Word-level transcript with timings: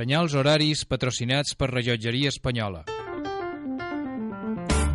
Senyals 0.00 0.32
horaris 0.32 0.86
patrocinats 0.88 1.52
per 1.60 1.68
Rellotgeria 1.68 2.32
Espanyola. 2.32 2.88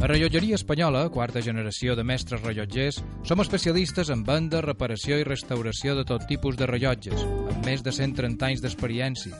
A 0.01 0.09
Rellotgeria 0.09 0.57
Espanyola, 0.57 1.13
quarta 1.13 1.45
generació 1.45 1.93
de 1.93 2.01
mestres 2.01 2.41
rellotgers, 2.41 3.05
som 3.21 3.37
especialistes 3.43 4.09
en 4.09 4.25
venda, 4.25 4.65
reparació 4.65 5.21
i 5.21 5.27
restauració 5.27 5.93
de 5.99 6.05
tot 6.09 6.25
tipus 6.25 6.57
de 6.57 6.65
rellotges, 6.65 7.21
amb 7.21 7.61
més 7.69 7.85
de 7.85 7.93
130 7.93 8.49
anys 8.49 8.65
d'experiència. 8.65 9.37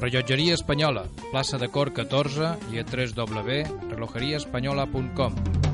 Rellotgeria 0.00 0.56
Espanyola, 0.56 1.04
plaça 1.28 1.60
de 1.60 1.68
Cor 1.68 1.92
14 1.92 2.72
i 2.72 2.80
a 2.80 2.84
www.relojeriaespanyola.com. 2.88 5.71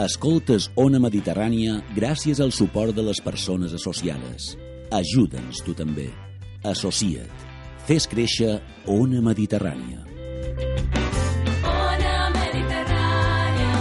Escoltes 0.00 0.70
Ona 0.80 0.96
Mediterrània 0.96 1.74
gràcies 1.92 2.38
al 2.40 2.54
suport 2.56 2.96
de 2.96 3.02
les 3.04 3.18
persones 3.20 3.74
associades. 3.76 4.54
Ajuda'ns 4.96 5.60
tu 5.66 5.74
també. 5.76 6.06
Associa't. 6.64 7.28
Fes 7.84 8.06
créixer 8.08 8.62
Ona 8.88 9.20
Mediterrània. 9.20 10.00
Ona 11.68 12.14
Mediterrània. 12.38 13.76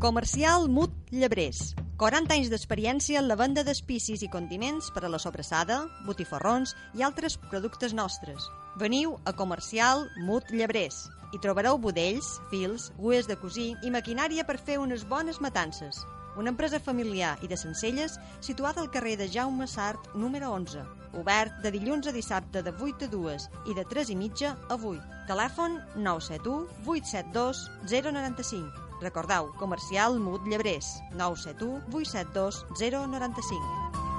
Comercial 0.00 0.64
Mut 0.72 0.96
Llebrers. 1.12 1.74
40 2.00 2.32
anys 2.40 2.48
d'experiència 2.48 3.20
en 3.20 3.28
la 3.28 3.36
venda 3.36 3.60
d'espicis 3.60 4.24
i 4.24 4.32
condiments 4.32 4.88
per 4.94 5.04
a 5.04 5.12
la 5.12 5.20
sobrassada, 5.20 5.82
botifarrons 6.08 6.72
i 6.96 7.04
altres 7.04 7.36
productes 7.52 7.92
nostres. 7.92 8.40
Veniu 8.80 9.18
a 9.28 9.36
Comercial 9.36 10.08
Mut 10.24 10.48
Llebrers. 10.48 11.10
Hi 11.30 11.38
trobareu 11.38 11.78
budells, 11.78 12.40
fils, 12.50 12.88
gues 12.98 13.28
de 13.30 13.36
cosir 13.38 13.76
i 13.86 13.90
maquinària 13.94 14.42
per 14.48 14.56
fer 14.58 14.80
unes 14.82 15.04
bones 15.06 15.38
matances. 15.38 16.00
Una 16.40 16.50
empresa 16.50 16.80
familiar 16.82 17.36
i 17.44 17.50
de 17.50 17.58
Sencelles 17.58 18.16
situada 18.42 18.82
al 18.82 18.90
carrer 18.90 19.16
de 19.20 19.28
Jaume 19.30 19.68
Sart, 19.70 20.10
número 20.14 20.50
11. 20.50 20.82
Obert 21.20 21.62
de 21.62 21.70
dilluns 21.70 22.10
a 22.10 22.14
dissabte 22.16 22.64
de 22.66 22.74
8 22.74 23.06
a 23.06 23.12
2 23.14 23.48
i 23.70 23.78
de 23.78 23.86
3 23.94 24.10
i 24.10 24.18
mitja 24.18 24.56
a 24.68 24.74
8. 24.74 25.24
Telèfon 25.30 25.78
971 25.94 26.66
872 26.98 27.64
095. 27.86 28.90
Recordeu, 29.00 29.54
comercial 29.62 30.18
Mut 30.18 30.42
Llebrers, 30.50 30.96
971 31.14 31.86
872 31.94 32.64
095. 32.74 34.09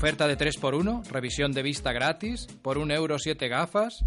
Oferta 0.00 0.24
de 0.26 0.38
3x1, 0.38 1.04
revisión 1.10 1.52
de 1.52 1.62
vista 1.62 1.92
gratis, 1.92 2.46
por 2.62 2.78
un 2.78 2.90
euro 2.90 3.18
7 3.18 3.48
gafes... 3.48 4.02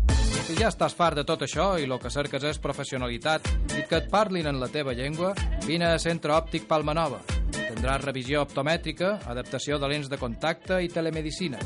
Si 0.48 0.56
ja 0.58 0.70
estàs 0.72 0.96
fart 0.98 1.16
de 1.20 1.24
tot 1.24 1.42
això 1.46 1.78
i 1.78 1.84
el 1.86 2.00
que 2.02 2.10
cerques 2.10 2.42
és 2.50 2.58
professionalitat 2.58 3.46
i 3.78 3.86
que 3.86 4.02
et 4.02 4.10
parlin 4.10 4.50
en 4.50 4.58
la 4.58 4.74
teva 4.74 4.98
llengua, 4.98 5.38
vine 5.68 5.86
a 5.86 6.00
Centre 6.02 6.34
Òptic 6.34 6.66
Palmanova. 6.66 7.22
Tindràs 7.54 8.02
revisió 8.02 8.42
optomètrica, 8.42 9.22
adaptació 9.30 9.78
de 9.78 9.86
lents 9.94 10.10
de 10.10 10.18
contacte 10.18 10.82
i 10.82 10.90
telemedicina. 10.90 11.62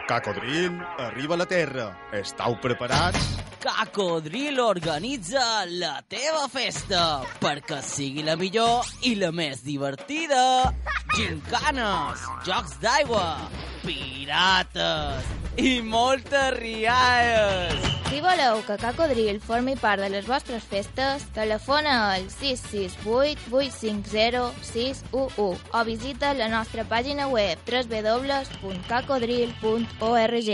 Cacodril, 0.07 0.81
arriba 0.97 1.35
a 1.35 1.37
la 1.37 1.45
Terra. 1.45 1.85
Estau 2.17 2.57
preparats? 2.61 3.52
Cacodril 3.63 4.59
organitza 4.59 5.63
la 5.79 6.03
teva 6.11 6.51
festa 6.51 7.23
perquè 7.39 7.79
sigui 7.79 8.19
la 8.27 8.35
millor 8.35 8.83
i 9.07 9.15
la 9.15 9.31
més 9.31 9.63
divertida. 9.63 10.67
Gincanes, 11.15 12.19
jocs 12.43 12.75
d'aigua, 12.83 13.47
pirates 13.85 15.23
i 15.55 15.79
moltes 15.79 16.59
rialles. 16.59 17.79
Si 18.09 18.19
voleu 18.19 18.59
que 18.67 18.75
Cacodril 18.83 19.39
formi 19.39 19.79
part 19.79 20.03
de 20.03 20.11
les 20.11 20.27
vostres 20.27 20.67
festes, 20.67 21.23
telefona 21.31 22.11
al 22.11 22.27
668 22.27 23.47
850 23.47 24.51
611 24.73 25.71
o 25.71 25.79
visita 25.87 26.35
la 26.35 26.51
nostra 26.51 26.83
pàgina 26.83 27.31
web 27.31 27.55
www.cacodril.org. 27.63 30.51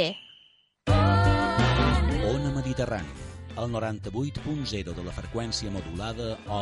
Ona 2.30 2.52
Mediterrània, 2.54 3.24
al 3.58 3.72
98.0 3.74 4.94
de 4.94 5.06
la 5.08 5.16
freqüència 5.16 5.74
modulada 5.74 6.36
o 6.46 6.60
a 6.60 6.62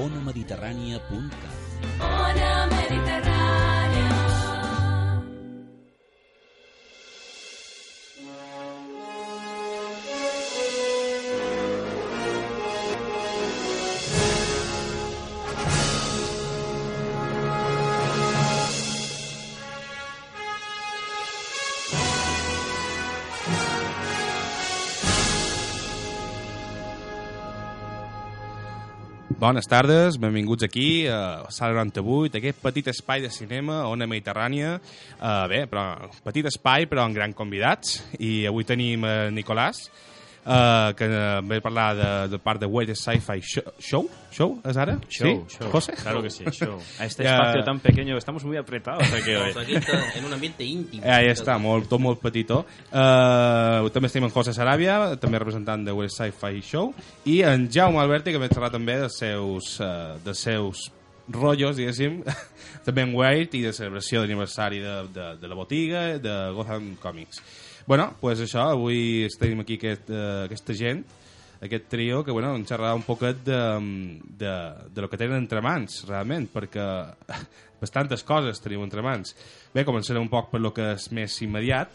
onamediterrània.cat. 0.00 1.78
Ona 2.08 2.52
Mediterrània. 2.72 3.33
Bones 29.44 29.66
tardes, 29.68 30.16
benvinguts 30.16 30.64
aquí 30.64 31.04
a 31.06 31.44
Sala 31.52 31.74
98, 31.84 32.38
aquest 32.38 32.62
petit 32.64 32.86
espai 32.88 33.20
de 33.20 33.28
cinema, 33.28 33.82
Ona 33.92 34.06
Mediterrània. 34.08 34.78
Uh, 35.18 35.42
bé, 35.52 35.58
però 35.68 35.82
petit 36.24 36.48
espai, 36.48 36.86
però 36.88 37.04
amb 37.04 37.12
grans 37.12 37.36
convidats. 37.36 37.98
I 38.24 38.46
avui 38.48 38.64
tenim 38.64 39.04
uh, 39.04 39.28
Nicolàs, 39.36 39.82
uh, 40.46 40.94
que 40.94 41.06
uh, 41.06 41.46
ve 41.46 41.56
a 41.56 41.60
parlar 41.60 41.96
de, 41.96 42.28
de 42.28 42.38
part 42.38 42.60
de 42.60 42.66
West 42.66 42.94
Sci-Fi 42.94 43.40
Show. 43.40 43.64
Show? 43.78 44.10
Show? 44.30 44.60
¿Es 44.64 44.76
ara? 44.76 44.98
Show, 45.08 45.46
¿Sí? 45.48 45.56
show. 45.58 45.70
José? 45.70 45.92
Claro 45.94 46.22
que 46.22 46.30
sí, 46.30 46.44
show. 46.52 46.78
A 46.98 47.06
este 47.06 47.24
espacio 47.24 47.64
tan 47.64 47.80
pequeño, 47.80 48.16
estamos 48.16 48.44
muy 48.44 48.56
apretados 48.56 49.10
aquí 49.12 49.30
hoy. 49.30 49.52
Aquí 49.56 49.74
en 50.18 50.24
un 50.24 50.32
ambiente 50.32 50.64
íntimo. 50.64 51.04
Eh, 51.04 51.10
ahí 51.10 51.30
està, 51.30 51.58
molt, 51.58 51.88
tot 51.88 52.02
molt 52.02 52.20
petitó. 52.22 52.64
Uh, 52.90 53.88
també 53.94 54.10
estem 54.10 54.26
en 54.26 54.34
José 54.34 54.54
Saràbia, 54.56 55.16
també 55.22 55.40
representant 55.40 55.86
de 55.86 55.94
West 55.94 56.18
Sci-Fi 56.18 56.62
Show, 56.64 56.92
i 57.30 57.40
en 57.46 57.68
Jaume 57.72 58.02
Alberti, 58.02 58.34
que 58.34 58.42
ve 58.42 58.50
a 58.50 58.54
parlar 58.54 58.72
també 58.74 58.98
dels 59.00 59.18
seus, 59.22 59.78
uh, 59.80 60.18
dels 60.24 60.44
seus 60.48 60.88
rotllos, 61.28 61.76
diguéssim, 61.76 62.20
també 62.86 63.04
en 63.06 63.14
Wade 63.16 63.56
i 63.58 63.62
de 63.64 63.72
celebració 63.72 64.20
d'aniversari 64.22 64.82
de, 64.82 64.96
de, 65.14 65.28
de 65.40 65.48
la 65.48 65.56
botiga 65.58 66.06
de 66.18 66.34
Gotham 66.56 66.94
Comics. 67.00 67.40
Bueno, 67.86 68.14
pues 68.20 68.40
això, 68.44 68.68
avui 68.72 69.24
estem 69.26 69.60
aquí 69.60 69.78
aquest, 69.80 70.10
uh, 70.12 70.44
aquesta 70.46 70.76
gent, 70.76 71.04
aquest 71.64 71.88
trio 71.88 72.22
que 72.24 72.32
bueno, 72.32 72.52
ens 72.58 72.68
xerrarà 72.68 72.94
un 72.96 73.04
poquet 73.06 73.40
de, 73.46 73.60
de, 74.40 74.54
de 74.92 75.04
lo 75.04 75.08
que 75.08 75.20
tenen 75.20 75.40
entre 75.40 75.62
mans, 75.64 76.02
realment, 76.08 76.48
perquè 76.52 76.84
bastantes 77.82 78.24
coses 78.24 78.60
tenim 78.60 78.84
entre 78.84 79.04
mans. 79.04 79.34
Bé, 79.74 79.84
començaré 79.88 80.20
un 80.20 80.30
poc 80.32 80.52
per 80.52 80.60
lo 80.60 80.74
que 80.76 80.94
és 80.96 81.10
més 81.16 81.40
immediat, 81.44 81.92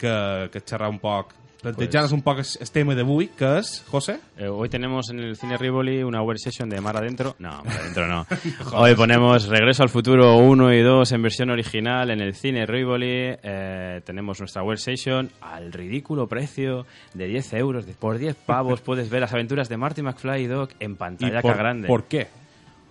que, 0.00 0.14
que 0.52 0.64
xerrar 0.64 0.92
un 0.92 1.00
poc 1.00 1.32
Plantejanos 1.66 2.12
un 2.12 2.22
poco 2.22 2.42
el 2.42 2.70
tema 2.70 2.94
d'avui, 2.94 3.26
que 3.34 3.48
és, 3.58 3.82
José? 3.90 4.20
Eh, 4.38 4.46
hoy 4.46 4.68
tenemos 4.68 5.10
en 5.10 5.18
el 5.18 5.34
Cine 5.34 5.56
Rivoli 5.58 6.04
una 6.04 6.22
web 6.22 6.38
session 6.38 6.68
de 6.70 6.80
Mar 6.80 6.96
Adentro. 6.96 7.34
No, 7.40 7.60
Mar 7.64 7.80
Adentro 7.80 8.06
no. 8.06 8.24
Hoy 8.72 8.94
ponemos 8.94 9.48
Regreso 9.48 9.82
al 9.82 9.88
Futuro 9.88 10.36
1 10.36 10.74
y 10.74 10.82
2 10.82 11.10
en 11.10 11.22
versión 11.22 11.50
original 11.50 12.12
en 12.12 12.20
el 12.20 12.36
Cine 12.36 12.66
Rivoli. 12.66 13.34
Eh, 13.42 14.00
tenemos 14.04 14.38
nuestra 14.38 14.62
web 14.62 14.78
session 14.78 15.28
al 15.40 15.72
ridículo 15.72 16.28
precio 16.28 16.86
de 17.14 17.26
10 17.26 17.54
euros. 17.54 17.84
Por 17.98 18.18
10 18.18 18.36
pavos 18.36 18.80
puedes 18.84 19.10
ver 19.10 19.22
las 19.22 19.32
aventuras 19.32 19.68
de 19.68 19.76
Marty 19.76 20.02
McFly 20.02 20.44
y 20.44 20.46
Doc 20.46 20.70
en 20.78 20.94
pantalla 20.94 21.42
por, 21.42 21.56
grande. 21.56 21.88
¿Por 21.88 22.04
qué? 22.04 22.28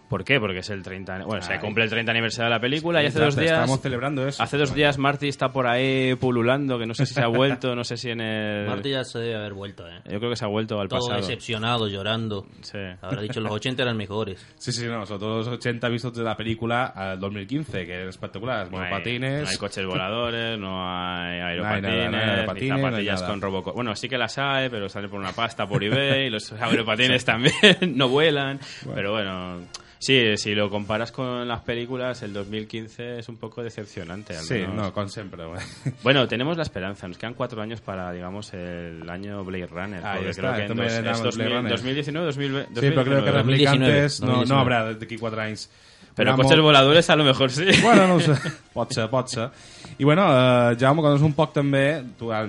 ¿Por 0.09 0.23
qué? 0.23 0.39
Porque 0.39 0.59
es 0.59 0.69
el 0.69 0.83
30... 0.83 1.23
Bueno, 1.25 1.41
se 1.41 1.59
cumple 1.59 1.83
el 1.83 1.89
30 1.89 2.11
aniversario 2.11 2.45
de 2.45 2.55
la 2.55 2.59
película 2.61 3.01
y 3.03 3.07
hace 3.07 3.19
dos 3.19 3.35
días... 3.35 3.51
Estamos 3.53 3.81
celebrando 3.81 4.27
eso. 4.27 4.41
Hace 4.43 4.57
dos 4.57 4.73
días 4.75 4.97
Marty 4.97 5.27
está 5.27 5.49
por 5.49 5.65
ahí 5.67 6.13
pululando, 6.15 6.77
que 6.77 6.85
no 6.85 6.93
sé 6.93 7.05
si 7.05 7.13
se 7.15 7.21
ha 7.23 7.27
vuelto, 7.35 7.75
no 7.75 7.83
sé 7.83 7.97
si 7.97 8.11
en 8.11 8.21
el... 8.21 8.67
Marty 8.67 8.91
ya 8.91 9.03
se 9.03 9.19
debe 9.19 9.35
haber 9.35 9.53
vuelto, 9.53 9.87
¿eh? 9.87 10.01
Yo 10.05 10.19
creo 10.19 10.29
que 10.29 10.35
se 10.35 10.45
ha 10.45 10.47
vuelto 10.47 10.79
al 10.79 10.87
Todo 10.87 10.99
pasado. 10.99 11.19
decepcionado, 11.21 11.87
llorando. 11.87 12.45
Sí. 12.61 12.77
Habrá 13.01 13.21
dicho 13.21 13.39
los 13.41 13.51
80 13.51 13.81
eran 13.83 13.97
mejores. 13.97 14.45
Sí, 14.57 14.71
sí, 14.71 14.85
no, 14.87 15.05
sobre 15.05 15.19
todo 15.19 15.37
los 15.37 15.47
80 15.47 15.89
vistos 15.89 16.13
de 16.15 16.23
la 16.23 16.37
película 16.37 16.85
al 16.85 17.19
2015, 17.19 17.85
que 17.85 18.01
es 18.03 18.09
espectacular. 18.09 18.71
No 18.71 18.77
hay- 18.79 18.83
Monopatines. 18.89 19.41
No 19.43 19.49
hay 19.49 19.57
coches 19.57 19.85
voladores, 19.85 20.59
no 20.59 20.83
hay 20.87 21.39
aeropatines, 21.41 22.11
no 22.11 22.17
hay 22.17 22.23
aeropatines, 22.29 22.69
no 22.79 22.85
zapatillas 22.85 23.23
con 23.23 23.41
Robocop. 23.41 23.75
Bueno, 23.75 23.95
sí 23.95 24.07
que 24.07 24.17
las 24.17 24.37
hay, 24.37 24.69
pero 24.69 24.87
salen 24.87 25.09
por 25.09 25.19
una 25.19 25.31
pasta 25.31 25.65
por 25.67 25.83
eBay, 25.83 26.27
y 26.27 26.29
los 26.29 26.51
aeropatines 26.61 27.25
también 27.25 27.53
no 27.95 28.07
vuelan. 28.09 28.59
Pero 28.93 29.11
bueno, 29.13 29.61
sí, 29.99 30.37
si 30.37 30.53
lo 30.55 30.69
comparas 30.69 31.11
con 31.11 31.47
las 31.47 31.61
películas, 31.61 32.21
el 32.23 32.33
2015 32.33 33.19
es 33.19 33.29
un 33.29 33.37
poco 33.37 33.63
decepcionante. 33.63 34.35
al 34.37 34.43
Sí, 34.43 34.55
menos. 34.55 34.75
no, 34.75 34.93
con 34.93 35.09
siempre. 35.09 35.43
Bueno, 36.03 36.27
tenemos 36.27 36.57
la 36.57 36.63
esperanza. 36.63 37.07
Nos 37.07 37.17
quedan 37.17 37.33
cuatro 37.33 37.61
años 37.61 37.81
para, 37.81 38.11
digamos, 38.11 38.53
el 38.53 39.09
año 39.09 39.43
Blade 39.43 39.67
Runner. 39.67 40.05
Ahí 40.05 40.25
está, 40.25 40.41
creo 40.53 40.53
que 40.67 40.71
en 40.71 40.77
dos- 40.77 40.85
es 40.93 40.97
al 40.97 41.23
2000 41.23 41.31
Blade 41.47 41.55
Runner. 41.55 41.71
2019, 41.71 42.25
2020, 42.27 42.81
Sí, 42.81 42.87
però 42.91 43.03
crec 43.03 43.23
que 43.23 43.31
2019. 43.31 43.41
Replicantes 43.41 44.21
no, 44.21 44.27
no 44.27 44.33
2019. 44.33 44.61
habrà 44.61 44.99
d'aquí 44.99 45.17
4 45.17 45.41
anys. 45.41 45.69
Pero 46.15 46.31
Vamos- 46.31 46.45
coches 46.45 46.61
voladores 46.61 47.09
a 47.09 47.15
lo 47.17 47.23
mejor 47.25 47.51
sí. 47.51 47.65
Bueno, 47.83 48.07
no 48.07 48.15
ho 48.15 48.19
sé. 48.21 48.33
Pot 48.73 48.91
ser, 48.93 49.09
pot 49.09 49.27
ser. 49.27 49.49
I 49.97 50.03
bueno, 50.03 50.23
eh, 50.31 50.75
Jaume, 50.79 51.01
coneix 51.01 51.21
un 51.23 51.33
poc 51.35 51.51
també, 51.55 52.03
tu 52.19 52.31
has 52.31 52.47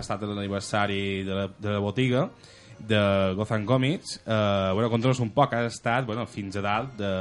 estat 0.00 0.22
a 0.22 0.26
l'aniversari 0.26 1.22
de, 1.24 1.34
la, 1.34 1.46
de 1.48 1.70
la 1.72 1.78
botiga 1.80 2.26
de 2.88 3.34
Gotham 3.36 3.64
Comics, 3.64 4.20
eh, 4.26 4.70
bueno, 4.74 4.90
controles 4.90 5.20
un 5.20 5.30
poc, 5.30 5.54
has 5.54 5.74
estat 5.74 6.06
bueno, 6.06 6.26
fins 6.26 6.56
a 6.58 6.62
dalt 6.64 6.96
de, 6.98 7.12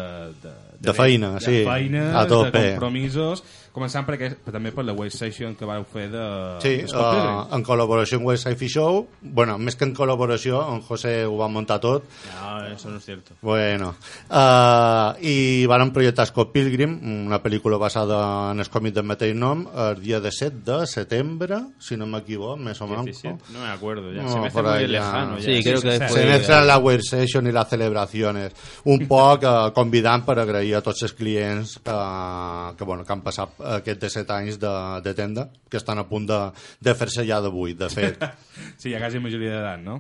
de, 0.41 0.53
De 0.81 0.93
feina, 0.97 1.35
de 1.35 1.41
sí, 1.45 1.63
feines, 1.67 2.13
a 2.15 2.25
tope. 2.27 2.57
de 2.57 2.71
compromisos, 2.71 3.43
començant 3.75 4.05
per, 4.07 4.15
aquest, 4.17 4.39
per 4.45 4.53
també 4.55 4.71
per 4.75 4.83
la 4.85 4.95
Wave 4.97 5.13
Session 5.15 5.55
que 5.59 5.67
vau 5.67 5.83
fer 5.87 6.07
de, 6.11 6.23
Sí, 6.63 6.73
uh, 6.91 7.47
en 7.55 7.63
col·laboració 7.65 8.19
amb 8.19 8.27
West 8.29 8.47
Sci-Fi 8.47 8.69
Show. 8.75 9.01
Bueno, 9.21 9.57
més 9.57 9.77
que 9.79 9.87
en 9.87 9.93
col·laboració, 9.97 10.61
en 10.73 10.81
José 10.85 11.13
ho 11.25 11.37
va 11.39 11.47
muntar 11.51 11.79
tot. 11.83 12.05
No, 12.33 12.51
eso 12.67 12.89
no 12.89 12.97
es 12.97 13.05
cierto. 13.05 13.37
Bueno, 13.41 13.93
uh, 14.29 15.15
i 15.23 15.65
van 15.71 15.93
projectar 15.95 16.27
Scott 16.29 16.51
Pilgrim, 16.53 16.97
una 17.25 17.41
pel·lícula 17.43 17.79
basada 17.81 18.51
en 18.51 18.59
el 18.59 18.69
còmic 18.71 18.95
del 18.97 19.07
mateix 19.07 19.35
nom, 19.35 19.65
el 19.87 20.01
dia 20.01 20.19
de 20.19 20.31
7 20.31 20.61
de 20.65 20.79
setembre, 20.87 21.61
si 21.79 21.97
no 21.97 22.07
m'equivoco, 22.11 22.57
més 22.61 22.81
o 22.81 22.89
menys. 22.91 23.21
17, 23.21 23.53
no 23.53 23.63
me 23.63 23.71
acuerdo 23.71 24.11
ya. 24.13 24.23
No, 24.23 24.33
se 24.33 24.39
me 24.39 24.47
hace 24.47 24.61
muy 24.61 24.87
lejano. 24.87 25.37
ya. 25.37 25.45
Sí, 25.45 25.63
creo 25.63 25.81
que 25.81 25.91
sí, 25.91 25.97
fue... 26.07 26.09
Se 26.09 26.25
mezclan 26.25 26.67
la 26.67 26.77
Web 26.77 27.01
Session 27.01 27.47
i 27.47 27.55
les 27.55 27.69
celebracions. 27.69 28.61
Un 28.91 29.05
poc 29.07 29.45
eh, 29.47 29.55
convidant 29.75 30.25
per 30.27 30.37
agrair 30.41 30.75
a 30.77 30.83
tots 30.85 31.05
els 31.07 31.15
clients 31.17 31.77
eh, 31.79 32.75
que, 32.77 32.83
bueno, 32.83 33.05
que 33.05 33.13
han 33.13 33.23
passat 33.25 33.60
aquests 33.77 34.01
17 34.07 34.35
anys 34.35 34.59
de, 34.61 34.73
de 35.05 35.13
tenda, 35.17 35.47
que 35.69 35.79
estan 35.79 36.01
a 36.01 36.07
punt 36.09 36.27
de, 36.29 36.41
de 36.81 36.95
fer-se 36.97 37.25
ja 37.27 37.41
d'avui, 37.43 37.77
de 37.77 37.89
fet. 37.93 38.21
Sí, 38.81 38.91
ja 38.91 38.99
quasi 39.01 39.19
majoria 39.21 39.55
d'edat, 39.55 39.81
no? 39.85 39.99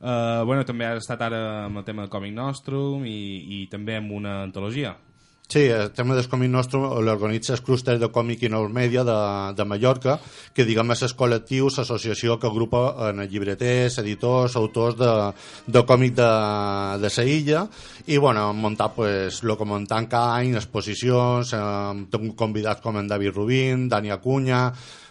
Uh, 0.00 0.46
bueno, 0.48 0.64
també 0.64 0.86
has 0.86 1.02
estat 1.02 1.20
ara 1.26 1.40
amb 1.66 1.80
el 1.80 1.84
tema 1.84 2.04
del 2.04 2.10
Comic 2.12 2.32
Nostrum 2.32 3.02
i, 3.04 3.20
i 3.58 3.58
també 3.72 3.98
amb 3.98 4.14
una 4.16 4.40
antologia. 4.46 4.94
Sí, 5.50 5.64
el 5.66 5.88
tema 5.90 6.14
del 6.14 6.28
còmic 6.30 6.46
nostre 6.46 6.78
l'organitza 6.78 7.56
el 7.56 7.62
clúster 7.66 7.96
de 7.98 8.06
còmic 8.14 8.44
i 8.46 8.50
nous 8.52 8.68
mèdia 8.70 9.02
de, 9.02 9.16
de 9.58 9.64
Mallorca, 9.66 10.14
que 10.54 10.62
diguem 10.68 10.94
és 10.94 11.02
el 11.02 11.16
col·lectiu, 11.18 11.66
l'associació 11.74 12.36
que 12.38 12.46
agrupa 12.46 12.84
en 13.08 13.24
llibreters, 13.32 13.96
editors, 13.98 14.54
autors 14.54 14.94
de, 15.00 15.10
de 15.66 15.82
còmic 15.90 16.14
de, 16.20 16.30
de 17.02 17.10
sa 17.10 17.26
illa, 17.26 17.64
i 18.06 18.22
bueno, 18.22 18.46
han 18.52 18.62
muntat 18.62 18.94
pues, 18.94 19.42
lo 19.42 19.58
que 19.58 19.66
muntant 19.66 20.06
cada 20.06 20.38
any, 20.38 20.54
exposicions, 20.54 21.50
eh, 21.58 22.30
convidats 22.38 22.86
com 22.86 23.02
en 23.02 23.10
David 23.10 23.34
Rubín, 23.34 23.88
Dani 23.90 24.14
Acuña, 24.14 24.68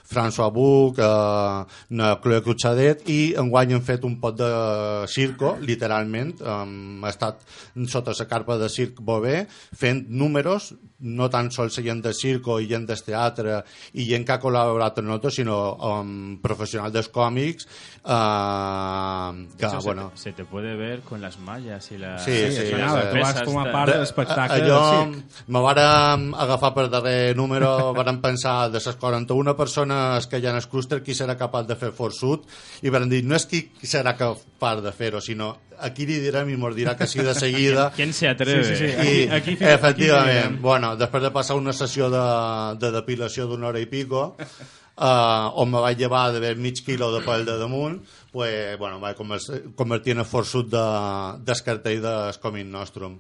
François 0.10 0.50
Buch, 0.50 0.98
eh, 0.98 2.16
Chloe 2.24 2.42
Cruchadet 2.42 3.04
i 3.14 3.36
enguany 3.38 3.76
hem 3.76 3.84
fet 3.86 4.06
un 4.08 4.16
pot 4.22 4.38
de 4.40 4.50
circo, 5.08 5.54
literalment, 5.62 6.34
um, 6.42 7.04
ha 7.06 7.12
estat 7.14 7.44
sota 7.88 8.16
la 8.18 8.26
carpa 8.26 8.58
de 8.58 8.70
Circ 8.74 9.02
Bové 9.06 9.44
fent 9.50 10.08
números, 10.10 10.74
no 11.00 11.30
tan 11.30 11.52
sols 11.54 11.78
gent 11.86 12.02
de 12.02 12.14
circo 12.14 12.58
i 12.60 12.68
gent 12.68 12.88
del 12.90 13.04
teatre 13.06 13.62
i 13.94 14.08
gent 14.10 14.26
que 14.26 14.34
ha 14.34 14.42
col·laborat 14.42 14.98
amb 14.98 15.12
nosaltres, 15.12 15.38
sinó 15.40 15.60
um, 15.78 16.40
professionals 16.42 16.96
dels 16.96 17.12
còmics 17.14 17.70
eh, 18.06 19.48
que, 19.58 19.66
Eso 19.66 19.82
se, 19.82 19.88
bueno, 19.88 20.12
te, 20.14 20.18
se 20.22 20.32
te 20.34 20.46
puede 20.46 20.76
ver 20.76 21.02
con 21.02 21.22
las 21.22 21.40
mallas 21.40 21.92
y 21.92 21.98
las... 21.98 22.24
Sí, 22.24 22.32
sí, 22.32 22.52
sí, 22.52 22.66
sí. 22.68 22.72
Tu 22.72 23.20
vas 23.20 23.44
formar 23.44 23.64
tal. 23.66 23.74
part 23.74 23.94
de 23.94 24.00
l'espectacle 24.00 24.56
allò 24.64 24.82
del 25.06 25.14
circ. 25.16 25.26
me 25.48 25.60
vàrem 25.64 26.34
agafar 26.36 26.74
per 26.74 26.88
darrer 26.90 27.36
número 27.36 27.94
vàrem 27.98 28.20
pensar 28.22 28.70
de 28.72 28.80
les 28.80 28.96
41 28.96 29.56
persones 29.58 30.28
que 30.28 30.40
hi 30.40 30.46
ha 30.48 30.52
en 30.52 30.62
el 30.62 30.68
clúster 30.68 31.02
qui 31.04 31.14
serà 31.18 31.36
capaç 31.38 31.68
de 31.68 31.76
fer 31.76 31.92
forçut 31.96 32.46
i 32.82 32.90
vàrem 32.94 33.10
dir 33.10 33.24
no 33.26 33.36
és 33.36 33.46
qui 33.50 33.66
serà 33.84 34.16
capaç 34.18 34.84
de 34.86 34.92
fer-ho 34.96 35.22
sinó 35.22 35.56
a 35.80 35.94
qui 35.96 36.06
li 36.06 36.18
direm 36.20 36.50
i 36.52 36.58
mos 36.60 36.76
dirà 36.76 36.96
que 37.00 37.08
sí 37.08 37.20
de 37.24 37.34
seguida 37.46 37.92
¿Quién 37.96 38.14
se 38.14 38.28
atreve? 38.28 38.64
Sí, 38.64 38.76
sí, 38.76 38.92
sí. 38.92 39.08
i 39.24 39.30
Aquí- 39.30 39.54
aquí- 39.56 39.64
efectivament, 39.64 40.46
aquí- 40.54 40.62
bueno, 40.62 40.96
després 41.00 41.24
de 41.24 41.32
passar 41.32 41.56
una 41.58 41.74
sessió 41.74 42.10
de, 42.10 42.24
de 42.80 42.92
depilació 42.92 43.48
d'una 43.48 43.68
hora 43.72 43.80
i 43.80 43.86
pico 43.88 44.36
uh, 45.00 45.50
on 45.56 45.72
me 45.72 45.80
vaig 45.82 45.98
llevar 45.98 46.32
d'haver 46.34 46.56
mig 46.60 46.84
quilo 46.86 47.12
de 47.16 47.24
pèl 47.26 47.46
de 47.48 47.58
damunt 47.58 48.00
pues, 48.32 48.78
bueno, 48.78 49.00
vaig 49.02 49.16
conver- 49.18 49.74
convertir 49.76 50.12
en 50.14 50.20
el 50.22 50.26
forçut 50.30 50.68
de, 50.70 50.84
del 51.42 51.62
cartell 51.66 52.02
del 52.04 52.36
còmic 52.44 52.68
nostrum 52.70 53.16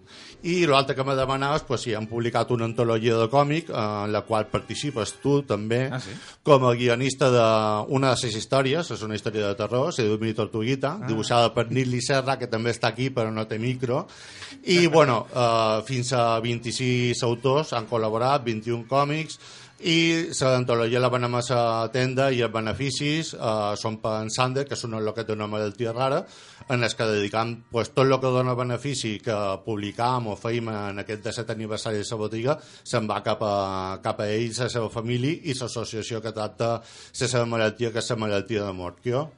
i 0.45 0.59
l'altre 0.69 0.93
que 0.95 1.03
me 1.03 1.15
demanaves 1.17 1.63
pues, 1.65 1.81
sí, 1.81 1.95
han 1.97 2.05
publicat 2.07 2.51
una 2.53 2.65
antologia 2.69 3.17
de 3.17 3.27
còmic 3.31 3.71
eh, 3.71 3.73
en 4.05 4.11
la 4.13 4.21
qual 4.27 4.45
participes 4.51 5.15
tu 5.23 5.41
també 5.43 5.87
Ah, 5.91 5.99
sí? 5.99 6.13
com 6.45 6.65
a 6.69 6.75
guionista 6.77 7.31
d'una 7.33 8.13
de 8.13 8.27
les 8.27 8.35
històries, 8.35 8.91
és 8.91 9.01
una 9.05 9.15
història 9.15 9.47
de 9.47 9.55
terror, 9.55 9.91
se 9.93 10.03
diu 10.05 10.19
Mi 10.21 10.33
Tortuguita, 10.37 10.97
Ah. 11.01 11.07
dibuixada 11.07 11.53
per 11.53 11.69
Nili 11.71 12.01
Serra, 12.01 12.37
que 12.37 12.47
també 12.47 12.69
està 12.71 12.89
aquí 12.93 13.09
però 13.09 13.31
no 13.33 13.47
té 13.47 13.57
micro, 13.59 14.05
i 14.65 14.85
bueno, 14.87 15.25
eh, 15.33 15.81
fins 15.87 16.13
a 16.13 16.39
26 16.39 17.23
autors 17.23 17.73
han 17.73 17.87
col·laborat, 17.89 18.43
21 18.45 18.85
còmics, 18.87 19.39
i 19.81 20.27
l'antologia 20.41 20.99
la 20.99 21.09
venem 21.11 21.35
a 21.39 21.41
la 21.49 21.89
tenda 21.93 22.29
i 22.31 22.41
els 22.43 22.51
beneficis 22.53 23.33
eh, 23.33 23.75
són 23.79 23.99
per 24.03 24.17
en 24.23 24.29
Sander, 24.33 24.65
que 24.67 24.75
és 24.75 24.83
un 24.83 24.97
que 25.15 25.23
té 25.23 25.33
una 25.33 25.47
malaltia 25.47 25.93
rara, 25.93 26.23
en 26.69 26.83
els 26.83 26.95
que 26.95 27.07
dedicam 27.07 27.55
pues, 27.71 27.93
tot 27.95 28.05
el 28.05 28.19
que 28.19 28.33
dona 28.33 28.55
benefici 28.55 29.17
que 29.23 29.37
publicam 29.65 30.27
o 30.27 30.35
feim 30.35 30.69
en 30.69 30.99
aquest 30.99 31.23
17 31.23 31.55
aniversari 31.55 32.03
de 32.03 32.07
la 32.11 32.17
botiga 32.17 32.57
se'n 32.83 33.07
va 33.09 33.23
cap 33.23 33.41
a, 33.43 33.99
cap 34.03 34.19
a 34.19 34.27
ells, 34.29 34.59
a 34.59 34.67
la 34.67 34.75
seva 34.75 34.89
família 34.89 35.39
i 35.43 35.55
l'associació 35.55 36.21
que 36.21 36.31
tracta 36.35 36.79
la 36.79 37.27
seva 37.27 37.45
malaltia, 37.45 37.91
que 37.91 37.99
és 38.03 38.09
la 38.09 38.17
malaltia 38.17 38.65
de 38.65 38.73
Morquio. 38.73 39.29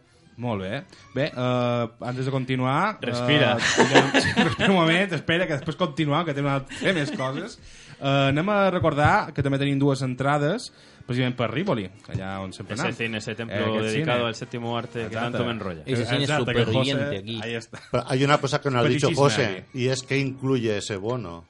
Molt 0.42 0.64
bé. 0.64 0.84
Bé, 1.14 1.28
uh, 1.36 1.92
antes 2.08 2.26
de 2.26 2.32
continuar... 2.32 2.98
Respira. 3.02 3.58
Respira 3.60 4.70
un 4.72 4.76
moment, 4.76 5.14
espera, 5.14 5.46
que 5.46 5.58
després 5.60 5.78
continuar, 5.78 6.24
que 6.26 6.34
tenim 6.34 6.50
una- 6.50 6.94
més 6.96 7.12
coses. 7.14 7.60
Uh, 8.02 8.30
anem 8.32 8.50
a 8.50 8.72
recordar 8.74 9.32
que 9.32 9.44
també 9.46 9.60
tenim 9.62 9.78
dues 9.78 10.02
entrades, 10.02 10.72
precisament 11.06 11.36
per 11.38 11.52
Rivoli, 11.52 11.84
allà 12.10 12.40
on 12.42 12.52
sempre 12.52 12.74
Ese 12.74 12.82
anem. 12.88 12.96
cine, 12.98 13.18
ese 13.20 13.36
templo 13.36 13.56
Eh, 13.78 13.84
dedicado 13.84 14.20
cine. 14.20 14.28
al 14.30 14.36
séptimo 14.36 14.76
arte 14.78 15.00
que 15.02 15.06
Exacte. 15.06 15.30
tanto 15.32 15.46
me 15.46 15.52
enrolla. 15.52 15.84
Ese 15.86 16.06
cine 16.06 16.24
Exacte, 16.24 16.52
que 16.54 16.60
superviviente 16.62 17.04
José- 17.06 17.18
aquí. 17.20 17.40
Ahí 17.44 17.54
está. 17.56 17.80
Pero 17.92 18.04
hay 18.08 18.24
una 18.24 18.40
cosa 18.40 18.60
que 18.60 18.70
no 18.72 18.80
ha 18.80 18.84
dicho 18.86 19.10
José, 19.14 19.46
ahí. 19.46 19.66
y 19.84 19.88
es 19.90 20.02
que 20.02 20.18
incluye 20.18 20.78
ese 20.78 20.98
bono. 20.98 21.46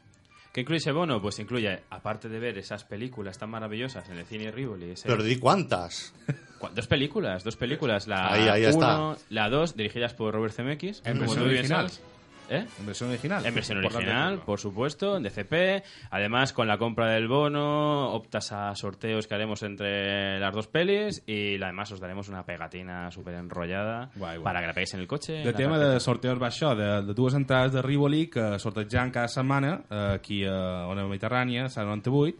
¿Qué 0.52 0.62
incluye 0.62 0.80
ese 0.80 0.92
bono? 0.92 1.22
Pues 1.22 1.40
incluye, 1.40 1.84
aparte 1.90 2.28
de 2.28 2.38
ver 2.38 2.58
esas 2.58 2.84
películas 2.84 3.38
tan 3.38 3.50
maravillosas 3.50 4.10
en 4.10 4.18
el 4.18 4.26
cine 4.26 4.52
Rivoli, 4.52 4.92
ese- 4.92 5.08
Pero 5.08 5.24
di 5.24 5.38
cuántas. 5.38 6.14
Cu- 6.60 6.68
Dos 6.76 6.88
películas, 6.88 7.46
dos 7.46 7.56
películas. 7.56 8.06
La 8.08 8.30
Ahí, 8.34 8.50
ahí 8.50 8.66
1, 8.66 9.14
está. 9.14 9.26
la 9.30 9.50
2, 9.50 9.78
dirigidas 9.78 10.14
por 10.14 10.34
Robert 10.34 10.54
Zemeckis. 10.54 11.02
En 11.06 11.20
versión 11.20 11.46
original. 11.46 11.90
sabes. 11.90 12.02
¿Eh? 12.50 12.66
En 12.80 12.86
versión 12.86 13.10
original. 13.10 13.46
En 13.46 13.54
versión 13.56 13.78
original, 13.78 14.40
por 14.40 14.60
supuesto, 14.60 15.18
en 15.18 15.24
DCP. 15.24 15.84
Además, 16.10 16.54
con 16.54 16.68
la 16.68 16.78
compra 16.78 17.10
del 17.12 17.28
bono, 17.28 18.12
optas 18.14 18.52
a 18.52 18.76
sorteos 18.76 19.28
que 19.28 19.36
haremos 19.36 19.64
entre 19.64 20.40
las 20.40 20.54
dos 20.54 20.68
pelis 20.68 21.24
y 21.26 21.62
además 21.62 21.92
os 21.92 22.00
daremos 22.00 22.28
una 22.30 22.46
pegatina 22.46 23.10
súper 23.12 23.36
enrollada 23.36 24.10
para 24.44 24.62
que 24.62 24.68
la 24.68 24.74
peguéis 24.74 24.94
en 24.94 25.00
el 25.02 25.08
coche. 25.08 25.44
la 25.46 25.54
tema 25.54 25.78
de 25.78 26.00
sorteos 26.00 26.42
va 26.42 26.50
això, 26.50 26.76
de, 26.76 26.90
de 27.06 27.14
dues 27.14 27.36
entrades 27.38 27.72
de 27.74 27.82
Rivoli 27.82 28.28
que 28.32 28.60
sortejant 28.60 29.12
cada 29.14 29.30
setmana 29.32 29.82
eh, 29.90 30.04
aquí 30.16 30.44
a 30.46 30.88
Ona 30.92 31.06
Mediterrània, 31.08 31.68
a 31.68 31.86
98, 31.86 32.38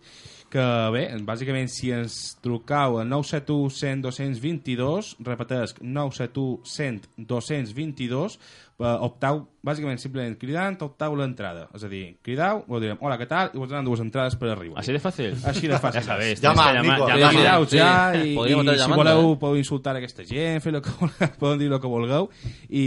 que 0.52 0.64
bé, 0.92 1.06
bàsicament 1.24 1.70
si 1.72 1.94
ens 1.96 2.18
trucau 2.44 3.00
al 3.00 3.08
971 3.08 3.72
100 3.72 4.02
222, 4.04 5.14
repetesc, 5.24 5.80
971 5.80 6.66
100 6.68 7.02
222, 7.30 8.36
eh, 8.36 8.71
optau, 8.82 9.44
bàsicament, 9.62 10.00
simplement 10.02 10.34
cridant, 10.42 10.76
optau 10.82 11.14
l'entrada. 11.16 11.68
És 11.78 11.84
a 11.86 11.90
dir, 11.92 12.18
cridau, 12.26 12.64
us 12.68 12.82
direm, 12.82 12.98
hola, 13.02 13.18
què 13.20 13.28
tal? 13.30 13.52
I 13.54 13.60
us 13.62 13.70
donaran 13.70 13.86
dues 13.86 14.02
entrades 14.02 14.36
per 14.40 14.50
a 14.50 14.56
Rivoli. 14.56 14.80
Así 14.82 14.92
de 14.96 15.00
fàcil? 15.04 15.36
Així 15.46 15.70
de 15.70 15.78
fàcil. 15.78 16.00
Ja 16.02 16.06
sabéis, 16.08 16.42
Llama, 16.42 16.66
Nico. 16.82 17.08
llamar. 17.08 17.30
Cridaus 17.36 17.70
Sí, 17.70 17.78
ja 17.78 17.92
i, 18.18 18.34
podríem 18.36 18.58
i 18.58 18.62
estar 18.66 18.76
si 18.76 18.82
llamando, 18.82 19.04
voleu 19.04 19.34
eh? 19.34 19.38
podeu 19.44 19.58
insultar 19.62 19.96
aquesta 20.00 20.26
gent, 20.26 20.62
fer 20.66 20.74
el 20.74 20.82
que 20.82 20.96
voleu, 21.00 21.32
podeu 21.40 21.60
dir 21.62 21.70
el 21.72 21.80
que 21.80 21.94
vulgueu 21.94 22.30
i, 22.70 22.86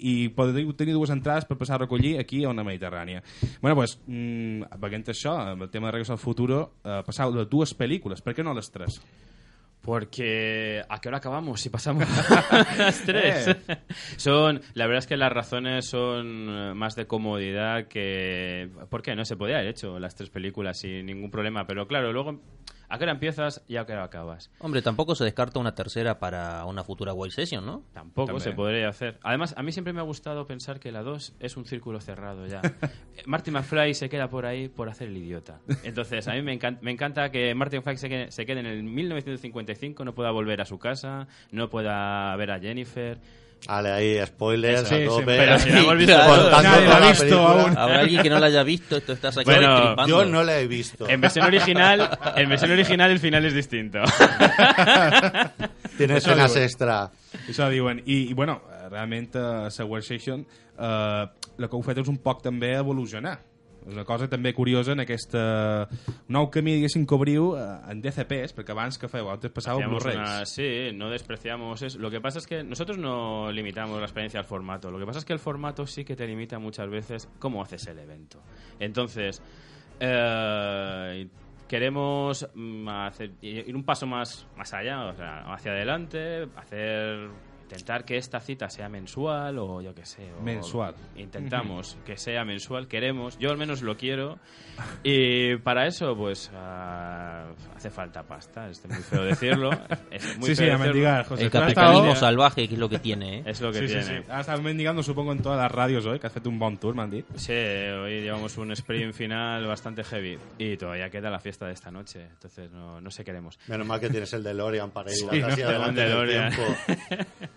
i 0.00 0.14
podeu 0.36 0.72
tenir 0.78 0.96
dues 0.96 1.12
entrades 1.12 1.44
per 1.44 1.58
passar 1.60 1.76
a 1.76 1.84
recollir 1.84 2.16
aquí 2.18 2.44
a 2.44 2.48
una 2.50 2.64
Mediterrània. 2.64 3.22
bueno, 3.60 3.76
pues, 3.76 3.98
mm, 4.06 4.72
veient 4.80 5.04
això, 5.12 5.36
amb 5.52 5.62
el 5.68 5.70
tema 5.70 5.88
de 5.88 5.92
Regreso 5.98 6.12
al 6.16 6.18
Futuro, 6.18 6.72
eh, 6.84 7.02
passau 7.06 7.34
les 7.34 7.48
dues 7.48 7.76
pel·lícules, 7.76 8.22
per 8.22 8.34
què 8.34 8.42
no 8.44 8.54
les 8.54 8.70
tres? 8.70 9.00
Porque 9.86 10.82
¿a 10.88 11.00
qué 11.00 11.08
hora 11.08 11.18
acabamos 11.18 11.60
si 11.60 11.70
pasamos 11.70 12.04
las 12.78 13.04
tres? 13.04 13.46
Eh. 13.46 13.56
son, 14.16 14.60
la 14.74 14.86
verdad 14.86 14.98
es 14.98 15.06
que 15.06 15.16
las 15.16 15.32
razones 15.32 15.88
son 15.88 16.48
eh, 16.50 16.74
más 16.74 16.96
de 16.96 17.06
comodidad 17.06 17.86
que 17.86 18.68
¿por 18.90 19.02
qué? 19.02 19.14
No 19.14 19.24
se 19.24 19.36
podía 19.36 19.58
haber 19.58 19.68
hecho 19.68 20.00
las 20.00 20.16
tres 20.16 20.28
películas 20.28 20.80
sin 20.80 21.06
ningún 21.06 21.30
problema, 21.30 21.68
pero 21.68 21.86
claro, 21.86 22.12
luego 22.12 22.40
¿a 22.88 22.98
qué 22.98 23.04
hora 23.04 23.12
empiezas 23.12 23.62
y 23.68 23.76
a 23.76 23.84
qué 23.86 23.92
hora 23.92 24.04
acabas? 24.04 24.50
Hombre, 24.58 24.82
tampoco 24.82 25.14
se 25.14 25.24
descarta 25.24 25.58
una 25.58 25.74
tercera 25.74 26.18
para 26.18 26.64
una 26.66 26.84
futura 26.84 27.12
Wild 27.12 27.32
Session, 27.32 27.64
¿no? 27.66 27.82
Tampoco 27.92 28.26
También. 28.28 28.42
se 28.42 28.52
podría 28.52 28.88
hacer. 28.88 29.18
Además, 29.22 29.54
a 29.56 29.62
mí 29.62 29.72
siempre 29.72 29.92
me 29.92 30.00
ha 30.00 30.04
gustado 30.04 30.46
pensar 30.46 30.78
que 30.80 30.92
la 30.92 31.02
2 31.02 31.34
es 31.40 31.56
un 31.56 31.64
círculo 31.66 32.00
cerrado 32.00 32.46
ya. 32.46 32.60
Eh, 33.16 33.22
Marty 33.24 33.50
McFly 33.50 33.94
se 33.94 34.10
queda 34.10 34.28
por 34.28 34.44
ahí 34.44 34.68
por 34.68 34.90
hacer 34.90 35.08
el 35.08 35.16
idiota. 35.16 35.58
Entonces, 35.84 36.28
a 36.28 36.34
mí 36.34 36.42
me, 36.42 36.58
encan- 36.58 36.78
me 36.82 36.90
encanta 36.90 37.30
que 37.30 37.54
Marty 37.54 37.76
McFly 37.78 37.96
se 37.96 38.08
quede, 38.10 38.30
se 38.30 38.44
quede 38.44 38.60
en 38.60 38.66
el 38.66 38.82
1955, 38.82 40.04
no 40.04 40.14
pueda 40.14 40.30
volver 40.30 40.60
a 40.60 40.66
su 40.66 40.78
casa, 40.78 41.26
no 41.50 41.70
pueda 41.70 42.34
ver 42.36 42.50
a 42.50 42.60
Jennifer. 42.60 43.18
Vale, 43.66 43.90
ahí, 43.92 44.26
spoilers 44.26 44.88
Sí, 44.88 44.94
a 44.94 44.98
sí, 44.98 45.04
tope. 45.06 45.24
pero 45.24 45.58
si 45.58 45.70
la 45.70 45.78
hemos 45.80 45.96
visto 45.96 46.12
toda 46.16 46.62
Nadie 46.62 46.86
la 46.86 46.96
ha 46.96 47.10
visto 47.10 47.46
aún. 47.46 47.76
Habrá 47.78 48.00
alguien 48.00 48.22
que 48.22 48.30
no 48.30 48.38
la 48.38 48.46
haya 48.46 48.62
visto, 48.62 48.96
esto 48.96 49.12
está 49.12 49.32
sacado 49.32 49.56
Bueno. 49.96 50.06
Yo 50.06 50.24
no 50.24 50.42
la 50.44 50.58
he 50.60 50.66
visto. 50.66 51.08
En 51.08 51.20
versión 51.20 51.46
original, 51.46 52.18
en 52.36 52.48
versión 52.48 52.70
original 52.70 53.10
el 53.10 53.18
final 53.18 53.44
es 53.44 53.54
distinto. 53.54 53.98
Tiene 55.96 56.14
Això 56.18 56.30
escenas 56.32 56.56
extra. 56.60 56.96
Això 57.48 57.68
diuen. 57.72 58.02
I, 58.04 58.26
i 58.30 58.34
bueno, 58.36 58.60
realment 58.90 59.34
a 59.40 59.68
la 59.72 59.84
Workstation 59.88 60.42
eh, 60.78 61.26
el 61.56 61.68
que 61.68 61.76
heu 61.76 61.82
fet 61.86 62.02
és 62.02 62.10
un 62.12 62.18
poc 62.22 62.42
també 62.44 62.74
evolucionar. 62.76 63.38
Una 63.86 64.04
cosa 64.04 64.26
també 64.28 64.52
curiosa 64.52 64.92
en 64.92 65.00
aquest 65.04 65.34
eh, 65.38 65.86
nou 66.34 66.48
camí, 66.50 66.72
diguéssim, 66.74 67.04
que 67.06 67.14
obriu 67.14 67.52
eh, 67.56 67.64
en 67.92 68.00
DCPs, 68.02 68.52
perquè 68.56 68.74
abans 68.74 68.98
que 68.98 69.06
feu, 69.08 69.28
antes 69.30 69.52
Hacíamos 69.54 70.02
Blu-rays. 70.02 70.18
una- 70.18 70.44
sí, 70.46 70.90
no 70.92 71.08
despreciamos 71.10 71.82
eso. 71.82 71.98
Lo 71.98 72.10
que 72.10 72.20
pasa 72.20 72.38
es 72.40 72.46
que 72.46 72.64
nosotros 72.64 72.98
no 72.98 73.50
limitamos 73.52 73.98
la 73.98 74.04
experiencia 74.06 74.40
al 74.40 74.46
formato. 74.46 74.90
Lo 74.90 74.98
que 74.98 75.06
pasa 75.06 75.20
es 75.20 75.24
que 75.24 75.32
el 75.32 75.38
formato 75.38 75.86
sí 75.86 76.04
que 76.04 76.16
te 76.16 76.26
limita 76.26 76.58
muchas 76.58 76.88
veces 76.90 77.28
cómo 77.38 77.62
haces 77.62 77.86
el 77.86 77.98
evento. 78.00 78.42
Entonces, 78.80 79.40
eh, 80.00 81.28
queremos 81.68 82.48
mm, 82.54 82.88
hacer- 82.88 83.32
ir 83.42 83.74
un 83.74 83.84
paso 83.84 84.06
más, 84.06 84.46
más 84.56 84.72
allá, 84.74 85.06
o 85.06 85.14
sea, 85.14 85.52
hacia 85.52 85.72
adelante, 85.72 86.48
hacer 86.56 87.28
intentar 87.66 88.04
que 88.04 88.16
esta 88.16 88.38
cita 88.38 88.68
sea 88.70 88.88
mensual 88.88 89.58
o 89.58 89.80
yo 89.82 89.92
qué 89.92 90.04
sé. 90.06 90.32
o- 90.38 90.42
Mensual. 90.42 90.94
Intentamos 91.16 91.98
que 92.06 92.16
sea 92.16 92.44
mensual, 92.44 92.86
queremos, 92.86 93.36
yo 93.38 93.50
al 93.50 93.56
menos 93.58 93.82
lo 93.82 93.96
quiero. 93.96 94.38
Y 95.02 95.56
para 95.56 95.86
eso, 95.86 96.14
pues 96.16 96.50
ah, 96.54 97.46
hace 97.74 97.90
falta 97.90 98.22
pasta, 98.22 98.68
es 98.68 98.84
muy 98.86 98.98
feo 98.98 99.24
decirlo. 99.24 99.70
Es 100.10 100.38
muy 100.38 100.48
Sí, 100.50 100.56
sí, 100.56 100.62
feo 100.62 100.74
a 100.74 100.78
decirlo. 100.78 100.78
mendigar, 100.78 101.26
José. 101.26 101.44
El 101.44 101.50
capitalismo 101.50 102.04
estado- 102.12 102.20
salvaje, 102.20 102.68
que 102.68 102.74
es 102.74 102.80
lo 102.80 102.88
que 102.88 102.98
tiene, 103.00 103.38
¿eh? 103.38 103.42
Es 103.46 103.60
lo 103.60 103.72
que 103.72 103.80
sí, 103.80 103.86
tiene. 103.86 104.02
Sí, 104.02 104.12
sí. 104.18 104.22
Has 104.30 104.40
estat 104.40 104.60
mendigando, 104.60 105.02
supongo, 105.02 105.32
en 105.32 105.42
todas 105.42 105.58
las 105.58 105.70
radios 105.72 106.06
hoy, 106.06 106.18
que 106.20 106.26
has 106.28 106.32
fet 106.32 106.46
un 106.46 106.58
bon 106.58 106.78
tour, 106.78 106.94
m'han 106.94 107.10
dit. 107.10 107.26
Sí, 107.34 107.52
hoy 107.52 108.20
llevamos 108.22 108.56
un 108.58 108.70
sprint 108.72 109.12
final 109.12 109.66
bastante 109.66 110.04
heavy 110.04 110.38
y 110.58 110.76
todavía 110.76 111.10
queda 111.10 111.30
la 111.30 111.40
fiesta 111.40 111.66
de 111.66 111.72
esta 111.72 111.90
noche, 111.90 112.22
entonces 112.30 112.70
no, 112.70 113.00
no 113.00 113.10
sé 113.10 113.24
qué 113.24 113.32
haremos. 113.32 113.58
Menos 113.66 113.86
mal 113.86 113.98
que 113.98 114.08
tienes 114.10 114.32
el 114.34 114.42
DeLorean 114.44 114.90
para 114.92 115.10
ir 115.10 115.16
Sí, 115.16 115.26
no, 115.26 115.30
adelante 115.46 116.02
el 116.02 116.08
del 116.08 116.08
DeLorean. 116.08 116.52
tiempo. 116.54 116.74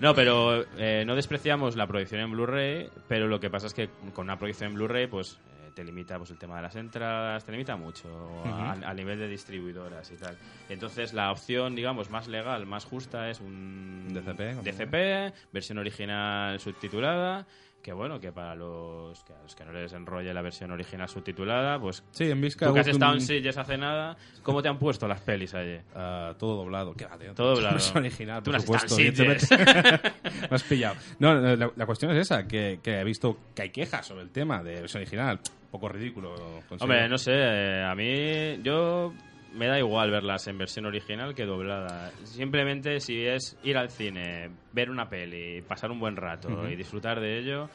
No, 0.00 0.14
pero 0.14 0.64
eh, 0.76 1.04
no 1.06 1.14
despreciamos 1.14 1.76
la 1.76 1.86
proyección 1.86 2.20
en 2.20 2.30
Blu-ray, 2.32 2.90
pero 3.08 3.26
lo 3.26 3.40
que 3.40 3.50
pasa 3.50 3.66
es 3.66 3.74
que 3.74 3.88
con 4.12 4.26
una 4.26 4.38
proyección 4.38 4.70
en 4.70 4.74
Blu-ray, 4.76 5.06
pues 5.06 5.38
eh, 5.64 5.70
te 5.74 5.84
limita 5.84 6.18
pues, 6.18 6.30
el 6.30 6.38
tema 6.38 6.56
de 6.56 6.62
las 6.62 6.76
entradas, 6.76 7.44
te 7.44 7.52
limita 7.52 7.76
mucho 7.76 8.08
a, 8.44 8.72
a 8.72 8.94
nivel 8.94 9.18
de 9.18 9.28
distribuidoras 9.28 10.10
y 10.10 10.16
tal. 10.16 10.36
Entonces 10.68 11.12
la 11.12 11.30
opción, 11.30 11.74
digamos, 11.74 12.10
más 12.10 12.28
legal, 12.28 12.66
más 12.66 12.84
justa 12.84 13.30
es 13.30 13.40
un 13.40 14.08
DCP, 14.12 14.62
DCP, 14.62 15.52
versión 15.52 15.78
original 15.78 16.58
subtitulada. 16.60 17.46
Que 17.84 17.92
bueno, 17.92 18.18
que 18.18 18.32
para 18.32 18.54
los 18.54 19.22
que, 19.24 19.34
a 19.34 19.42
los 19.42 19.54
que 19.54 19.62
no 19.62 19.70
les 19.70 19.92
enrolle 19.92 20.32
la 20.32 20.40
versión 20.40 20.70
original 20.70 21.06
subtitulada, 21.06 21.78
pues 21.78 22.02
Sí, 22.12 22.32
vist 22.32 22.58
que 22.58 22.64
tú 22.64 22.72
que 22.72 22.80
has 22.80 22.88
estado 22.88 23.12
en 23.12 23.20
Sitges 23.20 23.58
hace 23.58 23.76
nada, 23.76 24.16
¿cómo 24.42 24.62
te 24.62 24.70
han 24.70 24.78
puesto 24.78 25.06
las 25.06 25.20
pelis 25.20 25.54
allí? 25.54 25.76
Uh, 25.94 26.32
todo 26.38 26.56
doblado. 26.56 26.94
¿Qué 26.94 27.04
va, 27.04 27.18
tío? 27.18 27.34
Todo 27.34 27.56
doblado. 27.56 27.76
Es 27.76 27.94
original, 27.94 28.42
Tú 28.42 28.52
por 28.52 28.52
no 28.52 28.74
has 28.76 28.90
supuesto. 28.90 28.98
en. 28.98 30.00
Me 30.50 30.58
pillado. 30.60 30.96
No, 31.18 31.34
la, 31.34 31.70
la 31.76 31.86
cuestión 31.86 32.10
es 32.12 32.20
esa, 32.22 32.48
que, 32.48 32.80
que 32.82 33.00
he 33.00 33.04
visto 33.04 33.36
que 33.54 33.60
hay 33.62 33.70
quejas 33.70 34.06
sobre 34.06 34.22
el 34.22 34.30
tema 34.30 34.62
de 34.62 34.80
versión 34.80 35.02
original. 35.02 35.40
Un 35.44 35.70
poco 35.70 35.90
ridículo. 35.90 36.34
Hombre, 36.80 37.06
no 37.06 37.18
sé, 37.18 37.32
eh, 37.34 37.84
a 37.84 37.94
mí 37.94 38.62
yo 38.62 39.12
me 39.54 39.66
da 39.68 39.78
igual 39.78 40.10
verlas 40.10 40.46
en 40.48 40.58
versión 40.58 40.86
original 40.86 41.34
que 41.34 41.44
doblada. 41.46 42.10
Simplemente 42.24 43.00
si 43.00 43.24
es 43.24 43.56
ir 43.62 43.76
al 43.76 43.90
cine, 43.90 44.50
ver 44.72 44.90
una 44.90 45.08
peli, 45.08 45.62
pasar 45.62 45.90
un 45.90 46.00
buen 46.00 46.16
rato 46.16 46.48
y 46.68 46.76
disfrutar 46.76 47.20
de 47.20 47.38
ello, 47.38 47.68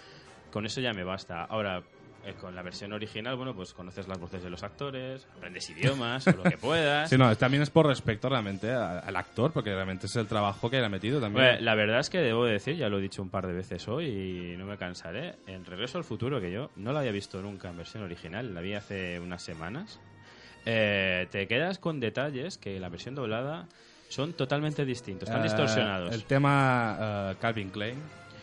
con 0.51 0.65
eso 0.65 0.81
ya 0.81 0.93
me 0.93 1.03
basta. 1.03 1.43
Ahora, 1.45 1.81
eh, 2.25 2.33
con 2.33 2.53
la 2.53 2.61
versión 2.61 2.91
original, 2.91 3.37
bueno, 3.37 3.55
pues 3.55 3.73
conoces 3.73 4.07
las 4.09 4.19
voces 4.19 4.43
de 4.43 4.49
los 4.49 4.61
actores, 4.63 5.25
aprendes 5.37 5.69
idiomas 5.69 6.27
o 6.27 6.31
lo 6.35 6.43
que 6.43 6.57
puedas. 6.57 7.09
Sí, 7.09 7.17
no, 7.17 7.33
también 7.37 7.63
es 7.63 7.69
por 7.69 7.87
respeto 7.87 8.27
realmente 8.27 8.71
a- 8.71 8.99
al 8.99 9.15
actor, 9.15 9.53
porque 9.53 9.73
realmente 9.73 10.07
es 10.07 10.15
el 10.17 10.27
trabajo 10.27 10.69
que 10.69 10.79
él 10.79 10.83
ha 10.83 10.89
metido 10.89 11.21
también. 11.21 11.45
Hombre, 11.45 11.61
la 11.61 11.75
verdad 11.75 11.99
es 12.01 12.09
que 12.09 12.17
debo 12.19 12.43
decir, 12.45 12.75
ya 12.75 12.89
lo 12.89 12.99
he 12.99 13.01
dicho 13.01 13.21
un 13.21 13.29
par 13.29 13.47
de 13.47 13.53
veces 13.53 13.87
hoy 13.87 14.07
y 14.07 14.57
no 14.57 14.65
me 14.65 14.77
cansaré, 14.77 15.35
en 15.47 15.63
Regreso 15.63 15.97
al 15.97 16.03
Futuro, 16.03 16.41
que 16.41 16.51
yo 16.51 16.71
no 16.75 16.91
la 16.91 16.99
había 16.99 17.13
visto 17.13 17.41
nunca 17.41 17.69
en 17.69 17.77
versión 17.77 18.03
original, 18.03 18.53
la 18.53 18.59
vi 18.59 18.73
hace 18.73 19.17
unas 19.21 19.41
semanas, 19.41 19.97
eh, 20.65 21.27
te 21.31 21.47
quedas 21.47 21.79
con 21.79 21.99
detalles 21.99 22.57
que 22.57 22.79
la 22.79 22.89
versión 22.89 23.15
doblada 23.15 23.67
son 24.09 24.33
totalmente 24.33 24.85
distintos, 24.85 25.29
están 25.29 25.41
Eh, 25.41 25.45
distorsionados. 25.45 26.13
El 26.13 26.23
tema 26.25 27.31
eh, 27.31 27.35
Calvin 27.39 27.69
Klein. 27.69 27.95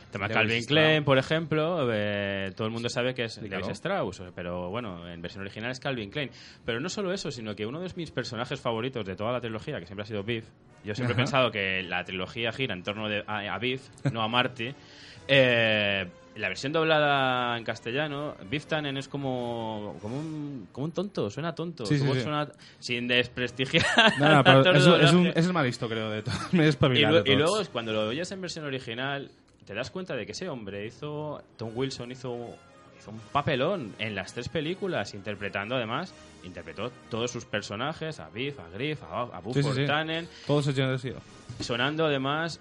El 0.06 0.12
tema 0.12 0.26
Lewis 0.28 0.36
Calvin 0.36 0.58
Strauss. 0.58 0.66
Klein, 0.68 1.04
por 1.04 1.18
ejemplo, 1.18 1.88
eh, 1.92 2.52
todo 2.56 2.68
el 2.68 2.72
mundo 2.72 2.88
sabe 2.88 3.12
que 3.14 3.24
es. 3.24 3.42
Lewis 3.42 3.68
Strauss, 3.68 4.22
pero 4.34 4.70
bueno, 4.70 5.06
en 5.08 5.20
versión 5.20 5.42
original 5.42 5.72
es 5.72 5.80
Calvin 5.80 6.10
Klein. 6.10 6.30
Pero 6.64 6.78
no 6.80 6.88
solo 6.88 7.12
eso, 7.12 7.30
sino 7.32 7.54
que 7.56 7.66
uno 7.66 7.80
de 7.80 7.90
mis 7.96 8.12
personajes 8.12 8.60
favoritos 8.60 9.04
de 9.04 9.16
toda 9.16 9.32
la 9.32 9.40
trilogía, 9.40 9.80
que 9.80 9.86
siempre 9.86 10.04
ha 10.04 10.06
sido 10.06 10.22
Biff, 10.22 10.44
yo 10.84 10.94
siempre 10.94 11.14
he 11.14 11.16
pensado 11.16 11.50
que 11.50 11.82
la 11.82 12.04
trilogía 12.04 12.52
gira 12.52 12.72
en 12.74 12.84
torno 12.84 13.08
de, 13.08 13.24
a, 13.26 13.52
a 13.52 13.58
Biff, 13.58 13.88
no 14.12 14.22
a 14.22 14.28
Marty. 14.28 14.72
Eh, 15.28 16.06
la 16.36 16.48
versión 16.48 16.72
doblada 16.72 17.56
en 17.56 17.64
castellano, 17.64 18.34
Biff 18.50 18.66
Tannen 18.66 18.96
es 18.96 19.08
como, 19.08 19.96
como, 20.02 20.18
un, 20.18 20.68
como 20.72 20.84
un 20.86 20.92
tonto, 20.92 21.30
suena 21.30 21.54
tonto. 21.54 21.86
Sí, 21.86 21.96
Su 21.96 22.02
sí, 22.02 22.06
voz 22.08 22.16
sí. 22.18 22.22
suena 22.24 22.48
sin 22.78 23.08
desprestigiar. 23.08 23.84
No, 24.18 24.42
no, 24.42 24.70
es, 24.72 24.86
es 25.04 25.12
un, 25.12 25.26
es 25.28 25.46
el 25.46 25.52
mal 25.52 25.70
creo, 25.76 26.10
de 26.10 26.22
todo. 26.22 26.34
Me 26.52 26.64
Y, 26.66 26.70
de 26.70 26.72
y 26.72 27.02
todos. 27.02 27.36
luego 27.36 27.62
cuando 27.72 27.92
lo 27.92 28.08
oyes 28.08 28.30
en 28.32 28.40
versión 28.40 28.64
original, 28.64 29.30
te 29.64 29.74
das 29.74 29.90
cuenta 29.90 30.14
de 30.14 30.26
que 30.26 30.32
ese 30.32 30.48
hombre 30.48 30.86
hizo. 30.86 31.42
Tom 31.56 31.70
Wilson 31.74 32.12
hizo, 32.12 32.54
hizo 32.98 33.10
un 33.10 33.18
papelón 33.32 33.94
en 33.98 34.14
las 34.14 34.32
tres 34.34 34.48
películas, 34.48 35.14
interpretando 35.14 35.74
además. 35.76 36.12
Interpretó 36.44 36.92
todos 37.10 37.30
sus 37.30 37.44
personajes: 37.44 38.20
a 38.20 38.28
Biff, 38.28 38.58
a 38.60 38.68
Griff, 38.68 39.02
a, 39.02 39.22
a 39.22 39.42
Sí, 39.52 39.62
sí, 39.62 39.70
sí. 39.74 39.86
Tannen. 39.86 40.28
Todos 40.46 40.68
ellos 40.68 40.88
han 40.88 40.98
sido. 40.98 41.18
Sonando 41.60 42.06
además 42.06 42.60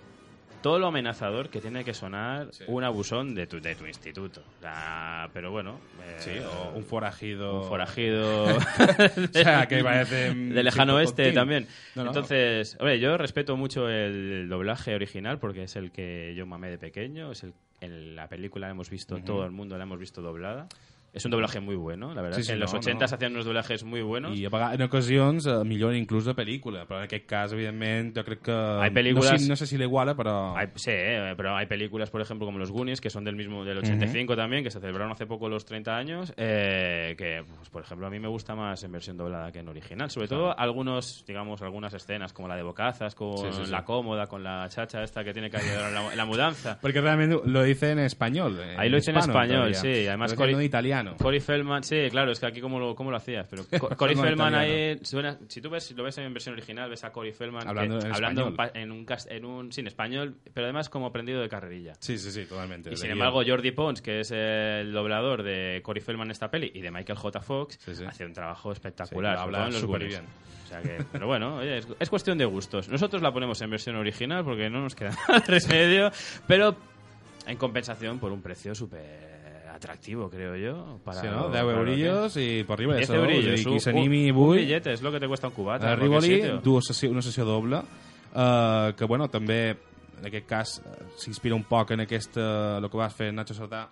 todo 0.65 0.79
lo 0.79 0.87
amenazador 0.87 1.49
que 1.51 1.61
tiene 1.61 1.83
que 1.83 1.93
sonar 1.93 2.49
un 2.65 2.83
abusón 2.83 3.35
de 3.35 3.45
tu, 3.45 3.61
de 3.61 3.75
tu 3.75 3.85
instituto. 3.85 4.41
Pero 5.31 5.51
bueno. 5.51 5.77
eh, 6.03 6.15
Sí, 6.17 6.31
o 6.39 6.75
un 6.75 6.83
forajido. 6.83 7.61
Un 7.61 7.67
forajido. 7.67 8.45
O 8.55 9.27
sea, 9.31 9.67
que 9.67 9.83
parece, 9.83 10.33
De 10.33 10.63
lejano 10.63 10.95
oeste 10.95 11.33
también. 11.33 11.67
No, 11.93 12.05
no. 12.05 12.09
Entonces, 12.09 12.77
hombre, 12.79 12.99
yo 12.99 13.15
respeto 13.15 13.55
mucho 13.55 13.87
el 13.87 14.49
doblaje 14.49 14.95
original 14.95 15.37
porque 15.37 15.65
es 15.65 15.75
el 15.75 15.91
que 15.91 16.33
yo 16.35 16.47
mamé 16.47 16.71
de 16.71 16.79
pequeño. 16.79 17.31
Es 17.31 17.43
el, 17.43 17.53
en 17.79 18.15
la 18.15 18.27
película 18.27 18.65
la 18.65 18.71
hemos 18.71 18.89
visto, 18.89 19.19
todo 19.19 19.45
el 19.45 19.51
mundo 19.51 19.77
la 19.77 19.83
hemos 19.83 19.99
visto 19.99 20.23
doblada. 20.23 20.67
Es 21.15 21.23
un 21.23 21.31
doblaje 21.31 21.61
muy 21.61 21.75
bueno, 21.77 22.13
la 22.13 22.21
verdad. 22.21 22.35
Sí, 22.37 22.43
sí, 22.43 22.51
en 22.51 22.59
los 22.59 22.73
no, 22.73 22.79
80 22.79 23.05
no. 23.21 23.27
unos 23.29 23.45
doblajes 23.45 23.83
muy 23.85 24.01
buenos. 24.01 24.37
I 24.37 24.45
a 24.45 24.49
vegades, 24.49 24.75
en 24.79 24.85
ocasions 24.85 25.45
eh, 25.47 25.63
milloren 25.63 25.97
inclús 25.97 26.25
de 26.25 26.35
pel·lícula, 26.35 26.83
però 26.85 26.99
en 26.99 27.05
aquest 27.05 27.25
cas, 27.25 27.53
evidentment, 27.53 28.11
jo 28.17 28.23
crec 28.25 28.41
que... 28.41 28.51
Hay 28.51 28.91
películas- 28.91 29.31
No 29.31 29.39
sé, 29.39 29.47
no 29.49 29.55
sé 29.55 29.65
si 29.65 29.77
l'iguala, 29.77 30.13
però... 30.13 30.57
Hay, 30.57 30.67
sí, 30.75 30.91
eh, 30.91 31.33
pero 31.37 31.55
hay 31.55 31.67
películas, 31.67 32.09
por 32.09 32.19
ejemplo, 32.19 32.45
como 32.45 32.59
Los 32.59 32.69
Goonies, 32.69 32.99
que 32.99 33.09
son 33.09 33.23
del 33.23 33.37
mismo 33.37 33.63
del 33.63 33.77
85 33.77 34.35
también, 34.35 34.61
que 34.63 34.71
se 34.71 34.81
celebraron 34.81 35.11
hace 35.13 35.25
poco 35.25 35.47
los 35.47 35.63
30 35.63 35.95
años, 35.95 36.33
eh, 36.35 37.15
que, 37.17 37.45
pues, 37.55 37.69
por 37.69 37.83
ejemplo, 37.83 38.07
a 38.07 38.09
mí 38.09 38.19
me 38.19 38.27
gusta 38.27 38.53
más 38.53 38.83
en 38.83 38.91
versión 38.91 39.15
doblada 39.15 39.53
que 39.53 39.59
en 39.59 39.69
original. 39.69 40.09
Sobre 40.11 40.27
todo 40.27 40.57
algunos, 40.59 41.23
digamos, 41.25 41.61
algunas 41.61 41.93
escenas, 41.93 42.33
como 42.33 42.49
la 42.49 42.57
de 42.57 42.63
Bocazas, 42.63 43.15
con 43.15 43.37
Sí, 43.37 43.47
sí, 43.51 43.65
sí. 43.67 43.71
la 43.71 43.85
cómoda, 43.85 44.27
con 44.27 44.43
la 44.43 44.67
chacha 44.67 45.01
esta 45.01 45.23
que 45.23 45.31
tiene 45.31 45.49
que 45.49 45.57
ayudar 45.57 45.87
en 45.89 45.93
la, 45.95 46.11
en 46.11 46.17
la 46.17 46.25
mudanza. 46.25 46.77
Porque 46.81 46.99
realmente 46.99 47.39
lo 47.45 47.63
dice 47.63 47.91
en 47.91 47.99
español. 47.99 48.59
Ahí 48.77 48.89
lo 48.89 48.97
hice 48.97 49.11
en 49.11 49.17
español, 49.17 49.71
todavía. 49.71 49.75
sí. 49.79 50.07
Además, 50.07 50.31
dice 50.35 50.51
en 50.51 50.61
italiano. 50.61 51.04
Cory 51.17 51.39
Feldman, 51.39 51.83
sí, 51.83 52.07
claro, 52.09 52.31
es 52.31 52.39
que 52.39 52.45
aquí 52.47 52.61
cómo 52.61 52.79
lo, 52.79 52.95
cómo 52.95 53.11
lo 53.11 53.17
hacías. 53.17 53.47
Pero 53.49 53.65
Co- 53.79 53.89
Cory 53.95 54.15
Feldman 54.15 54.53
italiano. 54.53 54.57
ahí, 54.57 54.99
suena- 55.03 55.37
si 55.47 55.61
tú 55.61 55.69
ves, 55.69 55.91
lo 55.91 56.03
ves 56.03 56.17
en 56.17 56.33
versión 56.33 56.53
original, 56.53 56.89
ves 56.89 57.03
a 57.03 57.11
Cory 57.11 57.31
Feldman 57.31 57.63
que- 57.63 57.69
Hablando 57.69 57.99
en 57.99 58.13
hablando 58.13 58.47
español. 58.49 58.71
en, 58.75 58.91
un, 58.91 59.05
en 59.29 59.45
un, 59.45 59.71
sí, 59.71 59.81
en 59.81 59.87
español, 59.87 60.35
pero 60.53 60.65
además 60.65 60.89
como 60.89 61.05
aprendido 61.05 61.41
de 61.41 61.49
carrerilla. 61.49 61.93
Sí, 61.99 62.17
sí, 62.17 62.31
sí, 62.31 62.45
totalmente. 62.45 62.91
Y 62.91 62.97
sin 62.97 63.11
embargo. 63.11 63.41
Jordi 63.45 63.71
Pons, 63.71 64.01
que 64.01 64.21
es 64.21 64.31
el 64.31 64.91
doblador 64.91 65.43
de 65.43 65.81
Cory 65.83 66.01
Feldman 66.01 66.27
en 66.27 66.31
esta 66.31 66.49
peli 66.49 66.71
y 66.73 66.81
de 66.81 66.89
Michael 66.91 67.17
J. 67.17 67.41
Fox, 67.41 67.77
hace 68.07 68.25
un 68.25 68.33
trabajo 68.33 68.71
espectacular. 68.71 69.37
Habla 69.37 69.57
todo 69.59 69.67
en 69.67 69.73
los 69.73 69.81
superbién. 69.81 70.21
Goonies. 70.21 70.45
O 70.65 70.67
sea 70.67 70.81
que, 70.81 71.03
pero 71.11 71.27
bueno, 71.27 71.57
oye, 71.57 71.77
es, 71.77 71.87
es 71.99 72.09
cuestión 72.09 72.39
de 72.39 72.45
gustos. 72.45 72.89
Nosotros 72.89 73.21
la 73.21 73.31
ponemos 73.31 73.61
en 73.61 73.69
versión 73.69 73.95
original 73.97 74.43
porque 74.43 74.67
no 74.69 74.81
nos 74.81 74.95
queda 74.95 75.15
de 75.47 75.59
remedio, 75.59 76.11
pero 76.47 76.75
en 77.45 77.57
compensación 77.57 78.17
por 78.17 78.31
un 78.31 78.41
precio 78.41 78.73
súper 78.73 79.44
atractivo, 79.75 80.29
creo 80.29 80.55
yo. 80.55 80.99
Para 81.03 81.21
Sí, 81.21 81.27
no? 81.27 81.33
lo- 81.47 81.49
10 81.49 81.51
para 81.51 81.63
lo 81.63 81.69
que- 81.85 81.91
eurillos 81.91 82.37
i 82.37 82.63
per 82.63 82.73
arriba 82.73 82.95
10 82.95 83.09
d'això, 83.09 83.19
eurillos, 83.21 83.45
vull 83.45 83.55
dir, 83.55 83.65
qui 83.65 83.73
un- 83.73 83.79
s'animi 83.79 84.23
un 84.29 84.35
avui... 84.35 84.57
billete, 84.59 84.93
és 84.93 85.01
lo 85.01 85.11
que 85.11 85.19
te 85.19 85.27
cuesta 85.27 85.47
un 85.47 85.53
cubata. 85.53 85.89
A 85.89 85.93
en 85.93 85.99
cualquier 85.99 86.21
Rivoli, 86.21 86.41
sitio. 86.41 86.61
dues 86.61 86.85
sessió, 86.87 87.11
una 87.11 87.21
sessió 87.21 87.45
doble, 87.45 87.81
eh, 88.35 88.93
que 88.97 89.05
bueno, 89.05 89.27
també 89.29 89.77
en 90.17 90.25
aquest 90.25 90.47
cas 90.47 90.81
eh, 90.85 91.03
s'inspira 91.17 91.55
un 91.55 91.63
poc 91.63 91.91
en 91.91 92.01
aquesta, 92.01 92.77
el 92.77 92.89
que 92.89 92.97
vas 92.97 93.13
fer 93.13 93.33
Nacho 93.33 93.53
Sardà 93.53 93.89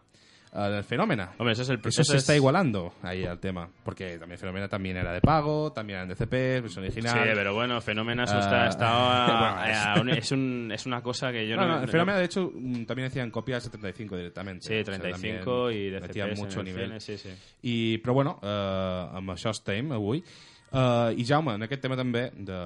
eh, 0.53 0.77
el 0.77 0.83
Fenómena. 0.83 1.31
Hombre, 1.37 1.53
eso 1.53 1.63
es 1.63 1.69
el 1.69 1.79
Eso 1.79 1.89
eso 1.89 2.03
se 2.03 2.17
es- 2.17 2.23
está 2.23 2.35
igualando 2.35 2.93
ahí 3.01 3.23
el 3.23 3.39
tema, 3.39 3.67
porque 3.83 4.17
también 4.17 4.37
Fenómena 4.39 4.67
también 4.67 4.97
era 4.97 5.11
de 5.11 5.21
pago, 5.21 5.71
también 5.73 5.97
eran 5.97 6.09
de 6.09 6.15
CP, 6.15 6.61
versión 6.61 6.85
original. 6.85 7.13
Sí, 7.13 7.29
pero 7.33 7.53
bueno, 7.53 7.81
Fenómena 7.81 8.23
eso 8.25 8.35
Eh, 8.35 8.39
está, 8.39 8.67
está 8.67 8.85
bueno, 9.39 9.57
a- 9.57 9.71
es- 9.71 9.77
a 9.85 10.01
un- 10.01 10.09
es, 10.09 10.31
un- 10.31 10.71
es 10.73 10.85
una 10.85 11.01
cosa 11.01 11.31
que 11.31 11.47
yo 11.47 11.55
no, 11.55 11.67
no... 11.67 11.81
no, 11.81 11.87
Fenómena, 11.87 12.19
de 12.19 12.25
hecho, 12.25 12.51
mm, 12.53 12.85
también 12.85 13.07
hacían 13.07 13.31
copias 13.31 13.63
de 13.63 13.69
35 13.71 14.15
directamente. 14.17 14.67
Sí, 14.67 14.83
35 14.83 15.71
i 15.71 15.89
de 15.89 15.99
metían 16.01 16.29
CPs 16.29 16.39
en 16.39 16.45
mucho 16.45 16.59
el 16.59 16.65
nivel. 16.65 17.01
sí, 17.01 17.17
sí. 17.17 17.29
I, 17.63 17.97
però 17.99 18.13
bueno, 18.13 18.39
eh, 18.43 19.07
amb 19.13 19.29
això 19.31 19.49
estem 19.51 19.91
avui. 19.91 20.23
Eh, 20.73 21.13
I 21.21 21.25
Jaume, 21.29 21.53
en 21.53 21.67
aquest 21.67 21.83
tema 21.85 21.97
també 21.99 22.23
de, 22.33 22.59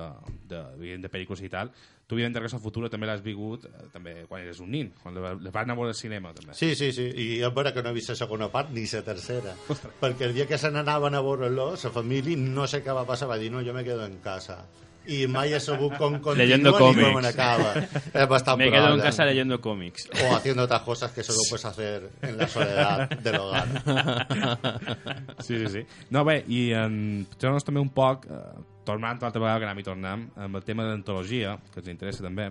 de, 0.47 0.61
evident, 0.77 1.03
de 1.03 1.11
pel·lícules 1.11 1.41
i 1.43 1.49
tal, 1.51 1.73
tu 2.07 2.15
evident 2.15 2.37
de 2.37 2.39
Regreso 2.39 2.55
al 2.55 2.63
Futuro 2.63 2.87
també 2.87 3.09
l'has 3.09 3.23
vingut 3.25 3.65
eh, 3.67 3.89
també 3.91 4.13
quan 4.29 4.45
eres 4.45 4.61
un 4.63 4.71
nin, 4.71 4.93
quan 5.01 5.17
la 5.17 5.33
la 5.35 5.51
vas 5.51 5.67
anar 5.67 5.75
a 5.75 5.79
veure 5.81 5.91
al 5.91 5.99
cinema 5.99 6.31
també. 6.37 6.55
Sí, 6.55 6.71
sí, 6.79 6.93
sí, 6.95 7.09
i 7.11 7.27
és 7.43 7.53
vera 7.53 7.73
que 7.75 7.83
no 7.83 7.91
he 7.91 7.97
vist 7.99 8.13
la 8.13 8.19
segona 8.21 8.47
part 8.53 8.71
ni 8.71 8.87
la 8.87 9.03
tercera, 9.03 9.57
perquè 10.01 10.29
el 10.29 10.37
dia 10.39 10.47
que 10.47 10.57
se 10.57 10.71
n'anaven 10.71 11.19
a 11.19 11.23
veure-lo, 11.25 11.73
la 11.75 11.95
família, 11.99 12.39
no 12.39 12.67
sé 12.67 12.79
què 12.85 12.95
va 12.95 13.03
passar, 13.05 13.27
va 13.27 13.37
dir, 13.41 13.51
no, 13.51 13.65
jo 13.65 13.75
me 13.75 13.83
quedo 13.83 14.05
en 14.05 14.21
casa. 14.23 14.61
I 15.07 15.23
mai 15.31 15.53
he 15.55 15.59
sabut 15.63 15.95
com 15.95 16.17
continua 16.19 16.57
ni 16.57 16.71
com 16.75 17.17
acaba. 17.25 17.73
Es 18.13 18.27
bastante 18.27 18.65
Me 18.65 18.71
quedo 18.71 18.93
en 18.95 19.01
casa 19.01 19.25
leyendo 19.25 19.61
cómics. 19.61 20.09
O 20.11 20.35
haciendo 20.35 20.63
otras 20.63 20.81
cosas 20.81 21.11
que 21.11 21.23
solo 21.23 21.39
puedes 21.49 21.65
hacer 21.65 22.09
en 22.21 22.37
la 22.37 22.47
soledad 22.47 23.09
del 23.09 23.35
hogar. 23.35 23.67
Sí, 25.39 25.57
sí, 25.59 25.67
sí. 25.69 25.81
No, 26.09 26.25
bé, 26.25 26.41
i 26.49 26.71
en, 26.75 27.25
posant-nos 27.29 27.63
també 27.63 27.79
un 27.79 27.91
poc, 27.93 28.25
eh, 28.27 28.39
tornant 28.87 29.21
l'altra 29.21 29.39
vegada 29.39 29.61
que 29.61 29.67
anem 29.67 29.79
i 29.79 29.85
tornem, 29.85 30.25
amb 30.35 30.59
el 30.59 30.65
tema 30.65 30.83
de 30.83 30.91
l'antologia, 30.91 31.53
que 31.71 31.79
ens 31.83 31.91
interessa 31.93 32.25
també, 32.25 32.49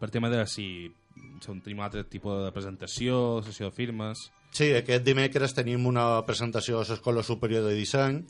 per 0.00 0.08
tema 0.14 0.30
de 0.32 0.44
si, 0.48 0.68
si 1.42 1.56
tenim 1.64 1.82
un 1.82 1.86
altre 1.88 2.04
tipus 2.08 2.44
de 2.44 2.52
presentació, 2.54 3.42
sessió 3.44 3.70
de 3.70 3.76
firmes... 3.76 4.28
Sí, 4.56 4.70
aquest 4.72 5.04
dimecres 5.04 5.52
tenim 5.52 5.84
una 5.90 6.06
presentació 6.24 6.78
a 6.80 6.86
l'Escola 6.88 7.24
Superior 7.26 7.66
de 7.66 7.74
Disseny 7.76 8.22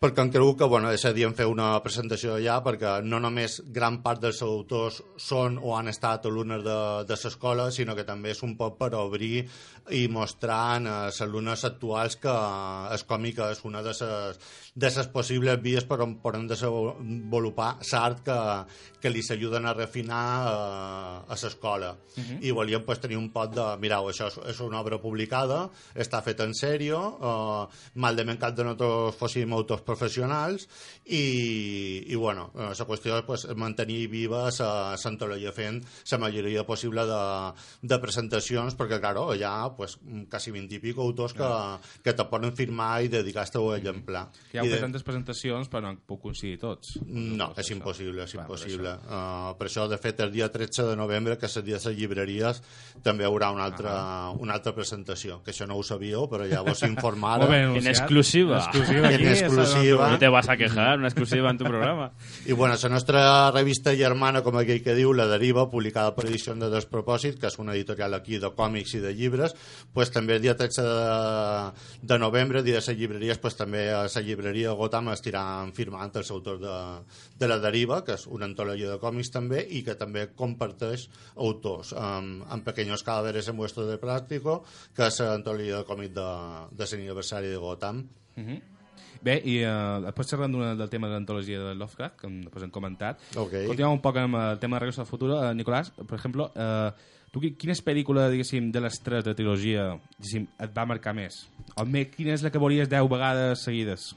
perquè 0.00 0.22
han 0.22 0.30
cregut 0.32 0.56
que 0.56 0.66
bueno, 0.72 0.88
és 0.96 1.02
adient 1.04 1.34
fer 1.36 1.44
una 1.44 1.74
presentació 1.84 2.38
allà 2.38 2.54
perquè 2.64 2.92
no 3.04 3.18
només 3.20 3.58
gran 3.68 3.98
part 4.00 4.22
dels 4.22 4.38
autors 4.46 5.02
són 5.20 5.58
o 5.60 5.74
han 5.76 5.92
estat 5.92 6.24
alumnes 6.24 6.62
de, 6.64 6.76
de 7.04 7.18
l'escola, 7.20 7.66
sinó 7.68 7.92
que 7.98 8.06
també 8.08 8.32
és 8.32 8.40
un 8.46 8.54
poc 8.56 8.78
per 8.80 8.94
obrir 8.96 9.42
i 9.92 10.06
mostrar 10.08 10.78
a 10.78 10.78
les 10.80 11.20
alumnes 11.20 11.64
actuals 11.68 12.16
que 12.22 12.32
el 12.32 13.04
còmic 13.10 13.42
és 13.50 13.60
una 13.68 13.82
de 13.84 13.92
les, 13.92 14.40
de 14.72 14.90
les 14.96 15.10
possibles 15.12 15.60
vies 15.60 15.84
per 15.84 16.00
on 16.00 16.16
poden 16.24 16.48
desenvolupar 16.48 17.74
l'art 17.90 18.24
que, 18.24 18.38
que 19.04 19.12
li 19.12 19.20
s'ajuden 19.20 19.68
a 19.68 19.76
refinar 19.76 20.24
eh, 20.48 21.34
a 21.34 21.38
l'escola. 21.42 21.92
Mhm. 22.16 22.40
I 22.40 22.56
volíem 22.56 22.88
pues, 22.88 23.02
tenir 23.04 23.20
un 23.20 23.28
pot 23.36 23.52
de, 23.52 23.68
mireu, 23.84 24.08
això 24.08 24.32
és, 24.32 24.40
és 24.54 24.64
una 24.64 24.80
obra 24.80 24.96
publicada, 25.02 25.66
està 25.92 26.24
feta 26.24 26.48
en 26.48 26.56
sèrio, 26.56 27.04
eh, 27.20 27.84
mal 28.00 28.16
de 28.16 28.24
mencat 28.24 28.56
de 28.56 28.64
nosaltres 28.64 29.20
fóssim 29.20 29.52
autors 29.52 29.89
professionals 29.90 30.66
i, 31.04 32.06
i 32.06 32.16
bueno, 32.16 32.50
la 32.54 32.86
qüestió 32.86 33.18
és 33.18 33.26
pues, 33.26 33.46
mantenir 33.58 34.06
viva 34.12 34.46
l'antologia 34.50 35.52
fent 35.54 35.80
la 36.10 36.18
majoria 36.22 36.64
possible 36.66 37.04
de, 37.06 37.20
de 37.82 37.98
presentacions, 38.02 38.76
perquè, 38.78 39.00
claro, 39.02 39.28
hi 39.34 39.42
ha 39.46 39.70
pues, 39.76 39.96
quasi 40.30 40.52
20 40.54 40.76
i 40.76 40.80
pico 40.82 41.02
autors 41.02 41.34
que, 41.36 41.50
que 42.04 42.14
te 42.16 42.26
poden 42.30 42.54
firmar 42.56 43.02
i 43.04 43.10
dedicar-te 43.12 43.58
a 43.58 43.76
exemplar. 43.78 44.26
Que 44.50 44.58
hi 44.58 44.62
ha 44.62 44.66
de- 44.76 44.80
tantes 44.82 45.04
presentacions, 45.06 45.70
però 45.70 45.82
no 45.88 45.94
pogut 46.06 46.30
coincidir 46.30 46.58
tots. 46.60 46.98
no, 47.06 47.50
és 47.58 47.70
impossible, 47.74 48.24
és 48.24 48.34
Clar, 48.34 48.46
per 48.46 48.56
impossible. 48.56 48.94
Uh, 49.06 49.52
per 49.58 49.68
això, 49.68 49.86
de 49.90 49.98
fet, 49.98 50.20
el 50.20 50.32
dia 50.34 50.50
13 50.52 50.86
de 50.90 50.96
novembre, 50.98 51.38
que 51.38 51.46
és 51.46 51.56
el 51.56 51.66
dia 51.66 51.78
de 51.78 51.90
les 51.90 51.98
llibreries, 51.98 52.62
també 53.02 53.24
hi 53.24 53.30
haurà 53.30 53.50
una 53.54 53.64
altra, 53.66 53.94
una 54.38 54.54
altra 54.58 54.74
presentació, 54.76 55.40
que 55.44 55.54
això 55.54 55.66
no 55.66 55.78
ho 55.78 55.84
sabíeu, 55.86 56.26
però 56.30 56.46
ja 56.50 56.62
vos 56.66 56.82
informara. 56.86 57.44
Molt 57.46 57.54
ben 57.56 57.76
En 57.80 57.88
exclusiva. 57.90 58.60
En 58.74 59.06
aquí, 59.06 59.26
exclusiva. 59.80 60.10
No 60.10 60.18
te 60.18 60.28
vas 60.28 60.48
a 60.48 60.56
quejar, 60.56 60.98
una 60.98 61.08
exclusiva 61.08 61.50
en 61.50 61.58
tu 61.58 61.64
programa. 61.64 62.12
I 62.46 62.52
bueno, 62.52 62.76
la 62.80 62.88
nostra 62.88 63.50
revista 63.50 63.94
germana, 63.96 64.42
com 64.42 64.56
aquell 64.56 64.82
que 64.84 64.94
diu, 64.94 65.12
La 65.16 65.26
Deriva, 65.26 65.66
publicada 65.70 66.14
per 66.14 66.26
Edició 66.28 66.54
de 66.54 66.70
Despropòsit, 66.72 67.38
que 67.40 67.48
és 67.50 67.58
una 67.62 67.74
editorial 67.74 68.14
aquí 68.16 68.38
de 68.40 68.50
còmics 68.56 68.94
i 68.98 69.02
de 69.02 69.12
llibres, 69.14 69.54
pues, 69.94 70.10
també 70.14 70.36
el 70.36 70.42
dia 70.42 70.56
13 70.56 70.82
de, 70.86 72.00
de 72.02 72.18
novembre, 72.18 72.62
dia 72.62 72.80
de 72.80 72.84
les 72.84 72.98
llibreries, 72.98 73.38
pues, 73.38 73.56
també 73.58 73.88
a 73.92 74.04
la 74.06 74.24
llibreria 74.24 74.72
Gotham 74.78 75.12
estiran 75.14 75.72
firmant 75.76 76.14
els 76.16 76.30
autors 76.30 76.60
de, 76.62 76.76
de 77.38 77.48
La 77.48 77.60
Deriva, 77.62 78.02
que 78.04 78.16
és 78.18 78.26
una 78.26 78.48
antologia 78.48 78.90
de 78.90 78.98
còmics 79.02 79.32
també, 79.34 79.62
i 79.68 79.84
que 79.86 79.96
també 79.98 80.28
comparteix 80.34 81.08
autors, 81.36 81.94
amb, 81.94 82.44
amb 82.50 82.66
Pequeños 82.66 83.04
Cadáveres 83.06 83.48
en 83.48 83.56
Vuestro 83.56 83.86
de 83.86 83.98
Plástico, 83.98 84.62
que 84.96 85.06
és 85.08 85.22
l'antologia 85.24 85.80
de 85.80 85.88
còmic 85.88 86.12
de, 86.16 86.28
de 86.72 86.90
l'aniversari 86.90 87.50
de 87.52 87.62
Gotham. 87.62 88.04
Mhm. 88.36 88.79
Bé, 89.22 89.34
i 89.44 89.58
uh, 89.68 90.00
després 90.00 90.30
xerrant 90.32 90.54
del 90.78 90.88
tema 90.88 91.08
de 91.08 91.14
l'antologia 91.18 91.58
de 91.60 91.74
Lovecraft, 91.76 92.14
que 92.22 92.28
després 92.46 92.62
hem 92.64 92.70
comentat, 92.72 93.18
Ok. 93.36 93.52
continuem 93.68 93.92
un 93.98 94.00
poc 94.00 94.16
amb 94.16 94.38
el 94.40 94.58
tema 94.58 94.76
de 94.78 94.80
Regreso 94.86 95.02
al 95.02 95.06
Futuro. 95.10 95.36
Uh, 95.42 95.52
Nicolás, 95.54 95.90
per 95.92 96.16
exemple, 96.16 96.46
uh, 96.56 96.90
tu 97.30 97.38
qui- 97.42 97.52
quina 97.56 97.72
és 97.76 97.82
pel·lícula, 97.84 98.30
diguéssim, 98.32 98.70
de 98.72 98.80
les 98.80 98.96
tres 99.04 99.22
de 99.24 99.34
trilogia, 99.34 99.90
diguéssim, 100.18 100.46
et 100.58 100.72
va 100.76 100.86
marcar 100.86 101.12
més? 101.14 101.42
O 101.76 101.84
més, 101.84 102.08
quina 102.16 102.32
és 102.32 102.42
la 102.42 102.50
que 102.50 102.58
veuries 102.58 102.88
10 102.88 103.08
vegades 103.12 103.60
seguides? 103.62 104.14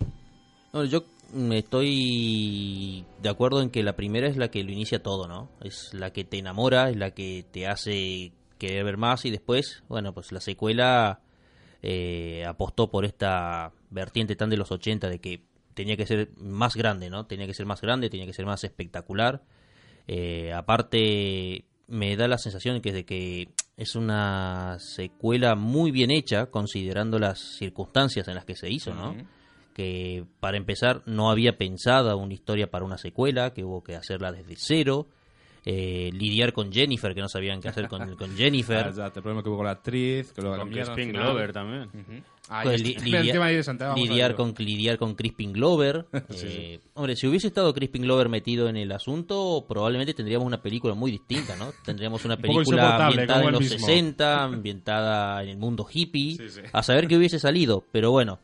No, 0.72 0.86
yo 0.86 1.04
mm, 1.34 1.52
estoy 1.52 3.06
de 3.22 3.30
acuerdo 3.30 3.62
en 3.62 3.70
que 3.70 3.84
la 3.84 3.98
primera 3.98 4.28
es 4.28 4.38
la 4.38 4.48
que 4.50 4.64
lo 4.64 4.72
inicia 4.72 5.04
todo, 5.04 5.28
¿no? 5.28 5.50
Es 5.62 5.94
la 5.94 6.12
que 6.14 6.24
te 6.24 6.38
enamora, 6.40 6.90
es 6.90 6.96
la 6.96 7.12
que 7.12 7.46
te 7.52 7.68
hace 7.68 8.32
querer 8.58 8.86
ver 8.86 8.98
más 8.98 9.26
y 9.26 9.32
después, 9.32 9.84
bueno, 9.90 10.14
pues 10.14 10.32
la 10.32 10.40
secuela 10.40 11.20
eh, 11.82 12.46
apostó 12.48 12.90
por 12.90 13.04
esta 13.04 13.72
vertiente 13.94 14.36
tan 14.36 14.50
de 14.50 14.58
los 14.58 14.72
80 14.72 15.10
de 15.10 15.20
que 15.20 15.44
tenía 15.74 15.98
que 15.98 16.06
ser 16.06 16.32
más 16.38 16.76
grande, 16.76 17.10
¿no? 17.10 17.26
Tenía 17.26 17.48
que 17.48 17.54
ser 17.54 17.66
más 17.66 17.82
grande, 17.82 18.10
tenía 18.10 18.26
que 18.26 18.34
ser 18.34 18.46
más 18.46 18.64
espectacular. 18.64 19.44
Eh, 20.08 20.52
aparte, 20.54 21.66
me 21.88 22.16
da 22.16 22.28
la 22.28 22.38
sensación 22.38 22.82
que 22.82 22.92
de 22.92 23.06
que 23.06 23.50
es 23.78 23.96
una 23.96 24.78
secuela 24.80 25.56
muy 25.56 25.92
bien 25.92 26.12
hecha, 26.12 26.48
considerando 26.48 27.20
las 27.20 27.40
circunstancias 27.40 28.28
en 28.28 28.36
las 28.36 28.46
que 28.46 28.56
se 28.56 28.70
hizo, 28.70 28.94
¿no? 28.94 29.16
Que 29.74 30.26
para 30.40 30.58
empezar 30.58 31.02
no 31.08 31.32
había 31.32 31.58
pensado 31.58 32.16
una 32.18 32.34
historia 32.34 32.70
para 32.70 32.86
una 32.86 32.98
secuela, 32.98 33.54
que 33.54 33.64
hubo 33.64 33.84
que 33.84 33.96
hacerla 33.96 34.32
desde 34.32 34.56
cero. 34.58 35.08
Eh, 35.66 36.10
lidiar 36.14 36.52
con 36.54 36.72
Jennifer, 36.74 37.14
que 37.16 37.22
no 37.22 37.30
sabían 37.30 37.62
qué 37.62 37.70
hacer 37.70 37.88
con, 37.88 38.16
con 38.18 38.36
Jennifer. 38.36 38.86
Ah, 38.86 38.90
Exacto, 38.90 39.20
el 39.20 39.24
problema 39.24 39.44
que 39.44 39.50
hubo 39.50 39.58
con 39.58 39.66
la 39.66 39.72
actriz, 39.72 40.32
que 40.34 40.42
lo 40.42 40.56
Con 40.58 40.70
Crispin. 40.70 41.12
Glover 41.14 41.54
también. 41.54 41.90
Ahí 42.50 42.66
Pues 42.68 42.82
li- 42.84 42.96
lidiar, 43.06 44.32
verlo. 44.32 44.36
con, 44.36 44.54
lidiar 44.66 44.98
con 44.98 45.16
Crispin 45.16 45.54
Glover. 45.54 46.06
Sí, 46.32 46.48
Eh, 46.50 46.80
Hombre, 46.96 47.16
si 47.16 47.28
hubiese 47.28 47.48
estado 47.48 47.74
Crispin 47.74 48.02
Glover 48.02 48.28
metido 48.28 48.68
en 48.68 48.76
el 48.76 48.92
asunto, 48.92 49.64
probablemente 49.68 50.14
tendríamos 50.14 50.46
una 50.46 50.62
película 50.62 50.94
muy 50.94 51.12
distinta, 51.12 51.56
¿no? 51.56 51.72
Tendríamos 51.86 52.26
una 52.26 52.36
película 52.38 53.06
ambientada 53.08 53.44
en 53.46 53.52
los 53.54 53.62
mismo. 53.62 53.80
60, 53.88 54.44
ambientada 54.44 55.44
en 55.44 55.50
el 55.50 55.58
mundo 55.58 55.88
hippie. 55.92 56.36
Sí, 56.36 56.50
sí. 56.50 56.62
A 56.74 56.84
saber 56.84 57.08
qué 57.08 57.16
hubiese 57.18 57.40
salido, 57.40 57.86
pero 57.94 58.12
bueno, 58.12 58.40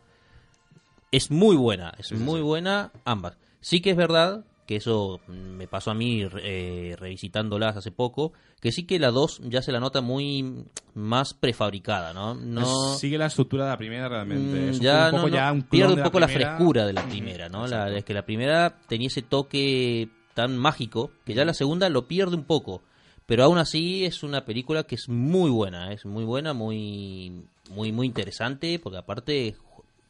es 1.12 1.32
muy 1.32 1.55
buena, 1.55 1.93
es 1.97 2.12
muy 2.13 2.41
buena 2.41 2.91
ambas. 3.03 3.38
Sí 3.62 3.82
que 3.82 3.89
es 3.91 3.97
verdad 3.97 4.45
que 4.69 4.75
eso 4.75 5.19
me 5.27 5.67
pasó 5.67 5.89
a 5.89 5.95
mí 5.95 6.23
eh, 6.43 6.95
revisitándolas 6.99 7.75
hace 7.75 7.89
poco, 7.89 8.34
que 8.62 8.71
sí 8.71 8.86
que 8.86 8.99
la 8.99 9.10
2 9.10 9.41
ya 9.45 9.63
se 9.63 9.71
la 9.71 9.79
nota 9.79 10.01
muy 10.01 10.63
más 10.93 11.34
prefabricada, 11.34 12.13
¿no? 12.13 12.36
no 12.36 12.93
Sigue 12.93 13.17
la 13.17 13.25
estructura 13.25 13.63
de 13.63 13.71
la 13.71 13.77
primera 13.79 14.08
realmente. 14.08 14.77
Mm, 14.77 14.79
ya 14.79 15.05
un 15.05 15.12
poco 15.12 15.17
no, 15.17 15.27
no, 15.27 15.36
ya 15.36 15.51
un 15.51 15.62
clon 15.62 15.69
pierde 15.71 15.95
de 15.95 16.01
un 16.01 16.03
poco 16.03 16.19
la, 16.19 16.27
primera. 16.27 16.55
frescura 16.55 16.86
de 16.86 16.93
la 16.93 17.01
primera, 17.01 17.49
¿no? 17.49 17.65
La, 17.65 17.89
es 17.89 18.05
que 18.05 18.13
la 18.13 18.27
primera 18.27 18.77
tenía 18.88 19.08
ese 19.08 19.23
toque 19.23 20.08
tan 20.36 20.55
mágico 20.55 21.10
que 21.25 21.34
ya 21.34 21.45
la 21.45 21.55
segunda 21.55 21.89
lo 21.89 22.08
pierde 22.08 22.36
un 22.36 22.43
poco. 22.43 22.84
Pero 23.25 23.45
aún 23.45 23.58
así 23.58 24.05
es 24.05 24.21
una 24.21 24.45
película 24.45 24.84
que 24.84 24.93
es 24.93 25.10
muy 25.10 25.49
buena, 25.49 25.91
es 25.91 26.05
muy 26.05 26.25
buena, 26.25 26.53
muy 26.53 27.43
muy 27.71 27.91
muy 27.91 28.05
interesante, 28.05 28.77
porque 28.77 28.99
aparte 28.99 29.55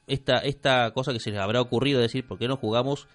esta 0.08 0.40
esta 0.40 0.92
cosa 0.92 1.14
que 1.14 1.22
se 1.22 1.32
les 1.32 1.40
habrá 1.40 1.62
ocurrido 1.62 2.02
decir, 2.02 2.28
¿por 2.28 2.38
qué 2.38 2.50
no 2.50 2.58
jugamos 2.58 3.08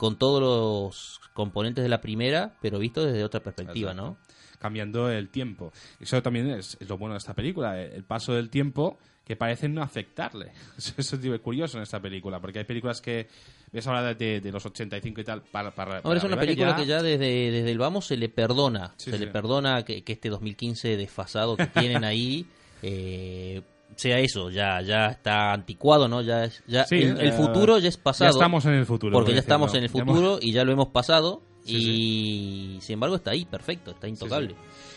con 0.00 0.16
todos 0.16 0.40
los 0.40 1.20
componentes 1.34 1.84
de 1.84 1.90
la 1.90 2.00
primera, 2.00 2.56
pero 2.62 2.78
visto 2.78 3.04
desde 3.04 3.22
otra 3.22 3.40
perspectiva, 3.40 3.92
¿no? 3.92 4.16
Cambiando 4.58 5.10
el 5.10 5.28
tiempo. 5.28 5.74
Eso 6.00 6.22
también 6.22 6.48
es, 6.48 6.78
es 6.80 6.88
lo 6.88 6.96
bueno 6.96 7.12
de 7.12 7.18
esta 7.18 7.34
película, 7.34 7.78
el, 7.78 7.92
el 7.92 8.04
paso 8.04 8.32
del 8.32 8.48
tiempo 8.48 8.98
que 9.26 9.36
parece 9.36 9.68
no 9.68 9.82
afectarle. 9.82 10.52
Eso, 10.96 11.16
es 11.16 11.40
curioso 11.40 11.76
en 11.76 11.82
esta 11.82 12.00
película, 12.00 12.40
porque 12.40 12.60
hay 12.60 12.64
películas 12.64 13.02
que 13.02 13.28
ves 13.70 13.86
ahora 13.86 14.14
de, 14.14 14.40
de 14.40 14.50
los 14.50 14.64
85 14.64 15.20
y 15.20 15.24
tal 15.24 15.42
para... 15.42 15.70
para, 15.74 15.98
Ahora 15.98 16.16
es 16.16 16.24
una 16.24 16.40
película 16.40 16.74
que 16.74 16.86
ya, 16.86 17.02
desde, 17.02 17.50
desde 17.50 17.70
el 17.70 17.76
vamos 17.76 18.06
se 18.06 18.16
le 18.16 18.30
perdona. 18.30 18.94
Sí, 18.96 19.10
se 19.10 19.18
sí. 19.18 19.24
le 19.26 19.30
perdona 19.30 19.84
que, 19.84 20.02
que 20.02 20.14
este 20.14 20.30
2015 20.30 20.96
desfasado 20.96 21.58
que 21.58 21.66
tienen 21.78 22.04
ahí 22.04 22.46
eh, 22.82 23.60
sea 24.00 24.18
eso, 24.18 24.50
ya 24.50 24.80
ya 24.82 25.06
está 25.08 25.52
anticuado, 25.52 26.08
¿no? 26.08 26.22
Ya, 26.22 26.44
es- 26.44 26.62
ya 26.66 26.84
Sí, 26.84 26.96
el, 27.02 27.20
el 27.20 27.32
futuro 27.32 27.78
ya 27.78 27.88
es 27.88 27.96
pasado. 27.96 28.30
ya 28.30 28.32
estamos 28.34 28.64
en 28.66 28.72
el 28.74 28.86
futuro, 28.86 29.12
Porque 29.12 29.28
por 29.30 29.34
ya 29.34 29.40
estamos 29.40 29.74
en 29.74 29.82
el 29.84 29.88
futuro 29.90 30.38
y 30.40 30.52
ya 30.52 30.64
lo 30.64 30.72
hemos 30.72 30.88
pasado. 30.88 31.42
Y 31.66 32.78
sin 32.80 32.94
embargo 32.94 33.16
está 33.16 33.30
ahí, 33.32 33.44
perfecto, 33.44 33.90
está 33.92 34.08
intocable. 34.08 34.54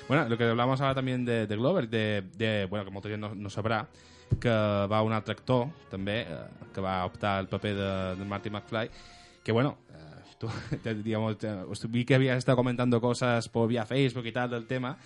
Bueno, 0.08 0.28
lo 0.30 0.38
que 0.38 0.44
hablamos 0.46 0.80
ahora 0.82 0.96
también 0.96 1.26
de, 1.26 1.48
de 1.48 1.56
Glover, 1.56 1.90
de, 1.90 2.24
de, 2.38 2.66
bueno, 2.70 2.86
que 2.86 2.92
molta 2.92 3.10
gent 3.10 3.22
no, 3.22 3.36
no 3.36 3.50
sabrà, 3.50 3.88
que 4.40 4.50
va 4.50 5.02
un 5.04 5.14
altre 5.14 5.34
actor, 5.34 5.68
també, 5.92 6.22
eh, 6.22 6.28
que 6.74 6.82
va 6.82 7.06
optar 7.06 7.38
al 7.40 7.48
paper 7.48 7.76
de, 7.76 8.16
de 8.20 8.26
Marty 8.26 8.50
McFly, 8.50 8.90
que 9.44 9.52
bueno, 9.52 9.78
eh, 9.92 10.13
tú, 10.48 10.78
te, 10.84 10.96
digamos, 10.96 11.38
te- 11.38 11.48
os 11.50 11.90
vi 11.92 12.06
que 12.06 12.16
habías 12.16 12.38
estado 12.38 12.56
comentando 12.58 13.00
cosas 13.02 13.48
por 13.50 13.68
vía 13.68 13.86
Facebook 13.86 14.26
y 14.26 14.32
tal 14.32 14.50
del 14.50 14.66
tema, 14.66 14.98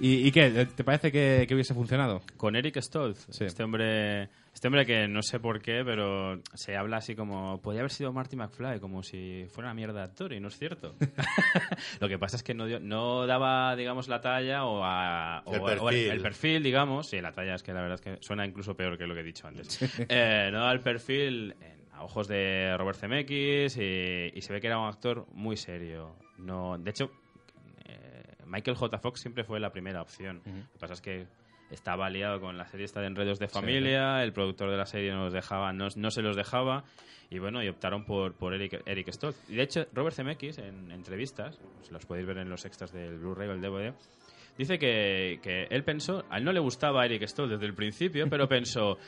y, 0.00 0.26
y 0.26 0.32
qué, 0.32 0.66
¿te 0.74 0.84
parece 0.84 1.10
que, 1.12 1.44
que 1.48 1.54
hubiese 1.54 1.74
funcionado? 1.74 2.22
Con 2.36 2.56
Eric 2.56 2.80
Stoltz, 2.80 3.28
este 3.40 3.62
hombre 3.62 4.28
este 4.52 4.66
hombre 4.66 4.84
que 4.84 5.06
no 5.06 5.22
sé 5.22 5.38
por 5.38 5.62
qué, 5.62 5.82
pero 5.84 6.40
se 6.54 6.76
habla 6.76 6.96
así 6.98 7.14
como 7.14 7.62
podría 7.62 7.82
haber 7.82 7.92
sido 7.92 8.12
Marty 8.12 8.34
McFly, 8.36 8.80
como 8.80 9.02
si 9.02 9.46
fuera 9.48 9.68
una 9.70 9.74
mierda 9.74 10.00
de 10.00 10.04
actor, 10.06 10.32
y 10.32 10.40
no 10.40 10.48
es 10.48 10.58
cierto. 10.58 10.94
Lo 12.00 12.08
que 12.08 12.18
pasa 12.18 12.36
es 12.36 12.42
que 12.42 12.52
no, 12.52 12.66
dio- 12.66 12.80
no 12.80 13.26
daba, 13.26 13.74
digamos, 13.76 14.08
la 14.08 14.20
talla 14.20 14.64
o, 14.64 14.82
a, 14.84 15.42
o- 15.46 15.54
El 15.54 15.60
o 15.60 15.64
perfil. 15.64 16.10
el 16.10 16.20
perfil, 16.20 16.62
digamos. 16.64 17.08
Sí, 17.08 17.20
la 17.20 17.32
talla 17.32 17.54
es 17.54 17.62
que 17.62 17.72
la 17.72 17.80
verdad 17.80 17.94
es 17.94 18.00
que 18.00 18.18
suena 18.26 18.44
incluso 18.44 18.74
peor 18.76 18.98
que 18.98 19.06
lo 19.06 19.14
que 19.14 19.20
he 19.20 19.24
dicho 19.24 19.46
antes. 19.46 19.78
Eh, 20.08 20.48
no 20.52 20.58
daba 20.58 20.72
el 20.72 20.80
perfil 20.80 21.54
en- 21.60 21.79
a 22.00 22.04
ojos 22.04 22.28
de 22.28 22.74
Robert 22.78 22.98
Zemeckis 22.98 23.76
y, 23.76 24.32
y 24.34 24.40
se 24.40 24.52
ve 24.52 24.60
que 24.60 24.66
era 24.68 24.78
un 24.78 24.88
actor 24.88 25.26
muy 25.32 25.56
serio. 25.56 26.16
No, 26.38 26.78
de 26.78 26.90
hecho, 26.90 27.10
eh, 27.84 28.22
Michael 28.46 28.76
J. 28.76 28.98
Fox 28.98 29.20
siempre 29.20 29.44
fue 29.44 29.60
la 29.60 29.70
primera 29.70 30.00
opción. 30.00 30.40
Lo 30.46 30.72
que 30.72 30.78
pasa 30.78 30.94
es 30.94 31.00
que 31.02 31.26
estaba 31.70 32.08
liado 32.08 32.40
con 32.40 32.56
la 32.56 32.66
serie 32.66 32.86
esta 32.86 33.00
de 33.00 33.08
Enredos 33.08 33.38
de 33.38 33.48
Familia, 33.48 34.22
el 34.22 34.32
productor 34.32 34.70
de 34.70 34.78
la 34.78 34.86
serie 34.86 35.12
no, 35.12 35.24
los 35.24 35.32
dejaba, 35.32 35.72
no, 35.72 35.88
no 35.94 36.10
se 36.10 36.22
los 36.22 36.36
dejaba, 36.36 36.84
y 37.28 37.38
bueno, 37.38 37.62
y 37.62 37.68
optaron 37.68 38.04
por, 38.04 38.34
por 38.34 38.54
Eric, 38.54 38.82
Eric 38.86 39.12
Stoltz. 39.12 39.38
Y 39.48 39.56
de 39.56 39.62
hecho, 39.62 39.86
Robert 39.92 40.16
Zemeckis, 40.16 40.58
en 40.58 40.90
entrevistas, 40.90 41.60
pues 41.76 41.92
los 41.92 42.06
podéis 42.06 42.26
ver 42.26 42.38
en 42.38 42.48
los 42.48 42.64
extras 42.64 42.92
del 42.92 43.18
Blu-ray 43.18 43.48
o 43.48 43.52
el 43.52 43.60
DVD, 43.60 43.94
dice 44.56 44.78
que, 44.78 45.38
que 45.42 45.64
él 45.70 45.84
pensó, 45.84 46.24
a 46.30 46.38
él 46.38 46.44
no 46.44 46.52
le 46.52 46.60
gustaba 46.60 47.04
Eric 47.04 47.26
Stoltz 47.26 47.52
desde 47.52 47.66
el 47.66 47.74
principio, 47.74 48.26
pero 48.28 48.48
pensó, 48.48 48.98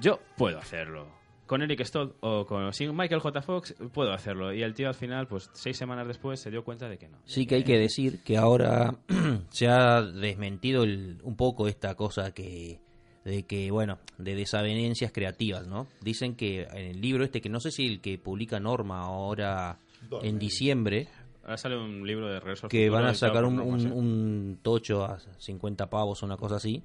yo 0.00 0.18
puedo 0.36 0.58
hacerlo. 0.58 1.25
Con 1.46 1.62
Eric 1.62 1.84
Stoltz 1.84 2.16
o 2.20 2.44
con 2.44 2.72
sin 2.72 2.96
Michael 2.96 3.20
J. 3.20 3.40
Fox 3.42 3.74
puedo 3.92 4.12
hacerlo. 4.12 4.52
Y 4.52 4.62
el 4.62 4.74
tío 4.74 4.88
al 4.88 4.94
final, 4.94 5.28
pues 5.28 5.48
seis 5.52 5.76
semanas 5.76 6.06
después, 6.08 6.40
se 6.40 6.50
dio 6.50 6.64
cuenta 6.64 6.88
de 6.88 6.98
que 6.98 7.08
no. 7.08 7.18
Sí 7.24 7.46
que 7.46 7.56
hay 7.56 7.64
que 7.64 7.78
decir 7.78 8.22
que 8.24 8.36
ahora 8.36 8.96
se 9.50 9.68
ha 9.68 10.02
desmentido 10.02 10.82
el- 10.82 11.18
un 11.22 11.36
poco 11.36 11.68
esta 11.68 11.94
cosa 11.94 12.32
que 12.32 12.80
de 13.24 13.42
que 13.44 13.70
bueno 13.72 13.98
de 14.18 14.34
desavenencias 14.36 15.10
creativas, 15.12 15.66
¿no? 15.66 15.86
Dicen 16.00 16.34
que 16.36 16.62
en 16.62 16.86
el 16.90 17.00
libro 17.00 17.24
este 17.24 17.40
que 17.40 17.48
no 17.48 17.58
sé 17.60 17.70
si 17.72 17.86
el 17.86 18.00
que 18.00 18.18
publica 18.18 18.60
Norma 18.60 19.00
ahora 19.02 19.78
en 20.22 20.38
diciembre 20.38 21.08
Ahora 21.42 21.56
sale 21.58 21.76
un 21.76 22.04
libro 22.06 22.28
de 22.28 22.40
regreso 22.40 22.68
que 22.68 22.90
van 22.90 23.04
a 23.04 23.14
sacar 23.14 23.44
un, 23.44 23.60
un- 23.60 23.92
un 23.92 24.58
tocho 24.62 25.04
a 25.04 25.18
50 25.38 25.88
pavos 25.88 26.20
o 26.22 26.26
una 26.26 26.36
cosa 26.36 26.56
así. 26.56 26.82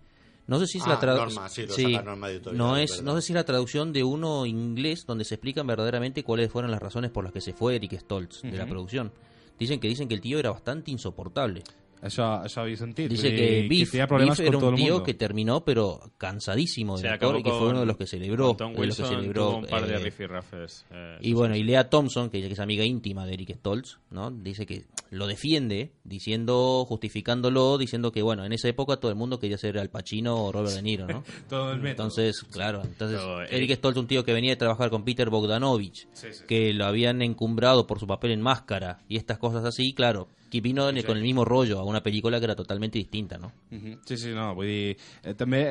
No 0.47 0.59
sé 0.59 0.67
si 0.67 0.79
es 0.79 0.83
Ah, 0.85 0.89
la 0.89 0.99
traducción. 0.99 1.49
Sí, 1.69 1.93
Norma 1.93 2.29
Editorial, 2.29 2.57
no 2.57 2.75
es 2.77 3.01
no 3.03 3.15
sé 3.15 3.21
si 3.21 3.33
la 3.33 3.45
traducción 3.45 3.93
de 3.93 4.03
uno 4.03 4.45
inglés 4.45 5.05
donde 5.05 5.23
se 5.23 5.35
explican 5.35 5.65
verdaderamente 5.67 6.23
cuáles 6.23 6.51
fueron 6.51 6.71
las 6.71 6.81
razones 6.81 7.11
por 7.11 7.23
las 7.23 7.31
que 7.31 7.41
se 7.41 7.53
fue 7.53 7.75
Eric 7.75 7.99
Stoltz 7.99 8.41
de 8.41 8.51
la 8.57 8.65
producción. 8.65 9.11
Dicen 9.59 9.79
que 9.79 9.87
dicen 9.87 10.07
que 10.07 10.15
el 10.15 10.21
tío 10.21 10.39
era 10.39 10.49
bastante 10.51 10.89
insoportable. 10.91 11.63
Això, 12.01 12.41
això 12.43 12.61
havia 12.63 12.77
sentit. 12.77 13.09
Dice 13.09 13.29
que 13.29 13.61
dir, 13.61 13.69
Biff, 13.69 13.93
era 13.93 14.07
con 14.07 14.17
todo 14.25 14.67
un 14.69 14.73
el 14.73 14.75
tío 14.75 14.93
mundo. 14.93 15.03
que 15.03 15.13
terminó 15.13 15.63
pero 15.63 15.99
cansadísimo 16.17 16.97
del 16.97 17.11
actor 17.13 17.39
y 17.39 17.43
que 17.43 17.51
fue 17.51 17.69
uno 17.69 17.81
de 17.81 17.85
los 17.85 17.95
que 17.97 18.07
celebró. 18.07 18.55
Tom 18.55 18.73
de 18.73 18.87
los 18.87 18.95
que 18.97 19.03
Wilson 19.03 19.19
celebró, 19.19 19.45
tuvo 19.49 19.57
un 19.59 19.65
par 19.67 19.85
de 19.85 19.95
eh, 19.95 19.99
rifirrafes, 19.99 20.85
eh, 20.91 21.17
y 21.21 21.33
bueno, 21.33 21.55
y 21.55 21.63
Lea 21.63 21.89
Thompson, 21.89 22.29
que, 22.29 22.41
que 22.41 22.53
es 22.53 22.59
amiga 22.59 22.83
íntima 22.83 23.25
de 23.25 23.33
Eric 23.33 23.55
Stoltz, 23.57 23.99
¿no? 24.09 24.31
Dice 24.31 24.65
que 24.65 24.85
lo 25.11 25.27
defiende, 25.27 25.91
diciendo, 26.03 26.85
justificándolo, 26.87 27.77
diciendo 27.77 28.11
que, 28.11 28.21
bueno, 28.21 28.45
en 28.45 28.53
esa 28.53 28.67
época 28.67 28.97
todo 28.97 29.11
el 29.11 29.17
mundo 29.17 29.39
quería 29.39 29.57
ser 29.57 29.77
Al 29.77 29.89
Pacino 29.89 30.43
o 30.45 30.51
Robert 30.51 30.73
De 30.75 30.81
Niro, 30.81 31.05
¿no? 31.07 31.23
Todo 31.49 31.71
el 31.71 31.79
método. 31.81 32.07
Entonces, 32.07 32.41
claro, 32.51 32.81
entonces 32.83 33.19
Pero, 33.19 33.43
Eric 33.43 33.75
Stoltz, 33.75 33.97
un 33.99 34.07
tío 34.07 34.23
que 34.23 34.33
venía 34.33 34.51
de 34.51 34.55
trabajar 34.55 34.89
con 34.89 35.03
Peter 35.03 35.29
Bogdanovich, 35.29 36.07
Sí, 36.13 36.27
sí. 36.31 36.43
que 36.47 36.73
lo 36.73 36.85
habían 36.85 37.21
encumbrado 37.21 37.85
por 37.85 37.99
su 37.99 38.07
papel 38.07 38.31
en 38.31 38.41
Máscara 38.41 38.99
y 39.07 39.17
estas 39.17 39.37
cosas 39.37 39.65
así, 39.65 39.93
claro, 39.93 40.29
que 40.51 40.59
vino 40.59 40.89
con 41.07 41.17
el 41.17 41.23
mismo 41.23 41.45
rollo 41.45 41.79
a 41.79 41.85
una 41.85 42.03
película 42.03 42.37
que 42.39 42.45
era 42.45 42.55
totalmente 42.55 42.99
distinta, 42.99 43.37
¿no? 43.37 43.53
Mhm. 43.69 43.99
Sí, 44.05 44.17
sí, 44.17 44.33
no, 44.35 44.53
vull 44.53 44.67
dir... 44.67 44.97
Eh, 45.23 45.33
també, 45.39 45.61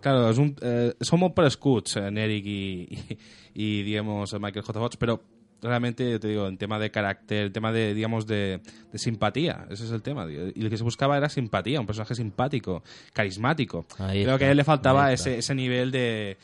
claro, 0.00 0.28
és 0.30 0.38
un, 0.38 0.52
eh, 0.62 0.92
són 1.02 1.18
molt 1.24 1.34
prescuts 1.34 1.98
en 1.98 2.20
Eric 2.22 2.46
i, 2.46 2.60
i, 2.94 3.18
i 3.58 3.66
digamos, 3.82 4.36
Michael 4.38 4.62
J. 4.62 4.78
Fox, 4.78 4.96
però 4.96 5.18
realmente, 5.60 6.20
te 6.20 6.28
digo, 6.28 6.46
en 6.46 6.56
tema 6.56 6.78
de 6.78 6.92
carácter, 6.92 7.46
en 7.46 7.52
tema 7.52 7.72
de, 7.72 7.94
digamos, 7.94 8.28
de, 8.28 8.60
de 8.92 8.98
simpatía, 8.98 9.66
ese 9.70 9.84
es 9.84 9.90
el 9.90 10.02
tema. 10.02 10.30
Y 10.30 10.62
lo 10.62 10.70
que 10.70 10.76
se 10.76 10.84
buscaba 10.84 11.16
era 11.16 11.28
simpatía, 11.28 11.80
un 11.80 11.86
personaje 11.86 12.14
simpático, 12.14 12.84
carismático. 13.12 13.86
Ahí 13.98 14.22
Creo 14.22 14.36
está, 14.36 14.38
que 14.38 14.44
a 14.44 14.50
él 14.52 14.56
le 14.56 14.64
faltaba 14.64 15.12
ese, 15.12 15.38
ese 15.38 15.54
nivel 15.56 15.90
de, 15.90 16.38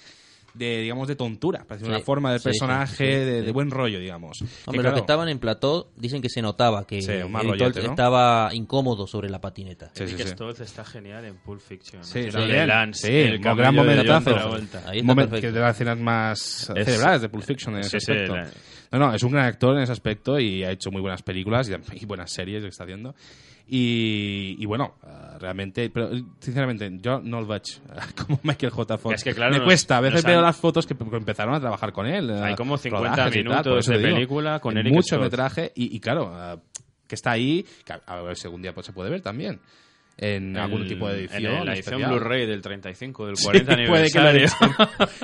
de, 0.55 0.83
digamos, 0.83 1.09
de 1.09 1.17
tontura, 1.17 1.65
para 1.65 1.77
decir 1.77 1.87
Sí, 1.87 1.91
una 1.97 2.05
forma 2.05 2.31
del 2.31 2.41
sí, 2.41 2.45
personaje, 2.45 2.95
sí, 2.97 3.05
de, 3.05 3.41
sí. 3.41 3.47
de 3.47 3.53
buen 3.53 3.71
rollo, 3.71 3.99
digamos. 3.99 4.41
Hombre, 4.41 4.53
Que, 4.65 4.71
los 4.77 4.83
claro, 4.83 4.95
que 4.95 5.01
estaban 5.01 5.29
en 5.29 5.39
plató 5.41 5.91
dicen 5.97 6.23
que 6.23 6.29
se 6.29 6.41
notaba 6.43 6.87
que 6.87 7.01
rollete, 7.31 7.83
¿no? 7.83 7.91
estaba 7.91 8.51
incómodo 8.55 9.07
sobre 9.07 9.29
la 9.31 9.41
patineta. 9.41 9.91
Sí, 9.95 10.05
Eric 10.05 10.17
sí, 10.19 10.23
sí. 10.23 10.29
Stoltz 10.31 10.61
está 10.61 10.85
genial 10.85 11.25
en 11.25 11.35
Pulp 11.37 11.61
Fiction. 11.61 12.01
¿no? 12.03 12.07
Sí, 12.07 12.29
también. 12.31 12.69
Lance, 12.69 13.07
sí, 13.09 13.13
el 13.13 13.41
camello 13.41 13.57
gran 13.63 13.75
momentazo. 13.75 14.31
Ahí 14.55 14.63
está 14.63 14.91
Un 15.01 15.07
moment 15.07 15.33
que 15.33 15.51
de 15.53 15.61
las 15.61 15.75
escenas 15.75 15.99
más 15.99 16.71
Es- 16.75 16.85
celebradas 16.87 17.23
de 17.23 17.29
Pulp 17.29 17.45
Fiction 17.45 17.75
en 17.75 17.81
ese 17.81 17.97
aspecto. 17.97 18.37
la- 18.37 18.49
No, 18.93 18.99
no, 19.01 19.15
es 19.15 19.23
un 19.25 19.33
gran 19.33 19.47
actor 19.47 19.77
en 19.77 19.83
ese 19.83 19.93
aspecto 19.93 20.39
y 20.39 20.63
ha 20.63 20.71
hecho 20.71 20.91
muy 20.93 21.01
buenas 21.01 21.23
películas 21.23 21.69
y, 21.69 21.75
y 22.01 22.07
buenas 22.07 22.33
series 22.33 22.63
que 22.63 22.69
está 22.69 22.85
haciendo. 22.85 23.15
Y, 23.67 24.57
y 24.59 24.67
bueno, 24.67 24.95
eh, 25.03 25.39
realmente, 25.41 25.89
pero 25.91 26.13
eh, 26.13 26.23
sinceramente, 26.39 26.91
yo 27.01 27.21
no 27.21 27.41
lo 27.41 27.47
veo 27.47 27.61
como 28.27 28.39
Michael 28.43 28.71
J. 28.73 28.99
Fox. 28.99 29.15
Es 29.17 29.25
que, 29.25 29.35
claro, 29.35 29.53
Me 29.53 29.59
nos- 29.59 29.67
cuesta, 29.67 29.97
a 29.97 30.01
veces 30.01 30.23
veo 30.25 30.39
han- 30.39 30.45
las 30.45 30.57
fotos 30.57 30.87
que 30.87 30.95
empezaron 30.95 31.55
a 31.55 31.61
trabajar 31.61 31.93
con 31.93 32.07
él. 32.07 32.31
eh, 32.31 32.41
Hay 32.43 32.55
como 32.57 32.77
50 32.77 33.09
rodajes 33.11 33.33
y 33.37 33.45
tal, 33.45 33.45
minutos 33.53 33.79
eso 33.79 33.93
de 33.93 33.99
digo, 33.99 34.15
película 34.17 34.61
con 34.61 34.77
Eric 34.77 34.93
Mucho 34.93 35.19
metraje 35.19 35.73
y, 35.75 35.97
y 35.97 36.01
claro, 36.01 36.33
eh, 36.37 36.57
que 37.09 37.15
está 37.15 37.31
ahí, 37.33 37.65
que 37.85 37.95
a, 38.07 38.21
ver 38.23 38.37
si 38.37 38.47
algún 38.47 38.61
día 38.63 38.75
pues, 38.75 38.87
se 38.87 38.93
puede 38.93 39.11
ver 39.11 39.23
también. 39.23 39.61
En 40.17 40.57
algún 40.57 40.83
El- 40.83 40.89
tipo 40.89 41.09
de 41.09 41.21
edición. 41.21 41.45
En 41.55 41.65
la 41.67 41.75
edición. 41.75 42.03
Blu-ray 42.09 42.47
del 42.47 42.61
35, 42.63 43.27
del 43.27 43.37
Sí, 43.37 43.45
40 43.47 43.77
puede 43.89 44.11
que 44.11 44.19
aniversario. 44.19 44.49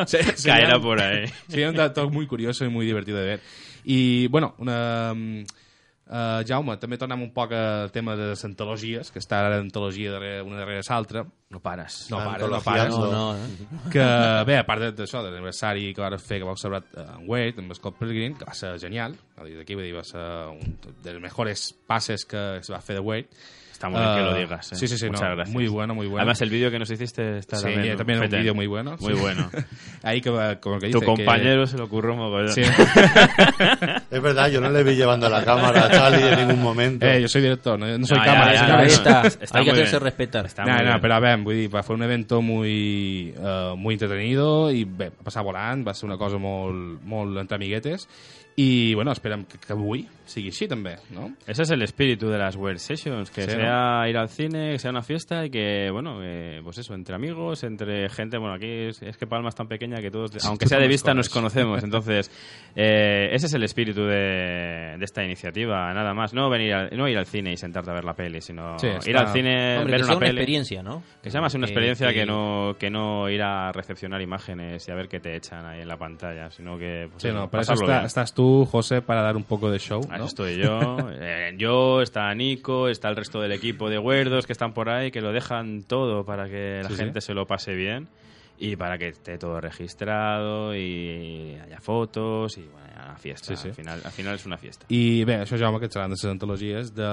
Se- 0.06 0.48
Caerá 0.48 0.80
por 0.80 1.00
ahí. 1.00 1.26
Sería 1.46 1.68
un 1.68 1.76
dato 1.76 2.10
muy 2.10 2.26
curioso 2.26 2.64
y 2.64 2.70
muy 2.70 2.86
divertido 2.86 3.18
de 3.18 3.24
ver. 3.26 3.40
Y 3.84 4.26
bueno, 4.28 4.54
una, 4.58 5.14
mm, 5.14 5.44
Uh, 6.10 6.40
Jaume, 6.42 6.74
també 6.82 6.96
tornem 6.98 7.20
un 7.22 7.28
poc 7.30 7.52
al 7.54 7.92
tema 7.94 8.16
de 8.18 8.32
les 8.32 8.40
antologies, 8.42 9.12
que 9.14 9.20
està 9.22 9.44
ara 9.44 9.52
l'antologia 9.52 10.10
darrere, 10.10 10.40
una 10.42 10.58
darrere 10.58 10.82
l'altra. 10.88 11.22
No 11.54 11.60
pares. 11.62 12.00
No 12.10 12.18
pares, 12.24 12.50
no 12.50 12.60
pares. 12.66 12.96
no, 12.96 13.12
no, 13.12 13.26
eh? 13.38 13.68
Que, 13.92 14.02
bé, 14.48 14.56
a 14.58 14.66
part 14.66 14.88
d'això, 14.98 15.22
de 15.22 15.30
l'aniversari 15.30 15.92
que 15.94 16.02
va 16.02 16.18
fer, 16.18 16.40
que 16.42 16.48
va 16.48 16.56
celebrar 16.58 16.82
eh, 16.90 17.06
en 17.14 17.28
Wade, 17.30 17.62
amb 17.62 17.78
Scott 17.78 18.00
Pilgrim, 18.00 18.34
que 18.40 18.48
va 18.48 18.58
ser 18.58 18.72
genial, 18.82 19.14
d'aquí 19.38 19.78
va 19.78 19.86
dir, 19.86 19.94
va 19.94 20.02
ser 20.06 20.26
un 20.50 20.76
de 20.82 21.14
los 21.14 21.22
mejores 21.22 21.70
pases 21.86 22.26
que 22.26 22.44
se 22.58 22.74
va 22.74 22.82
fer 22.82 22.98
de 22.98 23.06
Wade. 23.06 23.46
Está 23.80 23.88
muy 23.88 23.98
bien 23.98 24.14
que 24.14 24.20
lo 24.22 24.36
Eh, 24.36 24.40
digas. 24.40 24.72
eh. 24.72 24.76
Sí, 24.76 24.88
sí, 24.88 24.98
sí, 24.98 25.06
Muchas 25.06 25.22
no, 25.22 25.36
gracias. 25.36 25.54
muy 25.54 25.66
bueno, 25.68 25.94
muy 25.94 26.06
bueno. 26.06 26.20
Además, 26.20 26.42
el 26.42 26.50
vídeo 26.50 26.70
que 26.70 26.78
nos 26.78 26.90
hiciste 26.90 27.38
está 27.38 27.56
Sí, 27.56 27.62
también, 27.72 27.96
también 27.96 28.18
un 28.18 28.24
fete. 28.26 28.36
vídeo 28.36 28.54
muy 28.54 28.66
bueno. 28.66 28.96
Muy 29.00 29.14
sí. 29.14 29.20
bueno. 29.22 29.48
Ahí 30.02 30.20
que, 30.20 30.30
como 30.60 30.78
que 30.78 30.90
Tu 30.90 30.98
dice 31.00 31.06
compañero 31.06 31.62
que- 31.62 31.66
se 31.68 31.78
lo 31.78 31.84
ocurrió 31.84 32.14
mogollón. 32.14 32.52
Sí. 32.52 32.60
Es 34.10 34.20
verdad, 34.22 34.50
yo 34.50 34.60
no 34.60 34.68
le 34.70 34.82
vi 34.84 34.96
llevando 34.96 35.28
la 35.30 35.44
cámara 35.44 35.86
a 35.86 35.90
Charlie 35.90 36.28
en 36.28 36.38
ningún 36.48 36.62
momento. 36.62 37.06
Eh, 37.06 37.22
yo 37.22 37.28
soy 37.28 37.42
director, 37.42 37.78
no, 37.78 37.86
no 37.86 38.06
soy 38.06 38.18
No, 38.18 38.24
ya, 38.26 38.32
cámara. 38.32 38.52
ya, 38.54 38.66
ya, 38.68 38.78
ahí 38.80 38.86
está. 38.88 39.22
Está 39.26 39.58
Hay 39.58 39.64
que 39.64 39.70
hacerse 39.70 39.92
bien. 39.92 40.02
respetar. 40.02 40.46
Está 40.46 40.64
No, 40.64 40.72
muy 40.74 40.82
no, 40.82 40.88
bien. 40.88 41.00
pero 41.00 41.14
a 41.14 41.20
ver, 41.20 41.38
vull 41.38 41.54
dir, 41.54 41.70
fer 41.70 41.92
un 41.96 42.02
evento 42.02 42.42
muy, 42.42 43.32
eh, 43.36 43.74
muy 43.76 43.94
entretenido 43.94 44.70
i 44.70 44.84
bé, 44.84 45.08
va 45.10 45.24
passar 45.24 45.42
volant, 45.44 45.86
va 45.86 45.94
ser 45.94 46.08
una 46.08 46.18
cosa 46.18 46.36
molt, 46.38 47.00
molt 47.02 47.38
entre 47.38 47.56
amiguetes 47.56 48.08
i, 48.56 48.92
bueno, 48.94 49.12
esperem 49.12 49.44
que, 49.46 49.56
que 49.58 49.72
avui 49.72 50.06
sigui 50.30 50.48
així 50.48 50.68
també, 50.68 50.96
no? 51.10 51.32
Ese 51.46 51.62
es 51.62 51.70
el 51.70 51.82
espíritu 51.82 52.28
de 52.30 52.38
las 52.38 52.56
World 52.56 52.78
Sessions, 52.78 53.30
que 53.30 53.42
Sí, 53.42 53.50
sea 53.50 54.08
ir 54.08 54.16
al 54.16 54.28
cine, 54.28 54.72
que 54.72 54.78
sea 54.78 54.90
una 54.90 55.02
fiesta 55.02 55.44
y 55.44 55.50
que, 55.50 55.90
bueno, 55.90 56.20
eh, 56.22 56.60
pues 56.62 56.78
eso, 56.78 56.94
entre 56.94 57.14
amigos, 57.14 57.64
entre 57.64 58.08
gente, 58.08 58.38
bueno, 58.38 58.54
aquí 58.54 58.66
es, 58.88 59.02
es 59.02 59.16
que 59.16 59.26
Palma 59.26 59.48
es 59.50 59.54
tan 59.54 59.68
pequeña 59.68 60.00
que 60.00 60.10
todos, 60.10 60.44
aunque 60.46 60.66
sea 60.66 60.78
de 60.78 60.88
vista, 60.88 61.12
nos 61.14 61.28
conocemos. 61.28 61.82
Entonces, 61.84 62.30
eh, 62.76 63.28
ese 63.32 63.46
es 63.46 63.54
el 63.54 63.62
espíritu 63.64 64.02
de, 64.04 64.96
de 64.98 65.04
esta 65.04 65.24
iniciativa, 65.24 65.92
nada 65.92 66.14
más. 66.14 66.32
No 66.34 66.48
venir 66.48 66.72
al, 66.74 66.96
no 66.96 67.08
ir 67.08 67.18
al 67.18 67.26
cine 67.26 67.52
y 67.52 67.56
sentarte 67.56 67.90
a 67.90 67.94
ver 67.94 68.04
la 68.04 68.14
peli, 68.14 68.40
sino 68.40 68.78
Sí, 68.78 68.88
ir 69.06 69.16
al 69.16 69.28
cine, 69.28 69.78
Hombre, 69.78 69.92
ver 69.92 70.00
que 70.00 70.04
una 70.04 70.04
sea 70.06 70.16
una 70.16 70.26
peli. 70.26 70.30
experiencia, 70.38 70.82
¿no? 70.82 71.02
Que 71.22 71.30
sea 71.30 71.40
más 71.40 71.54
una 71.54 71.66
experiencia 71.66 72.08
que, 72.08 72.20
que- 72.20 72.26
no, 72.26 72.76
que 72.78 72.90
no 72.90 73.28
ir 73.28 73.42
a 73.42 73.72
recepcionar 73.72 74.20
imágenes 74.20 74.86
y 74.88 74.90
a 74.92 74.94
ver 74.94 75.08
qué 75.08 75.20
te 75.20 75.36
echan 75.36 75.64
ahí 75.66 75.80
en 75.80 75.88
la 75.88 75.96
pantalla, 75.96 76.50
sino 76.50 76.78
que 76.78 77.08
pues, 77.10 77.22
Sí, 77.22 77.28
no, 77.32 77.48
para 77.50 77.62
eso 77.62 77.74
está- 77.74 78.04
estás 78.04 78.34
tú, 78.34 78.64
José, 78.66 79.02
para 79.02 79.22
dar 79.22 79.36
un 79.36 79.44
poco 79.44 79.70
de 79.70 79.78
show, 79.78 80.00
¿no? 80.20 80.26
estoy 80.26 80.56
yo, 80.56 80.96
eh, 81.12 81.54
yo, 81.58 82.00
está 82.02 82.32
Nico, 82.34 82.88
está 82.88 83.08
el 83.08 83.16
resto 83.16 83.40
del 83.40 83.52
equipo 83.52 83.90
de 83.90 83.98
Huerdos 83.98 84.46
que 84.46 84.52
están 84.52 84.72
por 84.72 84.88
ahí, 84.88 85.10
que 85.10 85.20
lo 85.20 85.32
dejan 85.32 85.82
todo 85.82 86.24
para 86.24 86.48
que 86.48 86.80
la 86.82 86.88
Sí, 86.88 86.94
sí. 86.96 87.00
gente 87.02 87.20
se 87.20 87.34
lo 87.34 87.46
pase 87.46 87.74
bien 87.74 88.08
y 88.60 88.76
para 88.76 88.98
que 88.98 89.08
esté 89.08 89.38
todo 89.38 89.58
registrado 89.58 90.74
y 90.74 91.56
haya 91.64 91.80
fotos 91.80 92.58
y 92.58 92.62
bueno, 92.62 92.86
haya 92.86 93.06
una 93.06 93.16
fiesta. 93.16 93.56
Sí, 93.56 93.56
sí. 93.56 93.68
Al, 93.68 93.74
final, 93.74 94.00
al 94.04 94.12
final 94.12 94.34
es 94.34 94.44
una 94.44 94.58
fiesta. 94.58 94.84
I 94.92 95.24
bé, 95.24 95.38
això, 95.40 95.56
Jaume, 95.58 95.80
que 95.80 95.88
et 95.88 95.96
seran 95.96 96.12
de 96.12 96.18
les 96.18 96.24
antologies 96.28 96.92
de... 96.94 97.08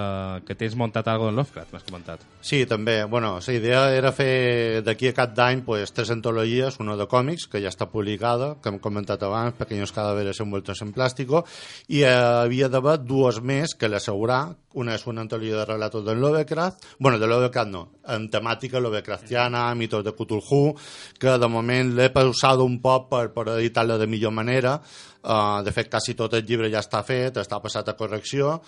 que 0.46 0.58
tens 0.60 0.76
muntat 0.76 1.08
algo 1.08 1.30
en 1.32 1.40
Lovecraft, 1.40 1.72
m'has 1.72 1.86
comentat. 1.88 2.26
Sí, 2.44 2.66
també. 2.68 2.98
Bueno, 3.08 3.38
la 3.40 3.54
idea 3.56 3.86
era 3.96 4.12
fer 4.12 4.84
d'aquí 4.84 5.08
a 5.08 5.16
cap 5.16 5.34
d'any 5.38 5.64
pues, 5.64 5.96
tres 5.96 6.12
antologies, 6.12 6.82
una 6.84 6.98
de 7.00 7.08
còmics, 7.08 7.48
que 7.48 7.64
ja 7.64 7.72
està 7.72 7.88
publicada, 7.88 8.58
que 8.62 8.74
hem 8.74 8.82
comentat 8.84 9.24
abans, 9.24 9.56
Pequeños 9.58 9.96
cadáveres 9.96 10.42
envueltos 10.44 10.84
en 10.84 10.92
plástico, 10.92 11.46
i 11.88 12.04
eh, 12.04 12.12
havia 12.12 12.68
d'haver 12.68 13.00
dues 13.08 13.40
més 13.40 13.74
que 13.80 13.88
l'assegurar. 13.88 14.58
Una 14.78 14.94
és 14.94 15.08
una 15.10 15.24
antologia 15.24 15.56
de 15.58 15.66
relatos 15.66 16.04
de 16.06 16.14
Lovecraft, 16.14 16.84
bueno, 17.00 17.18
de 17.18 17.26
Lovecraft 17.26 17.72
no, 17.72 17.84
en 18.14 18.28
temàtica 18.30 18.82
Lovecraftiana, 18.84 19.64
mitos 19.74 20.04
de 20.06 20.14
Cthulhu, 20.14 20.76
que 21.18 21.37
de 21.40 21.50
moment 21.52 21.94
l'he 21.98 22.10
pausat 22.14 22.62
un 22.64 22.80
poc 22.84 23.08
per, 23.12 23.28
per 23.36 23.48
editar-la 23.58 23.98
de 24.02 24.08
millor 24.10 24.34
manera. 24.36 24.78
Uh, 25.24 25.64
de 25.66 25.74
fet, 25.76 25.90
quasi 25.92 26.14
tot 26.16 26.36
el 26.38 26.46
llibre 26.48 26.70
ja 26.72 26.84
està 26.84 27.02
fet, 27.04 27.40
està 27.42 27.60
passat 27.64 27.90
a 27.90 27.98
correcció, 28.00 28.60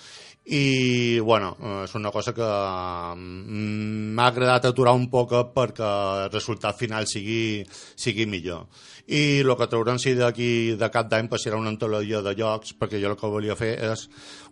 i 0.50 1.20
bueno, 1.20 1.56
eh, 1.62 1.84
és 1.86 1.94
una 1.96 2.10
cosa 2.10 2.34
que 2.34 2.46
mm, 2.46 4.14
m'ha 4.18 4.28
agradat 4.32 4.66
aturar 4.72 4.96
un 4.98 5.06
poc 5.12 5.36
perquè 5.54 5.90
el 6.26 6.32
resultat 6.34 6.78
final 6.78 7.06
sigui, 7.08 7.62
sigui 7.70 8.26
millor. 8.26 8.66
I 9.14 9.42
el 9.44 9.54
que 9.58 9.68
traurem 9.70 10.00
sí 10.02 10.16
d'aquí 10.18 10.76
de 10.80 10.90
cap 10.94 11.10
d'any 11.10 11.30
pues, 11.30 11.46
serà 11.46 11.58
una 11.58 11.70
antologia 11.70 12.24
de 12.26 12.34
llocs 12.38 12.74
perquè 12.80 13.02
jo 13.02 13.12
el 13.12 13.18
que 13.20 13.30
volia 13.30 13.58
fer 13.58 13.76
és 13.92 14.08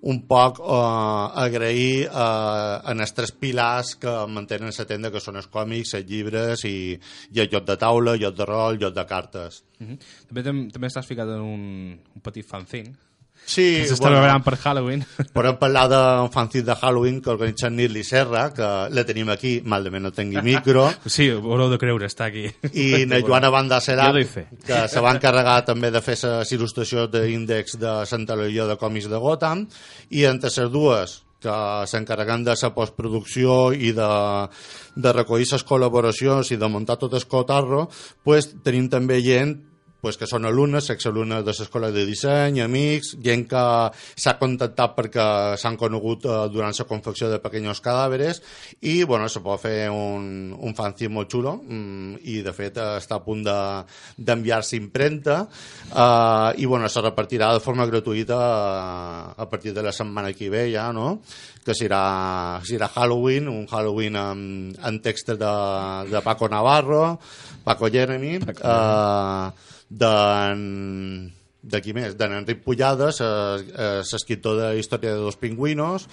un 0.06 0.22
poc 0.30 0.62
eh, 0.62 1.42
agrair 1.48 2.06
eh, 2.06 2.76
en 2.94 3.02
els 3.02 3.18
tres 3.18 3.34
pilars 3.34 3.96
que 3.98 4.14
mantenen 4.30 4.74
la 4.78 4.86
tenda 4.86 5.12
que 5.14 5.24
són 5.24 5.42
els 5.42 5.50
còmics, 5.50 5.96
els 5.98 6.06
llibres 6.10 6.66
i, 6.70 6.94
i 7.34 7.42
el 7.42 7.50
joc 7.50 7.66
de 7.66 7.78
taula, 7.82 8.20
joc 8.22 8.38
de 8.38 8.46
rol, 8.46 8.78
joc 8.82 8.94
de 8.94 9.08
cartes 9.10 9.64
Uh 9.80 9.86
-huh. 9.88 9.98
també, 10.28 10.44
tam- 10.44 10.72
també 10.72 10.88
estàs 10.88 11.06
ficat 11.06 11.28
en 11.28 11.42
un, 11.42 12.00
un 12.16 12.22
petit 12.22 12.46
fanzine. 12.46 12.94
Sí, 13.46 13.84
que 13.84 13.88
s'està 13.88 14.10
bueno. 14.10 14.44
per 14.44 14.58
Halloween. 14.58 15.06
Podem 15.34 15.58
parlar 15.58 15.88
d'un 15.88 16.32
fanzine 16.32 16.66
de 16.66 16.76
Halloween 16.76 17.22
que 17.22 17.30
organitza 17.30 17.70
Nirli 17.70 18.04
Serra, 18.04 18.52
que 18.54 18.90
la 18.90 19.04
tenim 19.06 19.30
aquí, 19.30 19.62
malament 19.64 20.04
no 20.04 20.12
tingui 20.12 20.42
micro, 20.42 20.90
Sí, 21.06 21.30
ho 21.30 21.38
haureu 21.40 21.70
de 21.70 21.78
creure, 21.78 22.08
està 22.08 22.26
aquí. 22.26 22.48
i 22.74 23.06
na 23.10 23.22
Joana 23.22 23.50
Banda 23.50 23.80
Serà, 23.80 24.12
que 24.66 24.88
se 24.90 25.00
va 25.00 25.14
encarregar 25.14 25.64
també 25.66 25.92
de 25.92 26.02
fer 26.02 26.18
les 26.24 26.52
il·lustracions 26.52 27.12
d'índex 27.12 27.78
de 27.78 28.06
Santa 28.06 28.36
Legió 28.36 28.68
de 28.68 28.76
còmics 28.76 29.08
de 29.08 29.18
Gotham, 29.18 29.68
i 30.10 30.26
entre 30.26 30.50
les 30.50 30.72
dues 30.72 31.24
que 31.40 31.86
s'encarreguen 31.86 32.44
de 32.44 32.56
la 32.60 32.74
postproducció 32.74 33.72
i 33.72 33.92
de, 33.94 34.50
de 34.96 35.14
recollir 35.14 35.46
les 35.52 35.64
col·laboracions 35.64 36.52
i 36.52 36.58
de 36.58 36.68
muntar 36.68 36.98
tot 36.98 37.14
el 37.14 37.28
cotarro, 37.28 37.90
pues, 38.24 38.50
tenim 38.64 38.90
també 38.90 39.22
gent 39.22 39.56
pues, 40.08 40.16
que 40.16 40.30
són 40.30 40.48
alumnes, 40.48 40.88
exalumnes 40.94 41.44
de 41.44 41.52
l'escola 41.52 41.92
de 41.92 42.06
disseny, 42.08 42.62
amics, 42.64 43.12
gent 43.24 43.44
que 43.52 43.64
s'ha 44.16 44.38
contactat 44.40 44.96
perquè 44.96 45.28
s'han 45.60 45.76
conegut 45.80 46.24
eh, 46.26 46.38
durant 46.54 46.72
la 46.78 46.86
confecció 46.88 47.28
de 47.28 47.42
Pequeños 47.44 47.82
Cadàveres 47.84 48.40
i 48.88 49.02
bueno, 49.04 49.28
se 49.28 49.42
pot 49.44 49.60
fer 49.60 49.90
un, 49.92 50.54
un 50.56 50.76
fanzine 50.78 51.12
molt 51.12 51.32
xulo 51.34 51.58
mm, 51.60 52.22
i 52.32 52.40
de 52.46 52.54
fet 52.56 52.80
està 52.80 53.18
a 53.20 53.24
punt 53.26 53.44
de- 53.44 53.84
d'enviar-se 54.18 54.78
impremta 54.80 55.42
eh, 55.44 56.62
i 56.62 56.66
bueno, 56.66 56.88
se 56.88 57.04
repartirà 57.04 57.52
de 57.58 57.64
forma 57.64 57.88
gratuïta 57.90 58.38
eh, 58.40 59.42
a 59.44 59.50
partir 59.52 59.74
de 59.76 59.84
la 59.84 59.92
setmana 59.92 60.32
que 60.34 60.50
ve 60.50 60.70
ja, 60.72 60.94
no? 60.94 61.18
que 61.68 61.76
serà, 61.76 62.62
serà 62.64 62.88
Halloween, 62.96 63.50
un 63.52 63.66
Halloween 63.68 64.16
amb, 64.16 64.78
amb 64.88 65.02
textos 65.04 65.36
de, 65.36 65.54
de 66.08 66.22
Paco 66.24 66.48
Navarro, 66.48 67.18
Paco 67.66 67.90
Jeremy, 67.92 68.38
eh, 68.40 69.50
d'en 69.90 70.64
de 71.68 71.82
qui 71.84 71.94
més? 71.96 72.16
D'en 72.18 72.36
Enric 72.40 72.64
Pullades, 72.64 73.22
eh, 73.22 73.28
eh, 73.28 74.02
l'escriptor 74.12 74.58
de 74.60 74.68
Història 74.80 75.16
de 75.16 75.24
dos 75.26 75.40
pingüinos, 75.40 76.08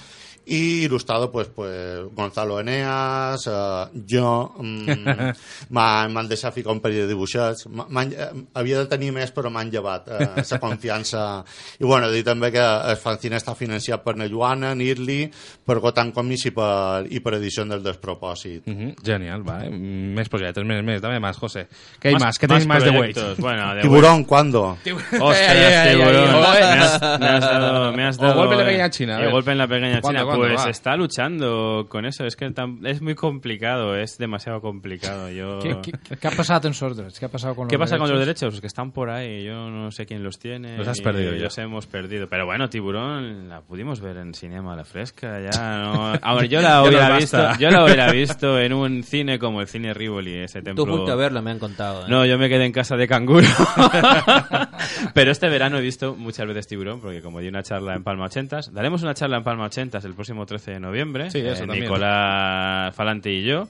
i 0.47 0.85
il·lustrado 0.87 1.31
pues, 1.33 1.49
pues, 1.49 2.05
Gonzalo 2.15 2.61
Eneas, 2.61 3.47
eh, 3.47 4.03
jo, 4.11 4.55
mm, 4.59 5.31
m'ha- 5.75 6.09
m'han 6.09 6.29
deixat 6.29 6.53
ficar 6.55 6.73
un 6.73 6.81
parell 6.81 7.03
de 7.05 7.09
dibuixats. 7.09 7.67
M'ha- 7.69 7.87
m'han- 7.89 8.13
eh, 8.13 8.29
havia 8.55 8.79
de 8.83 8.87
tenir 8.87 9.11
més, 9.13 9.33
però 9.35 9.51
m'han 9.51 9.71
llevat 9.73 10.09
eh, 10.09 10.29
la 10.51 10.59
confiança. 10.61 11.45
I 11.81 11.85
bueno, 11.85 12.11
dir 12.13 12.25
també 12.25 12.51
que 12.53 12.61
el 12.91 12.97
fanzine 13.01 13.37
està 13.41 13.55
financiat 13.57 14.03
per 14.05 14.17
na 14.17 14.29
Joana, 14.29 14.75
Nirli, 14.75 15.31
per 15.65 15.79
Gotan 15.81 16.13
Comics 16.13 16.47
i 16.47 16.51
per, 16.53 17.07
i 17.11 17.21
per 17.21 17.35
Edició 17.39 17.65
del 17.65 17.83
Despropòsit. 17.83 18.67
Uh 18.67 18.73
-huh. 18.75 18.95
Genial, 19.05 19.43
vale. 19.43 19.71
Més 19.71 20.29
projectes, 20.29 20.65
més, 20.65 20.83
més, 20.85 21.01
dame 21.01 21.19
más, 21.21 21.37
José. 21.39 21.67
¿Qué 22.01 22.09
hay 22.09 22.15
Más- 22.15 22.23
más? 22.25 22.39
¿Qué 22.39 22.47
tenéis 22.49 22.67
más 22.67 22.85
de 22.85 22.91
proyectos. 22.93 23.39
Bueno, 23.39 23.75
de 23.75 23.81
Tiburón, 23.83 24.25
¿cuándo? 24.25 24.77
Ostras, 25.21 25.49
ay, 25.49 25.91
tiburón. 25.97 26.33
Me 26.33 26.47
has, 26.47 27.01
me 27.21 27.27
has 27.29 27.41
dado, 27.41 27.93
me 27.93 28.05
has 28.05 28.19
O 28.19 28.23
dado, 28.23 28.35
golpe 28.35 28.55
en 28.55 28.59
la 28.61 28.65
pequeña 28.67 28.91
China, 28.91 29.19
y 29.19 29.23
ver. 29.23 29.31
golpe 29.31 29.53
en 29.53 29.59
la 29.59 29.67
pequeña 29.69 30.01
¿Cuándo, 30.01 30.21
China. 30.21 30.34
Cuándo? 30.37 30.55
pues 30.55 30.67
Va. 30.67 30.71
está 30.71 30.97
luchando 30.97 31.87
con 31.89 32.05
eso. 32.07 32.25
Es 32.25 32.37
que 32.37 32.53
es 32.85 33.03
muy 33.03 33.15
complicado, 33.15 33.97
es 33.97 34.19
demasiado 34.19 34.61
complicado. 34.61 35.31
Yo... 35.31 35.59
¿Qué, 35.61 35.77
qué, 35.83 36.17
qué 36.17 36.29
ha 36.29 36.31
pasado 36.31 36.69
en 36.69 36.75
Sordres? 36.75 37.19
¿Qué 37.19 37.27
ha 37.27 37.31
pasado 37.31 37.55
con 37.55 37.69
¿Qué 37.69 37.77
los 37.77 37.81
pasa 37.81 37.99
con 37.99 38.09
los 38.09 38.19
derechos? 38.19 38.41
derechos? 38.41 38.55
Pues 38.55 38.61
que 38.61 38.67
están 38.67 38.93
por 38.93 39.11
ahí. 39.11 39.45
Yo 39.45 39.71
no 39.71 39.91
sé 39.91 40.07
quién 40.07 40.23
los 40.23 40.39
tiene. 40.39 40.77
Los 40.79 40.89
has 40.89 41.01
perdido 41.01 41.35
ya. 41.35 41.45
Los 41.45 41.59
hemos 41.59 41.87
perdido. 41.87 42.29
Pero 42.29 42.47
bueno, 42.47 42.69
Tiburón 42.69 43.49
la 43.49 43.61
pudimos 43.61 44.01
ver 44.01 44.17
en 44.19 44.35
Cinema 44.35 44.75
a 44.75 44.77
la 44.77 44.85
Fresca. 44.85 45.41
Ya 45.41 45.79
no... 45.79 46.13
A 46.21 46.35
ver, 46.35 46.49
yo 46.49 46.61
la 46.61 46.83
hubiera 46.87 47.17
visto, 47.17 47.39
yo 47.59 47.71
la 47.71 47.85
hubiera 47.85 48.11
visto 48.13 48.59
en 48.59 48.73
un 48.73 49.03
cine 49.03 49.39
como 49.39 49.61
el 49.61 49.67
cine 49.69 49.95
Rivoli, 49.95 50.35
ese 50.35 50.63
templo. 50.63 50.85
Tú 50.85 50.91
fuiste 50.91 51.11
a 51.13 51.15
verla, 51.15 51.43
me 51.43 51.51
han 51.51 51.59
contado. 51.59 52.03
¿eh? 52.03 52.07
No, 52.09 52.25
yo 52.25 52.39
me 52.39 52.49
quedé 52.49 52.65
en 52.65 52.73
casa 52.73 52.97
de 52.97 53.07
canguro. 53.09 53.47
Pero 55.15 55.31
este 55.31 55.49
verano 55.49 55.79
he 55.79 55.81
visto 55.83 56.15
muchas 56.15 56.47
veces 56.47 56.67
tiburón, 56.67 57.01
porque 57.01 57.23
como 57.23 57.41
di 57.41 57.49
una 57.49 57.63
charla 57.63 57.95
en 57.95 58.03
Palma 58.05 58.27
80, 58.27 58.61
daremos 58.73 59.03
una 59.03 59.15
charla 59.15 59.39
en 59.39 59.45
Palma 59.45 59.65
80 59.67 59.99
el 60.05 60.15
próximo 60.15 60.24
13 60.25 60.73
de 60.73 60.81
noviembre. 60.81 61.31
Sí, 61.31 61.39
eso 61.41 61.65
eh. 61.65 61.81
Nicolás 61.81 62.95
Falante 62.95 63.31
y 63.31 63.45
yo. 63.45 63.69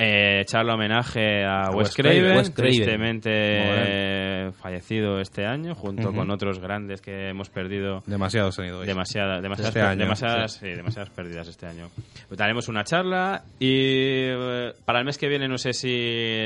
Eh, 0.00 0.44
charla 0.44 0.74
homenaje 0.74 1.44
a, 1.44 1.70
Wes 1.70 1.88
Wes 1.88 1.96
Craven. 1.96 2.22
Craven, 2.22 2.54
tristemente 2.54 3.30
eh, 3.32 4.52
fallecido 4.52 5.18
este 5.20 5.44
año, 5.44 5.74
junto 5.74 6.12
con 6.12 6.30
otros 6.30 6.60
grandes 6.60 7.00
que 7.00 7.28
hemos 7.28 7.50
perdido. 7.50 8.04
Demasiado 8.06 8.52
sonido. 8.52 8.82
Demasiada, 8.82 9.40
demasiadas, 9.40 9.74
Este 9.74 9.80
año, 9.84 9.98
demasiadas, 9.98 10.52
sí. 10.52 10.58
sí, 10.60 10.68
demasiadas 10.68 11.10
pérdidas 11.10 11.48
este 11.48 11.66
año. 11.66 11.88
Pues 12.28 12.38
daremos 12.38 12.68
una 12.68 12.84
charla 12.84 13.42
y 13.58 14.28
eh, 14.28 14.72
para 14.84 15.00
el 15.00 15.04
mes 15.04 15.18
que 15.18 15.26
viene 15.26 15.48
no 15.48 15.58
sé 15.58 15.72
si 15.72 15.90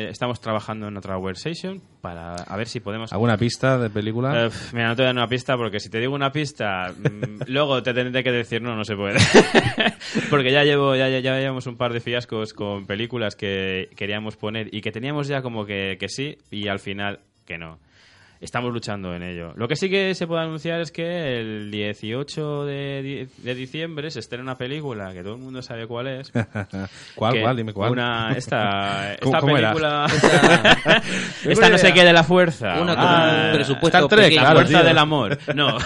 estamos 0.09 0.41
trabajando 0.41 0.88
en 0.88 0.97
otra 0.97 1.19
World 1.19 1.37
Session, 1.37 1.83
para 2.03 2.35
a 2.35 2.57
ver 2.57 2.69
si 2.69 2.81
podemos... 2.81 3.12
¿Alguna 3.12 3.38
pista 3.38 3.79
de 3.79 3.88
película? 3.88 4.49
Pf, 4.51 4.75
mira, 4.75 4.88
no 4.88 4.97
te 4.97 5.03
doy 5.03 5.12
una 5.12 5.29
pista 5.29 5.57
porque 5.57 5.81
si 5.81 5.88
te 5.88 6.01
digo 6.01 6.15
una 6.15 6.33
pista, 6.33 6.93
mm, 6.93 7.43
luego 7.47 7.83
te 7.83 7.95
tendré 7.95 8.23
que 8.23 8.33
decir 8.33 8.61
no, 8.61 8.77
no 8.77 8.85
se 8.85 8.97
puede. 8.97 9.19
porque 10.31 10.53
ya 10.53 10.65
llevo, 10.65 10.97
ya, 10.97 11.09
ya, 11.09 11.21
ya 11.21 11.38
llevamos 11.38 11.67
un 11.67 11.77
par 11.77 11.93
de 11.93 12.01
fiascos 12.01 12.53
con 12.53 12.87
películas 12.87 13.37
que 13.37 13.88
queríamos 13.97 14.37
poner 14.37 14.75
y 14.75 14.83
que 14.83 14.91
teníamos 14.93 15.29
ya 15.29 15.41
como 15.41 15.65
que, 15.65 15.97
que 15.99 16.09
sí 16.09 16.37
y 16.51 16.69
al 16.69 16.81
final 16.81 17.21
que 17.47 17.57
no. 17.57 17.79
Estamos 18.42 18.72
luchando 18.72 19.14
en 19.14 19.22
ello. 19.22 19.52
Lo 19.55 19.68
que 19.68 19.76
sí 19.76 19.88
que 19.88 20.16
se 20.16 20.26
puede 20.26 20.42
anunciar 20.42 20.81
es 20.81 20.90
que 20.90 21.38
el 21.38 21.70
18 21.70 22.64
de, 22.66 23.28
de 23.38 23.55
diciembre 23.55 24.11
se 24.11 24.18
estrena 24.18 24.42
una 24.42 24.57
película 24.59 25.12
que 25.12 25.22
todo 25.22 25.35
el 25.37 25.40
mundo 25.40 25.62
sabe 25.62 25.87
cuál 25.87 26.09
es. 26.09 26.33
¿Cuál, 27.14 27.40
cuál? 27.40 27.57
Dime 27.57 27.72
cuál. 27.72 27.92
Una, 27.92 28.33
esta, 28.37 29.16
¿Cómo- 29.22 29.37
esta 29.37 29.40
cómo 29.40 29.55
película... 29.55 30.07
esta 31.44 31.68
no 31.70 31.78
sé 31.78 31.92
qué 31.94 32.05
de 32.05 32.12
la 32.12 32.24
fuerza. 32.24 32.81
Una 32.81 32.96
con 32.96 33.46
un 33.46 33.52
presupuesto 33.55 34.09
Trek, 34.09 34.24
pequeño. 34.24 34.42
La 34.42 34.52
fuerza 34.52 34.78
tío. 34.78 34.88
del 34.88 34.98
amor. 34.98 35.38
No. 35.55 35.78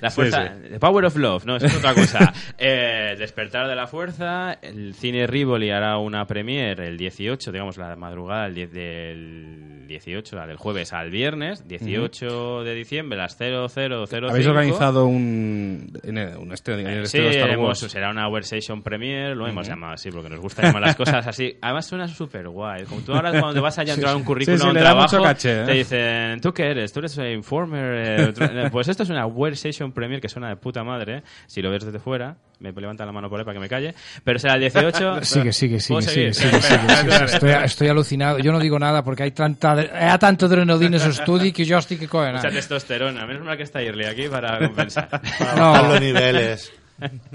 la 0.00 0.10
Sí, 0.10 0.14
fuerza... 0.14 0.52
The 0.70 0.78
Power 0.78 1.04
of 1.06 1.16
Love. 1.16 1.44
No, 1.44 1.56
eso 1.56 1.66
es 1.66 1.76
otra 1.76 1.94
cosa. 1.94 2.32
Eh, 2.56 3.16
Despertar 3.18 3.66
de 3.68 3.74
la 3.74 3.86
fuerza. 3.88 4.52
El 4.62 4.94
cine 4.94 5.26
Rivoli 5.26 5.70
hará 5.70 5.98
una 5.98 6.24
premiere 6.26 6.86
el 6.86 6.96
18, 6.96 7.50
digamos, 7.50 7.76
la 7.78 7.96
madrugada 7.96 8.44
del 8.44 8.54
10 8.54 8.72
del 8.72 9.86
18, 9.88 10.36
la 10.36 10.46
del 10.46 10.56
jueves 10.56 10.92
al 11.00 11.10
viernes, 11.10 11.66
18 11.66 12.64
de 12.64 12.74
diciembre, 12.74 13.18
a 13.18 13.22
las 13.24 13.36
0005. 13.36 14.28
¿Habéis 14.28 14.46
organizado 14.46 15.06
un, 15.06 15.92
en 16.02 16.18
el, 16.18 16.36
un 16.36 16.52
estreno 16.52 16.80
en 16.80 16.86
el 16.88 17.06
Sí, 17.06 17.18
de 17.18 17.30
Star 17.30 17.58
Wars? 17.58 17.78
será 17.78 18.10
una 18.10 18.28
Workstation 18.28 18.82
Premiere, 18.82 19.34
lo 19.34 19.46
hemos 19.46 19.66
Ujú. 19.66 19.72
llamado 19.74 19.92
así 19.94 20.10
porque 20.10 20.28
nos 20.28 20.40
gusta 20.40 20.62
llamar 20.62 20.82
las 20.82 20.96
cosas 20.96 21.26
así. 21.26 21.56
Además 21.60 21.86
suena 21.86 22.06
súper 22.08 22.48
guay. 22.48 22.84
Como 22.84 23.00
tú 23.02 23.12
ahora 23.12 23.30
cuando 23.30 23.54
te 23.54 23.60
vas 23.60 23.78
a 23.78 23.84
Sí, 23.84 23.90
entrar 23.90 24.14
un 24.16 24.24
currículum 24.24 24.56
Sí, 24.58 24.62
sí, 24.62 24.66
a 24.66 24.70
un 24.70 24.74
le 24.74 24.80
da 24.80 24.86
trabajo, 24.90 25.16
mucho 25.16 25.22
caché, 25.28 25.62
¿eh? 25.62 25.64
te 25.66 25.72
dicen, 25.72 26.40
¿tú 26.40 26.52
qué 26.52 26.70
eres? 26.70 26.92
¿Tú 26.92 27.00
eres 27.00 27.16
un 27.16 27.26
informer? 27.26 28.30
Eh, 28.30 28.68
Pues 28.70 28.88
esto 28.88 29.02
es 29.02 29.10
una 29.10 29.26
Workstation 29.26 29.92
Premiere 29.92 30.20
que 30.20 30.28
suena 30.28 30.48
de 30.48 30.56
puta 30.56 30.84
madre. 30.84 31.18
¿eh? 31.18 31.22
Si 31.46 31.62
lo 31.62 31.70
ves 31.70 31.84
desde 31.84 31.98
fuera, 31.98 32.36
me 32.60 32.72
levanta 32.72 33.06
la 33.06 33.12
mano 33.12 33.28
por 33.28 33.40
ahí 33.40 33.44
para 33.44 33.54
que 33.54 33.60
me 33.60 33.68
calle. 33.68 33.94
Pero 34.22 34.38
será 34.38 34.54
el 34.54 34.60
18. 34.60 35.20
Sigue, 35.24 35.52
sigue, 35.52 35.78
¿Puedo 35.88 36.02
sigue, 36.02 36.32
sigue, 36.32 36.60
sigue, 36.60 36.62
sigue. 36.62 37.24
Estoy, 37.24 37.50
estoy 37.50 37.88
alucinado. 37.88 38.38
Yo 38.38 38.52
no 38.52 38.58
digo 38.58 38.78
nada 38.78 39.02
porque 39.02 39.24
hay 39.24 39.30
tanta, 39.32 39.72
hay 39.72 40.18
tanta 40.18 40.46
adrenalina 40.46 40.96
en 40.96 41.08
l'estudi 41.08 41.52
que 41.52 41.64
jo 41.66 41.78
estic 41.78 42.00
que 42.00 42.08
cohen. 42.08 42.36
Mucha 42.36 42.50
testosterona. 42.50 43.26
Menos 43.26 43.44
mal 43.44 43.56
que 43.56 43.64
está 43.64 43.82
Irli 43.82 44.04
aquí 44.04 44.28
para 44.28 44.58
compensar. 44.58 45.08
No. 45.56 45.72
bajar 45.72 45.90
los 45.90 46.00
niveles. 46.00 46.72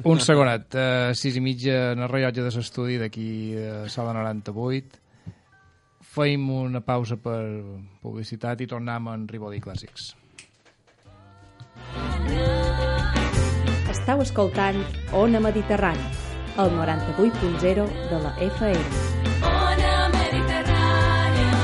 Un 0.03 0.19
segonet. 0.21 0.75
Uh, 0.75 1.15
sis 1.17 1.35
i 1.35 1.41
mitja 1.41 1.93
en 1.95 2.03
el 2.05 2.09
rellotge 2.09 2.43
de 2.45 2.51
l'estudi 2.53 2.99
d'aquí 3.01 3.29
a 3.57 3.89
sala 3.89 4.13
98. 4.13 5.01
Feim 6.15 6.45
una 6.53 6.79
pausa 6.85 7.17
per 7.17 7.41
publicitat 8.01 8.61
i 8.61 8.69
tornem 8.69 9.09
en 9.11 9.25
Rivoli 9.27 9.59
Clàssics. 9.63 10.13
Estau 14.05 14.21
escoltant 14.21 14.75
Ona 15.17 15.39
Mediterrani, 15.41 16.03
el 16.61 16.67
98.0 16.77 17.85
de 18.11 18.17
la 18.21 18.33
FM. 18.37 18.83
Ona 19.49 19.93
Mediterrània. 20.13 21.55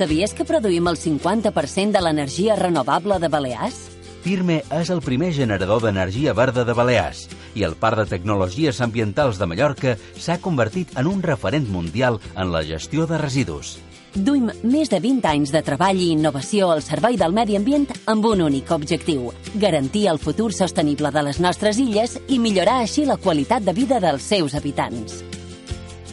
Sabies 0.01 0.33
que 0.33 0.47
produïm 0.49 0.87
el 0.89 0.97
50% 0.97 1.93
de 1.93 2.01
l'energia 2.01 2.55
renovable 2.57 3.19
de 3.21 3.29
Balears? 3.29 3.81
Firme 4.25 4.63
és 4.77 4.89
el 4.93 5.03
primer 5.05 5.29
generador 5.37 5.83
d'energia 5.85 6.33
verda 6.37 6.65
de 6.65 6.77
Balears 6.77 7.27
i 7.57 7.65
el 7.69 7.77
Parc 7.77 8.01
de 8.01 8.07
Tecnologies 8.09 8.81
Ambientals 8.85 9.41
de 9.41 9.49
Mallorca 9.49 9.95
s'ha 10.17 10.39
convertit 10.41 10.93
en 11.01 11.09
un 11.09 11.21
referent 11.25 11.69
mundial 11.69 12.21
en 12.35 12.53
la 12.53 12.65
gestió 12.65 13.07
de 13.11 13.21
residus. 13.21 13.77
Duim 14.15 14.49
més 14.67 14.91
de 14.91 14.99
20 14.99 15.29
anys 15.31 15.53
de 15.55 15.63
treball 15.63 16.01
i 16.03 16.11
innovació 16.17 16.73
al 16.75 16.83
servei 16.83 17.17
del 17.21 17.35
medi 17.37 17.55
ambient 17.59 17.87
amb 18.11 18.27
un 18.27 18.43
únic 18.43 18.73
objectiu, 18.75 19.31
garantir 19.55 20.09
el 20.11 20.19
futur 20.19 20.51
sostenible 20.53 21.13
de 21.15 21.23
les 21.29 21.39
nostres 21.39 21.79
illes 21.79 22.19
i 22.29 22.43
millorar 22.43 22.81
així 22.83 23.07
la 23.07 23.21
qualitat 23.23 23.63
de 23.63 23.77
vida 23.77 24.03
dels 24.03 24.27
seus 24.27 24.59
habitants. 24.59 25.23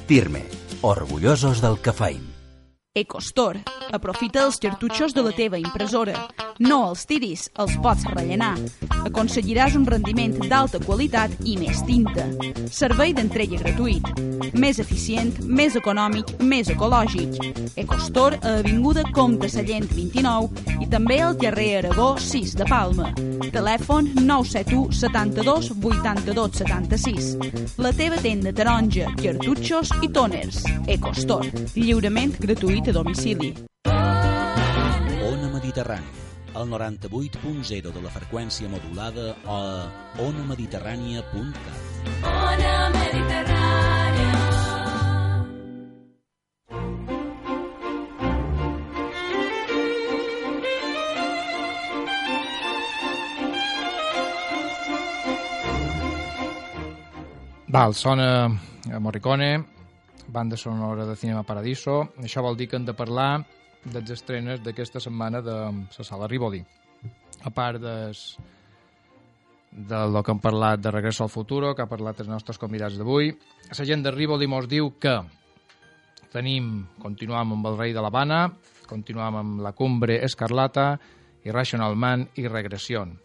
Firme, 0.05 0.45
orgullosos 0.86 1.62
del 1.65 1.81
que 1.81 1.93
feim. 1.93 2.37
Ecostor. 2.97 3.60
Aprofita 3.93 4.41
els 4.47 4.57
cartutxos 4.57 5.13
de 5.13 5.21
la 5.21 5.31
teva 5.36 5.60
impressora. 5.62 6.15
No 6.57 6.79
els 6.89 7.05
tiris, 7.05 7.45
els 7.62 7.75
pots 7.83 8.07
rellenar. 8.10 8.55
Aconseguiràs 9.05 9.75
un 9.77 9.86
rendiment 9.86 10.33
d'alta 10.49 10.81
qualitat 10.81 11.36
i 11.45 11.53
més 11.62 11.83
tinta. 11.86 12.25
Servei 12.73 13.13
d'entrega 13.13 13.60
gratuït. 13.62 14.10
Més 14.57 14.81
eficient, 14.81 15.36
més 15.45 15.77
econòmic, 15.77 16.33
més 16.41 16.71
ecològic. 16.73 17.38
Ecostor 17.77 18.39
a 18.41 18.55
Avinguda 18.63 19.05
Comte 19.13 19.49
Sallent 19.53 19.86
29 19.93 20.81
i 20.81 20.89
també 20.89 21.19
al 21.21 21.38
carrer 21.38 21.69
Aragó 21.83 22.10
6 22.17 22.57
de 22.57 22.67
Palma. 22.67 23.12
Telèfon 23.53 24.10
971 24.17 24.97
72 24.97 25.71
82 25.77 26.57
76. 26.63 27.29
La 27.77 27.93
teva 27.93 28.17
tenda 28.25 28.51
taronja, 28.57 29.13
cartutxos 29.21 29.93
i 30.01 30.10
tòners. 30.10 30.63
Ecostor. 30.97 31.45
Lliurament 31.77 32.33
gratuït 32.41 32.87
a 32.89 32.93
domicili. 32.93 33.54
Ona 33.88 35.50
Mediterrània, 35.52 36.23
el 36.56 36.69
98.0 36.71 37.91
de 37.91 38.02
la 38.02 38.12
freqüència 38.13 38.69
modulada 38.71 39.36
o 39.43 39.58
a 39.58 39.60
onamediterrània.cat. 40.23 41.80
Ona 42.23 42.76
Mediterrània. 42.95 44.32
Val, 57.67 57.93
sona 57.93 58.47
Morricone, 59.00 59.77
banda 60.28 60.58
sonora 60.58 61.06
de 61.06 61.16
Cinema 61.16 61.44
Paradiso. 61.44 62.02
Això 62.22 62.44
vol 62.44 62.58
dir 62.58 62.68
que 62.68 62.78
hem 62.78 62.86
de 62.86 62.96
parlar 62.96 63.46
de 63.84 64.02
les 64.02 64.12
estrenes 64.12 64.62
d'aquesta 64.63 65.00
setmana 65.00 65.42
de 65.42 65.56
la 65.56 66.06
sala 66.06 66.28
Rivoli. 66.28 66.62
A 67.46 67.52
part 67.54 67.80
des, 67.82 68.24
de 69.72 70.00
lo 70.12 70.24
que 70.24 70.34
hem 70.34 70.42
parlat 70.44 70.82
de 70.82 70.92
Regreso 70.92 71.24
al 71.24 71.32
Futuro, 71.32 71.74
que 71.76 71.86
ha 71.86 71.90
parlat 71.90 72.20
els 72.24 72.30
nostres 72.30 72.60
convidats 72.60 72.98
d'avui, 72.98 73.32
la 73.70 73.86
gent 73.86 74.04
de 74.04 74.12
Rivoli 74.12 74.48
mos 74.48 74.68
diu 74.68 74.96
que 75.00 75.16
tenim, 76.34 76.88
continuam 77.00 77.56
amb 77.56 77.72
el 77.72 77.78
rei 77.78 77.96
de 77.96 78.04
l'Havana, 78.04 78.48
continuam 78.88 79.40
amb 79.40 79.62
la 79.63 79.74
cumbre 79.78 80.20
Escarlata, 80.26 80.96
Irrational 81.48 81.96
Man 81.96 82.28
i 82.36 82.48
Regresión. 82.48 83.20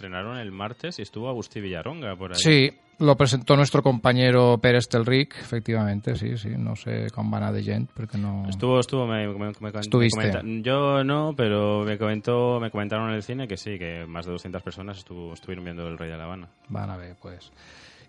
Estrenaron 0.00 0.38
el 0.38 0.50
martes 0.50 0.98
y 0.98 1.02
estuvo 1.02 1.28
Agustí 1.28 1.60
Villaronga 1.60 2.16
por 2.16 2.32
ahí. 2.32 2.38
Sí, 2.38 2.70
lo 3.00 3.16
presentó 3.16 3.56
nuestro 3.56 3.82
compañero 3.82 4.58
Pérez 4.58 4.88
Telric, 4.88 5.34
efectivamente, 5.40 6.14
sí, 6.16 6.36
sí. 6.36 6.50
No 6.56 6.76
sé 6.76 7.08
com 7.14 7.32
va 7.32 7.38
anar 7.38 7.52
de 7.52 7.62
gent, 7.64 7.88
perquè 7.96 8.18
no... 8.20 8.44
Estuvo, 8.48 8.78
estuvo, 8.78 9.06
me, 9.06 9.26
me- 9.26 9.52
me- 9.58 9.72
Estuviste. 9.80 10.30
comenta- 10.30 10.42
yo 10.62 11.02
no, 11.02 11.34
pero 11.36 11.82
me 11.84 11.98
comentó, 11.98 12.60
me 12.60 12.70
comentaron 12.70 13.08
en 13.10 13.16
el 13.16 13.22
cine 13.22 13.48
que 13.48 13.56
sí, 13.56 13.78
que 13.78 14.04
más 14.06 14.26
de 14.26 14.32
200 14.32 14.62
personas 14.62 14.98
estuvo, 14.98 15.32
estuvieron 15.34 15.64
viendo 15.64 15.88
El 15.88 15.98
Rey 15.98 16.10
de 16.10 16.16
la 16.16 16.24
Habana. 16.24 16.48
Va 16.74 16.84
anar 16.84 16.98
bé, 17.00 17.14
pues. 17.20 17.50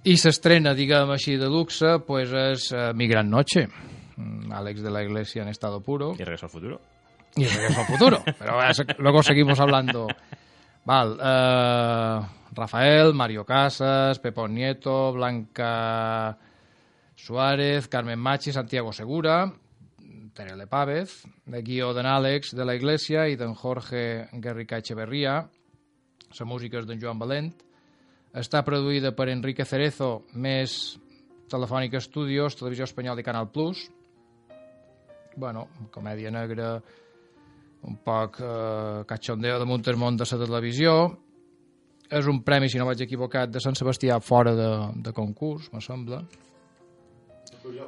I 0.04 0.16
s'estrena, 0.18 0.74
diguem 0.74 1.12
així, 1.14 1.36
de 1.38 1.46
luxe, 1.46 2.00
pues 2.08 2.32
és 2.34 2.72
uh, 2.74 2.90
Mi 2.98 3.06
Gran 3.08 3.30
Noche. 3.30 3.68
Mm, 4.18 4.52
Alex 4.52 4.82
de 4.82 4.90
la 4.90 5.04
Iglesia 5.04 5.44
en 5.44 5.50
estado 5.50 5.80
puro. 5.82 6.14
Y 6.18 6.24
Regreso 6.24 6.48
al 6.48 6.52
Futuro. 6.52 6.82
Y 7.36 7.46
Regreso 7.46 7.82
al 7.82 7.86
Futuro. 7.86 8.24
Pero 8.40 8.58
luego 8.98 9.22
seguimos 9.22 9.60
hablando. 9.60 10.08
Val, 10.84 11.18
eh, 11.24 12.20
Rafael, 12.54 13.14
Mario 13.14 13.46
Casas, 13.46 14.20
Pepón 14.20 14.54
Nieto, 14.54 15.14
Blanca 15.14 16.38
Suárez, 17.16 17.88
Carmen 17.88 18.20
Machi, 18.20 18.52
Santiago 18.52 18.92
Segura, 18.92 19.54
Terele 20.34 20.68
Pávez, 20.68 21.24
de 21.46 21.62
guió 21.62 21.94
d'en 21.94 22.08
Àlex 22.08 22.56
de 22.56 22.66
la 22.66 22.76
Iglesia 22.76 23.28
i 23.28 23.38
d'en 23.40 23.54
Jorge 23.56 24.28
Guerrica 24.34 24.80
Echeverría. 24.80 25.36
La 26.40 26.48
música 26.48 26.80
és 26.80 26.88
d'en 26.88 27.00
Joan 27.00 27.20
Valent. 27.20 27.52
Està 28.34 28.62
produïda 28.64 29.12
per 29.16 29.28
Enrique 29.30 29.66
Cerezo, 29.68 30.24
més 30.34 30.98
Telefònica 31.52 32.00
Studios, 32.00 32.56
Televisió 32.56 32.88
Espanyola 32.88 33.20
i 33.20 33.28
Canal 33.28 33.52
Plus. 33.52 33.90
bueno, 35.36 35.68
comèdia 35.92 36.32
negra, 36.32 36.82
un 37.88 37.96
poc 38.04 38.40
eh, 38.44 39.04
cachondeo 39.08 39.60
damunt 39.60 39.84
el 39.88 40.18
de 40.18 40.26
la 40.32 40.46
televisió. 40.46 41.18
És 42.12 42.28
un 42.28 42.42
premi, 42.44 42.68
si 42.70 42.78
no 42.78 42.86
vaig 42.90 43.02
equivocat, 43.06 43.50
de 43.50 43.60
Sant 43.64 43.76
Sebastià 43.80 44.20
fora 44.20 44.52
de, 44.58 44.70
de 45.06 45.14
concurs, 45.16 45.70
me 45.74 45.80
sembla. 45.82 46.24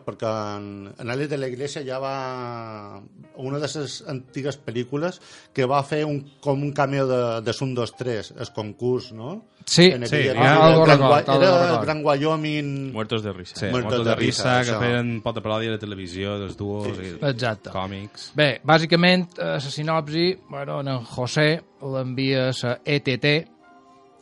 perquè 0.06 0.30
en, 0.58 0.66
en 1.02 1.10
Alex 1.10 1.30
de 1.32 1.38
la 1.38 1.48
Iglesia 1.50 1.82
ja 1.86 1.98
va 1.98 3.00
una 3.42 3.58
de 3.58 3.68
les 3.74 3.96
antigues 4.12 4.58
pel·lícules 4.62 5.18
que 5.54 5.66
va 5.66 5.80
fer 5.84 6.04
un, 6.06 6.20
com 6.44 6.62
un 6.62 6.72
cameo 6.78 7.08
de, 7.10 7.22
de 7.42 7.54
Sun 7.58 7.74
2 7.74 7.94
3 7.98 8.34
el 8.38 8.52
concurs, 8.54 9.12
no? 9.18 9.32
Sí, 9.66 9.88
en 9.96 10.06
sí, 10.06 10.20
ja- 10.28 10.34
era, 10.36 10.66
algo 10.68 10.84
el 10.84 10.88
Gran, 10.90 11.00
record, 11.00 11.42
era 11.42 11.70
el. 11.80 11.86
Gran 11.86 12.04
Wyoming... 12.06 12.92
Muertos 12.94 13.24
de 13.24 13.34
risa. 13.34 13.56
Sí, 13.56 13.66
Muertos 13.72 13.94
Muertos 13.94 14.06
de 14.06 14.12
de 14.12 14.16
risa, 14.20 14.60
risa, 14.60 14.74
que 14.74 14.86
feien 14.86 15.10
pot 15.24 15.40
de 15.40 15.42
paròdia 15.46 15.72
de 15.74 15.80
televisió, 15.82 16.36
dels 16.44 16.58
duos, 16.60 16.92
i 17.00 17.16
Exacte. 17.32 17.72
còmics. 17.74 18.30
Bé, 18.38 18.50
bàsicament, 18.64 19.26
eh, 19.40 19.56
la 19.58 19.60
sinopsi, 19.74 20.28
bueno, 20.52 20.82
en 20.84 21.00
José 21.16 21.48
l'envia 21.82 22.50
a 22.50 22.54
la 22.62 22.78
ETT 22.86 23.26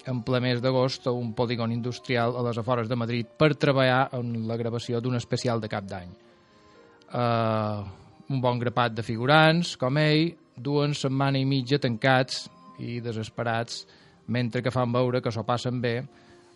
en 0.09 0.21
ple 0.25 0.39
mes 0.41 0.61
d'agost 0.61 1.05
a 1.07 1.13
un 1.13 1.33
polígon 1.37 1.71
industrial 1.71 2.35
a 2.37 2.43
les 2.47 2.57
afores 2.57 2.89
de 2.89 2.97
Madrid 2.97 3.27
per 3.37 3.53
treballar 3.55 4.09
en 4.17 4.47
la 4.47 4.57
gravació 4.57 5.01
d'un 5.01 5.17
especial 5.19 5.61
de 5.61 5.69
cap 5.69 5.85
d'any. 5.85 6.09
Uh, 7.11 7.83
un 8.31 8.41
bon 8.41 8.59
grapat 8.59 8.95
de 8.95 9.03
figurants, 9.03 9.75
com 9.77 9.97
ell, 9.99 10.31
duen 10.55 10.95
setmana 10.95 11.39
i 11.39 11.45
mitja 11.45 11.79
tancats 11.81 12.45
i 12.79 12.99
desesperats 13.03 13.85
mentre 14.31 14.61
que 14.63 14.71
fan 14.71 14.91
veure 14.93 15.21
que 15.21 15.31
s'ho 15.33 15.43
passen 15.43 15.81
bé 15.83 15.97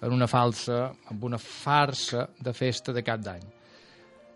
en 0.05 0.13
una 0.13 0.27
falsa, 0.27 0.91
amb 1.09 1.23
una 1.23 1.39
farsa 1.41 2.27
de 2.39 2.53
festa 2.53 2.93
de 2.93 3.03
cap 3.03 3.21
d'any. 3.23 3.43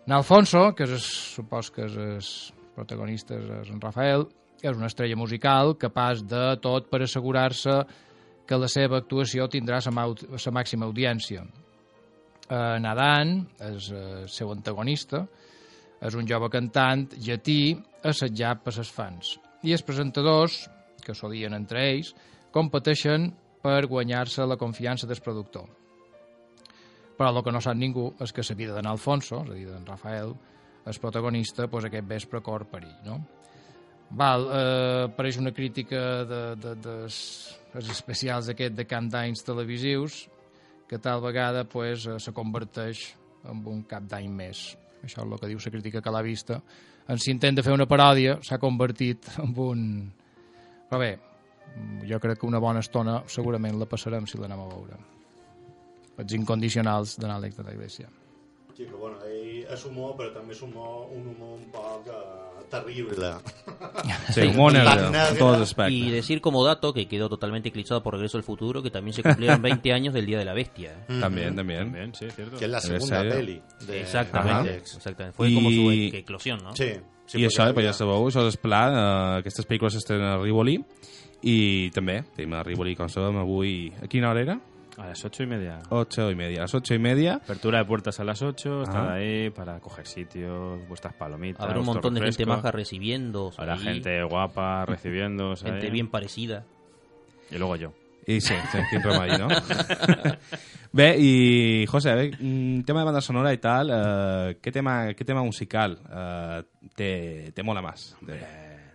En 0.06 0.16
Alfonso, 0.16 0.70
que 0.74 0.88
és, 0.88 1.06
supos 1.36 1.70
que 1.70 1.86
és 1.86 1.96
el 1.96 2.74
protagonista, 2.74 3.36
és 3.36 3.70
en 3.70 3.80
Rafael, 3.80 4.26
és 4.60 4.76
una 4.76 4.88
estrella 4.90 5.16
musical 5.16 5.74
capaç 5.80 6.24
de 6.28 6.56
tot 6.60 6.88
per 6.90 7.02
assegurar-se 7.04 7.76
que 8.50 8.58
la 8.58 8.66
seva 8.66 8.98
actuació 8.98 9.46
tindrà 9.46 9.78
la, 9.78 10.06
màxima 10.50 10.88
audiència. 10.88 11.44
Eh, 12.50 12.78
Nadan 12.82 13.36
és 13.62 13.92
el 13.94 14.26
seu 14.26 14.50
antagonista, 14.50 15.22
és 16.02 16.16
un 16.18 16.26
jove 16.26 16.48
cantant 16.50 17.06
llatí 17.22 17.76
assetjat 18.02 18.64
per 18.64 18.74
ses 18.74 18.90
fans. 18.90 19.36
I 19.62 19.76
els 19.76 19.86
presentadors, 19.86 20.64
que 21.04 21.14
s'odien 21.14 21.54
entre 21.54 21.84
ells, 21.92 22.10
competeixen 22.50 23.30
per 23.62 23.86
guanyar-se 23.86 24.48
la 24.48 24.58
confiança 24.58 25.06
del 25.06 25.22
productor. 25.22 25.68
Però 27.20 27.30
el 27.30 27.44
que 27.44 27.54
no 27.54 27.62
sap 27.62 27.78
ningú 27.78 28.08
és 28.18 28.32
que 28.32 28.42
la 28.42 28.56
vida 28.58 28.74
d'en 28.74 28.90
Alfonso, 28.90 29.44
és 29.44 29.50
a 29.52 29.54
dir, 29.54 29.68
d'en 29.68 29.86
Rafael, 29.86 30.34
el 30.90 30.98
protagonista, 30.98 31.68
doncs 31.68 31.86
aquest 31.86 32.08
vespre 32.08 32.42
cor 32.42 32.66
perill, 32.66 32.98
no? 33.06 33.20
Val, 34.10 34.48
eh, 34.50 35.02
apareix 35.06 35.38
una 35.38 35.52
crítica 35.54 36.24
de, 36.26 36.44
de, 36.56 36.74
de, 36.74 37.00
els 37.74 37.90
especials 37.92 38.50
aquest 38.50 38.74
de 38.76 38.86
camp 38.88 39.08
d'anys 39.12 39.44
televisius 39.46 40.24
que 40.90 40.98
tal 40.98 41.20
vegada 41.22 41.64
pues, 41.64 42.06
eh, 42.06 42.18
se 42.18 42.32
converteix 42.34 43.04
en 43.46 43.62
un 43.66 43.82
cap 43.86 44.06
d'any 44.10 44.28
més. 44.28 44.62
Això 45.04 45.22
és 45.22 45.26
el 45.26 45.38
que 45.38 45.48
diu 45.48 45.60
la 45.62 45.72
crítica 45.72 46.02
que 46.02 46.12
l'ha 46.12 46.22
vista. 46.26 46.60
En 47.08 47.18
s'intent 47.18 47.56
de 47.56 47.62
fer 47.62 47.72
una 47.72 47.86
paròdia 47.86 48.40
s'ha 48.42 48.58
convertit 48.58 49.30
en 49.38 49.54
un... 49.56 49.84
Però 50.90 50.98
bé, 50.98 51.12
jo 52.10 52.18
crec 52.18 52.40
que 52.40 52.48
una 52.48 52.58
bona 52.58 52.82
estona 52.82 53.20
segurament 53.30 53.78
la 53.78 53.86
passarem 53.86 54.26
si 54.26 54.38
l'anem 54.38 54.64
a 54.64 54.68
veure. 54.72 54.98
Els 56.18 56.34
incondicionals 56.36 57.16
de 57.22 57.30
l'Àlex 57.30 57.56
de 57.56 57.64
la 57.64 57.74
Iglesia. 57.76 58.10
Sí, 58.74 58.84
que 58.84 58.96
bueno, 58.96 59.16
és 59.24 59.84
humor, 59.86 60.16
però 60.18 60.34
també 60.34 60.56
és 60.56 60.62
humor, 60.66 61.06
un 61.14 61.30
humor 61.32 61.56
un 61.58 61.66
poc 61.72 62.10
uh, 62.10 62.49
terrible. 62.70 63.26
Sí, 64.32 64.42
Tan 64.42 64.76
en 64.76 65.12
negre. 65.12 65.38
todos 65.38 65.60
aspectos. 65.60 65.92
Y 65.92 66.10
decir 66.10 66.40
como 66.40 66.64
dato 66.64 66.92
que 66.92 67.08
quedó 67.08 67.28
totalmente 67.28 67.68
eclipsado 67.70 68.02
por 68.02 68.14
Regreso 68.14 68.36
al 68.38 68.44
Futuro 68.44 68.82
que 68.82 68.90
también 68.90 69.12
se 69.12 69.22
cumplieron 69.22 69.60
20 69.62 69.92
años 69.92 70.14
del 70.14 70.26
Día 70.26 70.38
de 70.38 70.44
la 70.44 70.54
Bestia. 70.54 70.92
¿eh? 71.08 71.18
También, 71.20 71.56
también. 71.56 71.80
También, 71.84 72.14
sí, 72.14 72.26
cierto. 72.30 72.56
Que 72.56 72.64
es 72.66 72.70
la 72.70 72.78
¿En 72.78 72.82
segunda 72.84 73.22
peli. 73.22 73.62
De 73.86 74.00
Exactamente, 74.02 74.70
Alex. 74.70 74.94
exactamente. 74.96 75.36
Fue 75.36 75.52
como 75.52 75.70
su 75.70 75.90
e- 75.90 76.18
eclosión, 76.18 76.62
¿no? 76.62 76.74
Sí. 76.76 76.92
sí 77.26 77.40
I 77.40 77.46
això, 77.46 77.66
pues 77.74 77.86
ja 77.86 77.92
sabeu, 77.94 78.24
això 78.28 78.46
és 78.48 78.56
pla. 78.58 78.80
Uh, 78.90 79.38
aquestes 79.40 79.66
pel·lícules 79.68 79.94
s'estrenen 79.98 80.28
a 80.32 80.38
Rivoli 80.40 80.78
i 81.42 81.90
també 81.94 82.20
tenim 82.36 82.54
a 82.58 82.62
Rivoli, 82.66 82.94
com 82.98 83.08
sabem, 83.08 83.38
avui... 83.42 83.92
A 84.02 84.06
quina 84.10 84.30
hora 84.30 84.42
era? 84.42 84.56
A 84.98 85.06
las 85.06 85.24
ocho 85.24 85.42
y 85.42 85.46
media. 85.46 85.80
Ocho 85.90 86.30
y 86.30 86.34
media. 86.34 86.58
A 86.58 86.62
las 86.62 86.74
ocho 86.74 86.94
y 86.94 86.98
media. 86.98 87.34
Apertura 87.34 87.78
de 87.78 87.84
puertas 87.84 88.20
a 88.20 88.24
las 88.24 88.42
8, 88.42 88.82
estar 88.82 89.02
Ajá. 89.04 89.14
ahí 89.14 89.50
para 89.50 89.80
coger 89.80 90.06
sitios, 90.06 90.86
vuestras 90.88 91.14
palomitas. 91.14 91.64
Habrá 91.64 91.80
un 91.80 91.86
montón 91.86 92.14
de 92.14 92.20
gente 92.20 92.46
maja 92.46 92.70
recibiendo. 92.70 93.52
Habrá 93.56 93.74
ahí. 93.74 93.80
gente 93.80 94.22
guapa 94.24 94.84
recibiendo. 94.86 95.56
Gente 95.56 95.90
bien 95.90 96.08
parecida. 96.08 96.64
Y 97.50 97.58
luego 97.58 97.76
yo. 97.76 97.92
I 98.26 98.40
sí, 98.40 98.54
sí 98.70 98.78
quin 98.90 99.02
remei, 99.02 99.38
no? 99.38 99.48
Bé, 100.92 101.16
i 101.18 101.86
José, 101.86 102.14
bé, 102.14 102.30
mm, 102.38 102.82
tema 102.82 103.00
de 103.00 103.06
banda 103.06 103.20
sonora 103.20 103.52
i 103.54 103.58
tal, 103.62 103.90
eh, 103.94 104.56
què, 104.60 104.72
tema, 104.74 105.12
què 105.14 105.24
tema 105.24 105.42
musical 105.46 105.96
eh, 106.02 106.62
te, 106.98 107.52
te 107.54 107.62
mola 107.62 107.80
más? 107.80 108.16
De... 108.20 108.38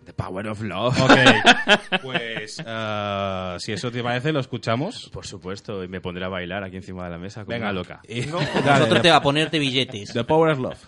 The 0.06 0.12
Power 0.14 0.46
of 0.46 0.62
Love. 0.62 1.00
Ok, 1.02 1.18
pues 2.02 2.62
eh, 2.64 3.56
si 3.58 3.72
eso 3.72 3.90
te 3.90 4.02
parece, 4.02 4.32
lo 4.32 4.38
escuchamos. 4.40 5.10
Por 5.12 5.26
supuesto, 5.26 5.82
y 5.82 5.88
me 5.88 6.00
pondré 6.00 6.24
a 6.24 6.28
bailar 6.28 6.62
aquí 6.64 6.76
encima 6.76 7.04
de 7.04 7.10
la 7.10 7.18
mesa 7.18 7.40
como 7.44 7.54
Venga. 7.54 7.66
una 7.66 7.72
loca. 7.72 8.00
Y- 8.08 8.20
No, 8.22 8.38
Dale, 8.64 8.78
nosotros 8.78 9.02
te 9.02 9.10
va 9.10 9.16
a 9.16 9.22
ponerte 9.22 9.58
billetes. 9.58 10.12
The 10.12 10.22
Power 10.24 10.52
of 10.52 10.58
Love. 10.60 10.78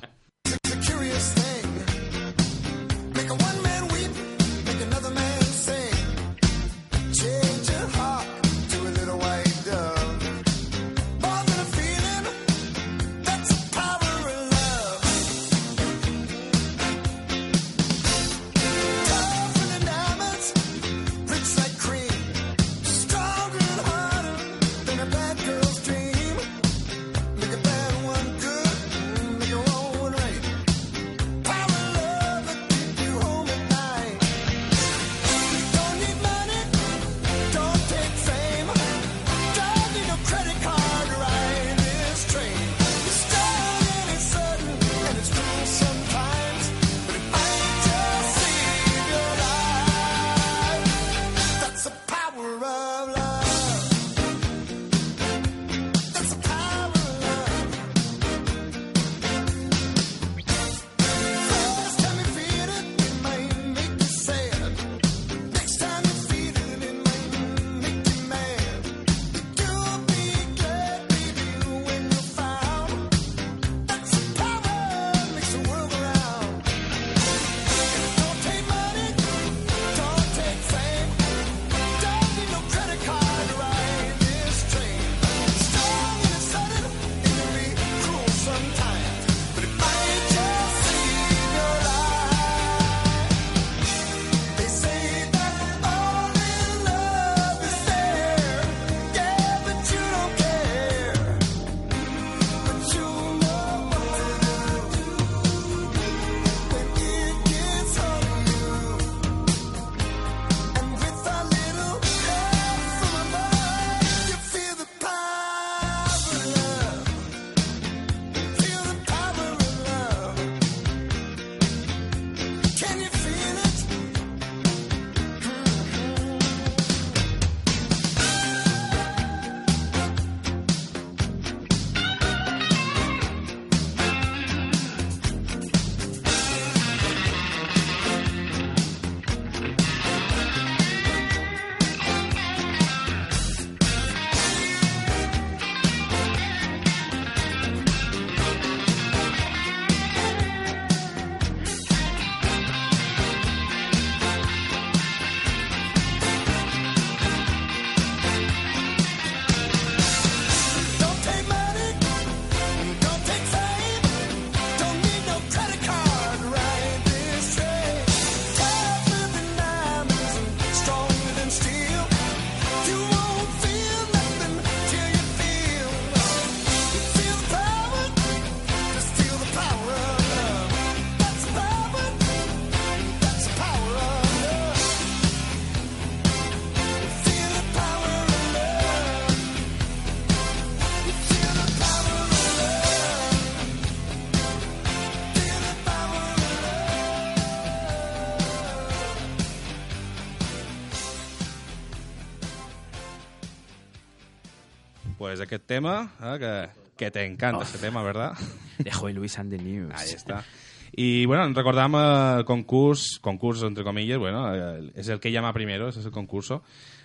Pues 205.38 205.46
aquest 205.46 205.66
tema, 205.66 206.10
eh, 206.20 206.36
que, 206.38 207.04
que 207.04 207.10
te 207.10 207.24
encanta 207.24 207.58
Oh. 207.58 207.62
este 207.62 207.78
tema, 207.78 208.02
¿verdad? 208.02 208.32
De 208.78 208.90
Joy 208.90 209.12
Luis 209.12 209.38
and 209.38 209.50
the 209.50 209.58
News. 209.58 209.92
Ahí 209.94 210.10
está. 210.10 210.44
Y 210.92 211.26
bueno, 211.26 211.48
recordamos 211.52 212.38
el 212.38 212.44
concurso, 212.44 213.20
concurso 213.20 213.66
entre 213.66 213.84
comillas, 213.84 214.18
bueno, 214.18 214.52
eh, 214.54 214.90
es 214.96 215.08
el 215.08 215.20
que 215.20 215.30
llama 215.30 215.52
primero, 215.52 215.88
ese 215.88 216.00
es 216.00 216.06
el 216.06 216.12
concurso. 216.12 216.62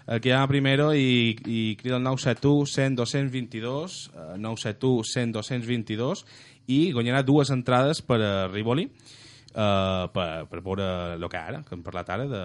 El 0.07 0.19
que 0.19 0.29
llama 0.29 0.47
primero 0.47 0.95
i, 0.95 1.37
i 1.45 1.75
crida 1.75 1.97
el 1.97 2.03
971 2.03 2.65
100 2.65 2.95
222, 2.95 4.11
eh, 4.13 4.37
971 4.37 5.03
100 5.03 5.31
222 5.31 6.25
i 6.65 6.91
guanyarà 6.93 7.23
dues 7.27 7.51
entrades 7.51 8.01
per 8.01 8.21
a 8.23 8.47
Rivoli 8.47 8.85
eh, 8.87 10.09
per, 10.13 10.45
per 10.49 10.61
veure 10.63 11.15
el 11.19 11.29
que 11.29 11.37
ara, 11.37 11.61
que 11.67 11.75
hem 11.75 11.83
parlat 11.83 12.09
ara 12.09 12.25
de, 12.27 12.43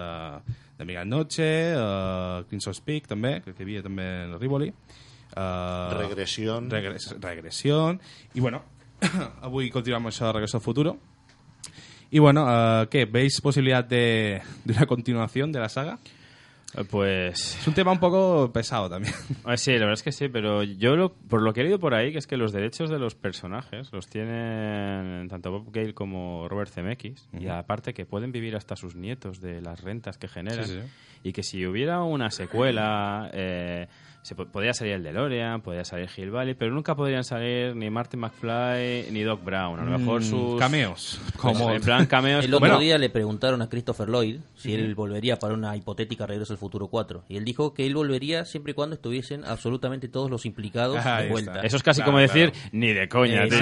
de 0.77 0.85
Miguel 0.85 1.07
Noche, 1.09 1.47
uh, 1.75 2.43
Crimson 2.47 2.75
Peak 2.85 3.07
també, 3.07 3.39
que 3.43 3.55
hi 3.55 3.63
havia 3.63 3.83
també 3.83 4.07
el 4.27 4.39
Rivoli. 4.39 4.69
Uh, 5.35 5.93
Regresión. 5.93 6.69
Regres, 6.69 7.15
regresión. 7.19 8.01
Y 8.33 8.39
bueno, 8.39 8.63
avui 9.41 9.69
continuamos 9.69 10.19
de 10.19 10.31
Regreso 10.33 10.57
al 10.57 10.63
Futuro. 10.63 10.97
Y 12.11 12.19
bueno, 12.19 12.47
eh, 12.49 12.87
¿qué? 12.89 13.05
¿Veis 13.05 13.39
posibilidad 13.39 13.83
de, 13.83 14.41
de 14.65 14.73
una 14.73 14.85
continuación 14.87 15.51
de 15.51 15.59
la 15.59 15.69
saga? 15.69 15.99
Pues... 16.91 17.55
Es 17.59 17.67
un 17.67 17.73
tema 17.73 17.91
un 17.91 17.99
poco 17.99 18.51
pesado 18.53 18.89
también. 18.89 19.13
Ah, 19.43 19.57
Sí, 19.57 19.71
la 19.71 19.79
verdad 19.79 19.93
es 19.93 20.03
que 20.03 20.11
sí, 20.11 20.27
pero 20.29 20.61
yo 20.63 20.95
lo- 20.95 21.13
por 21.13 21.41
lo 21.41 21.51
que 21.51 21.61
he 21.61 21.63
leído 21.63 21.79
por 21.79 21.95
ahí, 21.95 22.11
que 22.11 22.19
es 22.19 22.27
que 22.27 22.37
los 22.37 22.51
derechos 22.51 22.89
de 22.91 22.99
los 22.99 23.15
personajes 23.15 23.91
los 23.91 24.07
tienen 24.07 25.27
tanto 25.29 25.51
Bob 25.51 25.71
Gale 25.71 25.93
como 25.95 26.47
Robert 26.47 26.71
Zemeckis, 26.71 27.27
y 27.33 27.45
Ujú. 27.45 27.51
aparte 27.53 27.93
que 27.95 28.05
pueden 28.05 28.31
vivir 28.31 28.55
hasta 28.55 28.75
sus 28.75 28.95
nietos 28.95 29.41
de 29.41 29.61
las 29.61 29.81
rentas 29.81 30.17
que 30.19 30.27
generan, 30.27 30.65
Sí, 30.65 30.79
sí. 30.81 30.87
y 31.23 31.33
que 31.33 31.41
si 31.41 31.65
hubiera 31.65 32.03
una 32.03 32.29
secuela, 32.29 33.31
eh, 33.33 33.87
se 34.29 34.35
po- 34.35 34.45
podría 34.45 34.75
salir 34.75 34.93
el 34.93 35.01
DeLorean, 35.01 35.61
podría 35.61 35.83
salir 35.83 36.07
Hill 36.15 36.29
Valley, 36.29 36.53
pero 36.53 36.71
nunca 36.71 36.95
podrían 36.95 37.23
salir 37.23 37.75
ni 37.75 37.89
Martin 37.89 38.19
McFly 38.19 39.07
ni 39.11 39.23
Doc 39.23 39.43
Brown. 39.43 39.79
A 39.79 39.83
lo 39.85 39.97
mejor 39.97 40.21
Mm, 40.21 40.23
sus... 40.23 40.59
cameos. 40.59 41.19
Pues, 41.23 41.35
Como- 41.57 41.71
en 41.71 41.81
plan 41.81 42.05
cameos. 42.05 42.45
El 42.45 42.53
otro 42.53 42.77
día 42.77 42.99
le 42.99 43.09
preguntaron 43.09 43.63
a 43.63 43.69
Christopher 43.69 44.07
Lloyd 44.07 44.37
si 44.55 44.75
él 44.75 44.93
volvería 44.93 45.39
para 45.39 45.55
una 45.55 45.75
hipotética 45.75 46.27
Regreso 46.27 46.53
al 46.53 46.59
Futuro 46.59 46.89
4. 46.89 47.23
Y 47.27 47.37
él 47.37 47.43
dijo 47.43 47.73
que 47.73 47.87
él 47.87 47.95
volvería 47.95 48.45
siempre 48.45 48.71
y 48.71 48.73
cuando 48.75 48.93
estuviesen 48.95 49.43
absolutamente 49.45 50.09
todos 50.09 50.29
los 50.29 50.45
implicados 50.45 51.03
Ahí 51.03 51.23
de 51.25 51.31
vuelta. 51.31 51.51
está. 51.55 51.65
Eso 51.65 51.77
es 51.77 51.81
casi 51.83 51.97
Claro, 52.01 52.11
como 52.11 52.19
decir, 52.19 52.51
claro. 52.51 52.69
ni 52.73 52.93
de 52.93 53.09
coña, 53.09 53.47
tío. 53.47 53.57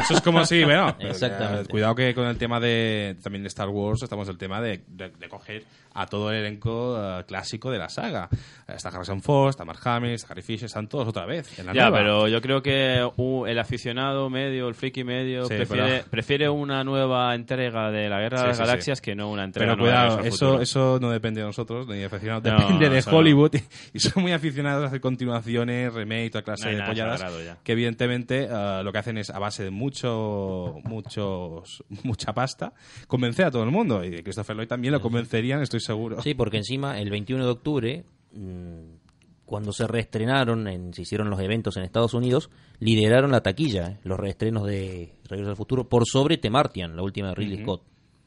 Eso 0.00 0.14
es 0.14 0.20
como 0.20 0.44
si, 0.44 0.64
bueno, 0.64 0.94
Exactamente. 1.00 1.62
eh, 1.62 1.66
cuidado 1.70 1.94
que 1.94 2.14
con 2.14 2.26
el 2.26 2.36
tema 2.36 2.60
de 2.60 3.16
también 3.22 3.42
de 3.42 3.48
Star 3.48 3.70
Wars 3.70 4.02
estamos 4.02 4.28
el 4.28 4.36
tema 4.36 4.60
de, 4.60 4.82
de- 4.86 5.08
de 5.10 5.28
coger 5.30 5.64
a 5.94 6.06
todo 6.06 6.30
el 6.30 6.36
elenco 6.36 6.96
eh, 6.98 7.24
clásico 7.26 7.70
de 7.70 7.78
la 7.78 7.88
saga. 7.88 8.28
Está 8.66 8.88
Harrison 8.88 9.22
Ford, 9.22 9.50
está 9.50 9.64
Mark 9.64 9.80
Hamill, 9.84 10.12
está 10.12 10.32
Harry 10.32 10.42
Fisher, 10.42 10.66
están 10.66 10.88
todos 10.88 11.08
otra 11.08 11.24
vez 11.26 11.58
en 11.58 11.66
la 11.66 11.72
Ya, 11.72 11.82
nueva. 11.90 11.98
pero 11.98 12.28
yo 12.28 12.40
creo 12.42 12.62
que 12.62 13.08
uh, 13.16 13.46
el 13.46 13.58
aficionado 13.58 14.28
medio, 14.30 14.68
el 14.68 14.74
friki 14.74 15.04
medio, 15.04 15.44
Sí, 15.46 15.54
prefiere, 15.54 15.84
pero- 15.98 16.10
prefiere 16.10 16.48
una 16.48 16.82
nueva 16.84 17.34
entrega 17.34 17.90
de 17.90 18.08
la 18.08 18.20
Guerra 18.20 18.42
de 18.42 18.48
las 18.48 18.56
sí. 18.56 18.62
Galaxias 18.62 19.00
que 19.00 19.14
no 19.14 19.30
una 19.30 19.44
entrega 19.44 19.72
Pero 19.72 19.82
nueva 19.82 20.02
de 20.02 20.08
cuidado, 20.08 20.28
eso, 20.28 20.60
eso 20.60 20.98
no 21.00 21.10
depende 21.10 21.40
de 21.40 21.46
nosotros, 21.46 21.86
ni 21.86 21.98
de 21.98 22.04
aficionados, 22.06 22.44
No, 22.44 22.58
depende 22.58 22.88
de. 22.90 23.04
Hollywood. 23.10 23.52
Y, 23.92 24.00
son 24.00 24.22
muy 24.22 24.32
aficionados 24.32 24.82
a 24.84 24.86
hacer 24.88 25.00
continuaciones, 25.00 25.92
remake, 25.94 26.30
toda 26.30 26.42
clase 26.42 26.72
No 26.72 26.78
de 26.78 26.84
polladas. 26.84 27.24
Que 27.62 27.72
evidentemente 27.72 28.48
eh, 28.50 28.80
lo 28.82 28.90
que 28.92 28.98
hacen 28.98 29.18
es, 29.18 29.30
a 29.30 29.38
base 29.38 29.62
de 29.64 29.70
mucho, 29.70 30.76
muchos, 30.84 31.84
mucha 32.02 32.32
pasta, 32.32 32.72
convencer 33.06 33.46
a 33.46 33.50
todo 33.50 33.62
el 33.62 33.70
mundo. 33.70 34.04
Y 34.04 34.22
Christopher 34.22 34.56
Lloyd 34.56 34.68
también 34.68 34.92
lo 34.92 35.00
convencerían, 35.00 35.62
estoy 35.62 35.80
seguro. 35.84 36.22
Sí, 36.22 36.34
porque 36.34 36.58
encima 36.58 36.98
el 36.98 37.10
21 37.10 37.44
de 37.44 37.50
octubre, 37.50 38.04
mm, 38.32 38.96
cuando 39.44 39.72
se 39.72 39.86
reestrenaron, 39.86 40.68
en, 40.68 40.94
se 40.94 41.02
hicieron 41.02 41.30
los 41.30 41.40
eventos 41.40 41.76
en 41.76 41.84
Estados 41.84 42.14
Unidos, 42.14 42.50
lideraron 42.80 43.30
la 43.30 43.42
taquilla, 43.42 43.88
eh, 43.88 43.98
los 44.04 44.18
reestrenos 44.18 44.66
de 44.66 45.14
Regreso 45.28 45.50
al 45.50 45.56
Futuro, 45.56 45.88
por 45.88 46.04
sobre 46.06 46.38
The 46.38 46.50
Martian, 46.50 46.96
la 46.96 47.02
última 47.02 47.28
de 47.28 47.34
Ridley. 47.34 47.62
Scott. 47.62 47.82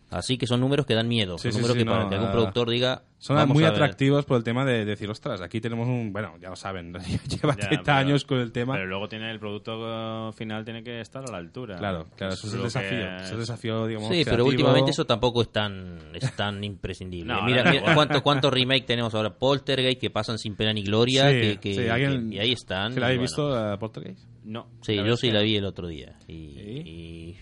Así 0.09 0.37
que 0.37 0.47
son 0.47 0.61
números 0.61 0.85
que 0.85 0.93
dan 0.93 1.07
miedo. 1.09 1.37
Sí, 1.37 1.43
son 1.43 1.51
sí, 1.51 1.57
números 1.57 1.73
sí, 1.73 1.79
que 1.83 1.85
para 1.89 2.03
no, 2.03 2.09
que 2.09 2.15
algún 2.15 2.29
ah, 2.29 2.31
productor 2.31 2.69
diga. 2.69 3.03
Son 3.19 3.35
"Vamos 3.35 3.55
muy 3.55 3.63
a 3.65 3.71
ver". 3.71 3.81
atractivos 3.81 4.23
por 4.25 4.37
el 4.37 4.43
tema 4.43 4.63
de, 4.63 4.85
decir, 4.85 5.09
ostras, 5.09 5.41
aquí 5.41 5.59
tenemos 5.59 5.87
un. 5.87 6.13
Bueno, 6.13 6.35
ya 6.39 6.49
lo 6.49 6.55
saben, 6.55 6.93
lleva 7.27 7.55
Ya, 7.55 7.67
30 7.67 7.83
pero- 7.83 7.97
años 7.97 8.23
con 8.23 8.39
el 8.39 8.51
tema. 8.53 8.75
Pero 8.75 8.85
luego 8.85 9.09
tiene 9.09 9.29
el 9.31 9.39
producto 9.39 10.31
final 10.33 10.63
tiene 10.63 10.81
que 10.83 11.01
estar 11.01 11.25
a 11.27 11.31
la 11.31 11.37
altura. 11.39 11.77
Claro, 11.77 12.05
claro, 12.15 12.33
eso 12.35 12.47
es 12.47 12.53
el 12.53 12.63
desafío. 12.63 12.89
que- 12.89 13.15
es 13.17 13.31
el 13.31 13.39
desafío, 13.39 13.85
digamos. 13.87 14.07
Sí, 14.09 14.15
pero 14.23 14.35
creativo. 14.37 14.47
últimamente 14.49 14.91
eso 14.91 15.05
tampoco 15.05 15.41
es 15.41 15.51
tan, 15.51 15.99
es 16.13 16.33
tan 16.37 16.63
imprescindible. 16.63 17.33
No, 17.33 17.41
mira, 17.43 17.63
no, 17.63 17.71
mira 17.71 18.05
no. 18.05 18.23
cuánto, 18.23 18.49
remake 18.49 18.85
tenemos 18.85 19.13
ahora. 19.13 19.31
Poltergeist 19.37 19.99
que 19.99 20.09
pasan 20.09 20.37
sin 20.37 20.55
pena 20.55 20.71
ni 20.71 20.83
gloria. 20.83 21.29
Sí, 21.31 21.35
que, 21.41 21.57
que- 21.59 21.73
sí, 21.73 21.89
alguien- 21.89 22.29
que- 22.29 22.35
y 22.35 22.39
ahí 22.39 22.51
están. 22.53 22.93
¿Se 22.93 22.99
la 23.01 23.07
habéis 23.07 23.33
bueno. 23.35 23.49
visto, 23.57 23.73
uh, 23.73 23.77
Poltergeist? 23.77 24.25
No. 24.45 24.67
Sí, 24.81 24.95
yo 24.95 25.17
sí 25.17 25.31
la 25.31 25.41
vi 25.41 25.57
el 25.57 25.65
otro 25.65 25.87
día. 25.87 26.15
Y, 26.27 26.33
y- 26.33 27.37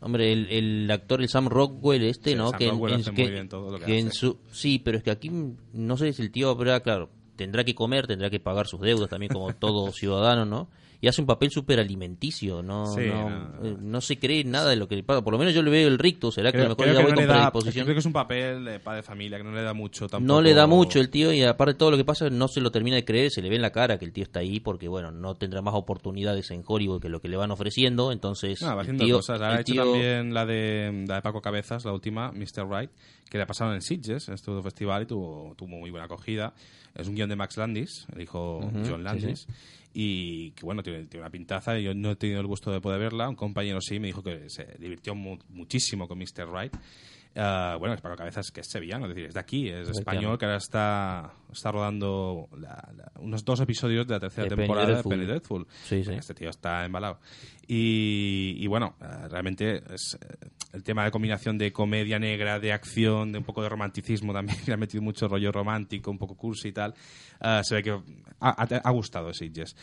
Hombre, 0.00 0.32
el, 0.32 0.46
el 0.50 0.90
actor, 0.90 1.20
el 1.22 1.28
Sam 1.28 1.48
Rockwell 1.48 2.02
este, 2.04 2.30
Sí, 2.32 2.36
¿no? 2.36 2.50
Sam 2.50 2.58
que 2.58 2.64
en- 2.66 2.70
Rockwell 2.72 2.92
en- 2.94 3.00
hace 3.00 3.12
que- 3.12 3.22
muy 3.22 3.30
bien 3.30 3.48
todo 3.48 3.70
lo 3.70 3.78
que 3.78 3.86
que 3.86 3.98
en 3.98 4.08
hace. 4.08 4.16
su 4.18 4.38
Sí, 4.52 4.78
pero 4.78 4.98
es 4.98 5.02
que 5.04 5.10
aquí 5.10 5.30
mm, 5.30 5.56
no 5.72 5.96
sé 5.96 6.12
si 6.12 6.22
el 6.22 6.30
tío 6.30 6.50
habrá, 6.50 6.80
claro, 6.80 7.10
tendrá 7.36 7.64
que 7.64 7.74
comer, 7.74 8.06
tendrá 8.06 8.28
que 8.30 8.40
pagar 8.40 8.66
sus 8.66 8.80
deudas 8.80 9.08
también 9.08 9.32
como 9.32 9.52
todo 9.54 9.90
ciudadano, 9.92 10.44
¿no? 10.44 10.68
Y 11.06 11.08
hace 11.08 11.20
un 11.20 11.26
papel 11.28 11.52
súper 11.52 11.78
alimenticio, 11.78 12.64
¿no? 12.64 12.86
Sí, 12.86 13.02
no, 13.06 13.30
no, 13.30 13.64
eh, 13.64 13.76
no 13.80 14.00
se 14.00 14.18
cree 14.18 14.42
nada 14.42 14.70
de 14.70 14.74
lo 14.74 14.88
que 14.88 14.96
le 14.96 15.04
pasa. 15.04 15.22
Por 15.22 15.32
lo 15.32 15.38
menos 15.38 15.54
yo 15.54 15.62
le 15.62 15.70
veo 15.70 15.86
el 15.86 16.00
rictus, 16.00 16.34
será 16.34 16.50
que 16.50 16.58
a 16.58 16.62
lo 16.64 16.70
mejor 16.70 16.86
ya 16.86 16.94
voy 16.94 17.04
con 17.12 17.16
le 17.16 17.26
da, 17.26 17.34
predisposición. 17.52 17.84
creo 17.84 17.94
que 17.94 18.00
es 18.00 18.06
un 18.06 18.12
papel 18.12 18.64
de 18.64 18.80
padre 18.80 18.96
de 18.96 19.02
familia 19.04 19.38
que 19.38 19.44
no 19.44 19.52
le 19.52 19.62
da 19.62 19.72
mucho 19.72 20.08
tampoco. 20.08 20.26
No 20.26 20.40
le 20.42 20.52
da 20.52 20.66
mucho 20.66 20.98
el 20.98 21.08
tío 21.08 21.32
y 21.32 21.44
aparte 21.44 21.74
de 21.74 21.78
todo 21.78 21.92
lo 21.92 21.96
que 21.96 22.04
pasa 22.04 22.28
no 22.28 22.48
se 22.48 22.60
lo 22.60 22.72
termina 22.72 22.96
de 22.96 23.04
creer, 23.04 23.30
se 23.30 23.40
le 23.40 23.48
ve 23.50 23.54
en 23.54 23.62
la 23.62 23.70
cara 23.70 24.00
que 24.00 24.04
el 24.04 24.12
tío 24.12 24.24
está 24.24 24.40
ahí 24.40 24.58
porque 24.58 24.88
bueno, 24.88 25.12
no 25.12 25.36
tendrá 25.36 25.62
más 25.62 25.74
oportunidades 25.74 26.50
en 26.50 26.64
Hollywood 26.66 27.00
que 27.00 27.08
lo 27.08 27.20
que 27.20 27.28
le 27.28 27.36
van 27.36 27.52
ofreciendo, 27.52 28.10
entonces 28.10 28.60
No, 28.60 28.66
va 28.68 28.72
el 28.74 28.78
haciendo 28.80 29.04
tío- 29.04 29.16
cosas. 29.18 29.40
Ha 29.40 29.60
hecho 29.60 29.74
tío- 29.74 29.84
también 29.84 30.34
la 30.34 30.44
de, 30.44 31.04
la 31.06 31.14
de 31.14 31.22
Paco 31.22 31.40
Cabezas, 31.40 31.84
la 31.84 31.92
última, 31.92 32.32
Mr. 32.32 32.68
Right, 32.68 32.90
que 33.30 33.38
le 33.38 33.44
ha 33.44 33.46
pasado 33.46 33.72
en 33.74 33.80
Sitges, 33.80 34.26
en 34.26 34.34
este 34.34 34.50
festival, 34.60 35.04
y 35.04 35.06
tuvo, 35.06 35.54
tuvo 35.56 35.68
muy 35.68 35.90
buena 35.90 36.06
acogida. 36.06 36.52
Es 36.96 37.06
un 37.08 37.14
guion 37.14 37.28
de 37.28 37.36
Max 37.36 37.58
Landis, 37.58 38.06
el 38.14 38.22
hijo 38.22 38.56
Ujú, 38.56 38.70
John 38.88 38.98
sí, 39.00 39.04
Landis. 39.04 39.46
Y 39.98 40.50
que 40.50 40.66
bueno, 40.66 40.82
tiene, 40.82 41.04
tiene 41.06 41.22
una 41.22 41.30
pintaza. 41.30 41.78
Yo 41.78 41.94
no 41.94 42.10
he 42.10 42.16
tenido 42.16 42.40
el 42.40 42.46
gusto 42.46 42.70
de 42.70 42.82
poder 42.82 43.00
verla. 43.00 43.30
Un 43.30 43.34
compañero 43.34 43.80
sí 43.80 43.98
me 43.98 44.08
dijo 44.08 44.22
que 44.22 44.50
se 44.50 44.66
divirtió 44.78 45.14
mu- 45.14 45.38
muchísimo 45.48 46.06
con 46.06 46.18
Mr. 46.18 46.52
Right. 46.52 46.76
Ah, 47.34 47.76
bueno, 47.78 47.94
es 47.94 48.00
Paco 48.02 48.16
Cabezas 48.16 48.50
que 48.50 48.60
es 48.60 48.66
sevillano, 48.70 49.06
es 49.06 49.10
decir, 49.14 49.28
es 49.28 49.34
de 49.34 49.40
aquí, 49.40 49.68
es 49.68 49.88
español, 49.90 50.38
que 50.38 50.44
ahora 50.46 50.56
está, 50.58 51.32
está 51.52 51.70
rodando 51.70 52.48
la- 52.58 52.90
la- 52.96 53.12
unos 53.20 53.44
dos 53.44 53.60
episodios 53.60 54.06
de 54.06 54.14
la 54.14 54.20
tercera 54.20 54.48
De 54.48 54.56
temporada 54.56 54.86
de 54.86 55.02
Penny 55.02 55.24
Dreadful. 55.26 55.66
Sí, 55.84 56.02
sí. 56.04 56.12
Este 56.12 56.34
tío 56.34 56.48
está 56.50 56.84
embalado. 56.84 57.18
Y, 57.66 58.54
y 58.58 58.66
bueno, 58.68 58.96
eh, 59.02 59.28
realmente 59.28 59.82
es 59.92 60.18
eh, 60.20 60.46
el 60.72 60.82
tema 60.82 61.04
de 61.04 61.10
combinación 61.10 61.56
de 61.58 61.72
comedia 61.72 62.18
negra, 62.18 62.58
de 62.60 62.72
acción, 62.72 63.32
de 63.32 63.38
un 63.38 63.44
poco 63.44 63.62
de 63.62 63.68
romanticismo 63.68 64.32
también, 64.32 64.58
que 64.64 64.66
le 64.66 64.74
ha 64.74 64.76
metido 64.76 65.02
mucho 65.02 65.28
rollo 65.28 65.50
romántico, 65.52 66.10
un 66.10 66.18
poco 66.18 66.36
cursi 66.36 66.68
y 66.68 66.72
tal. 66.72 66.94
eh, 67.40 67.60
se 67.62 67.74
ve 67.76 67.82
que 67.82 67.90
ha, 67.90 68.00
ha- 68.40 68.80
ha 68.84 68.90
gustado 68.90 69.32
Sitges. 69.32 69.74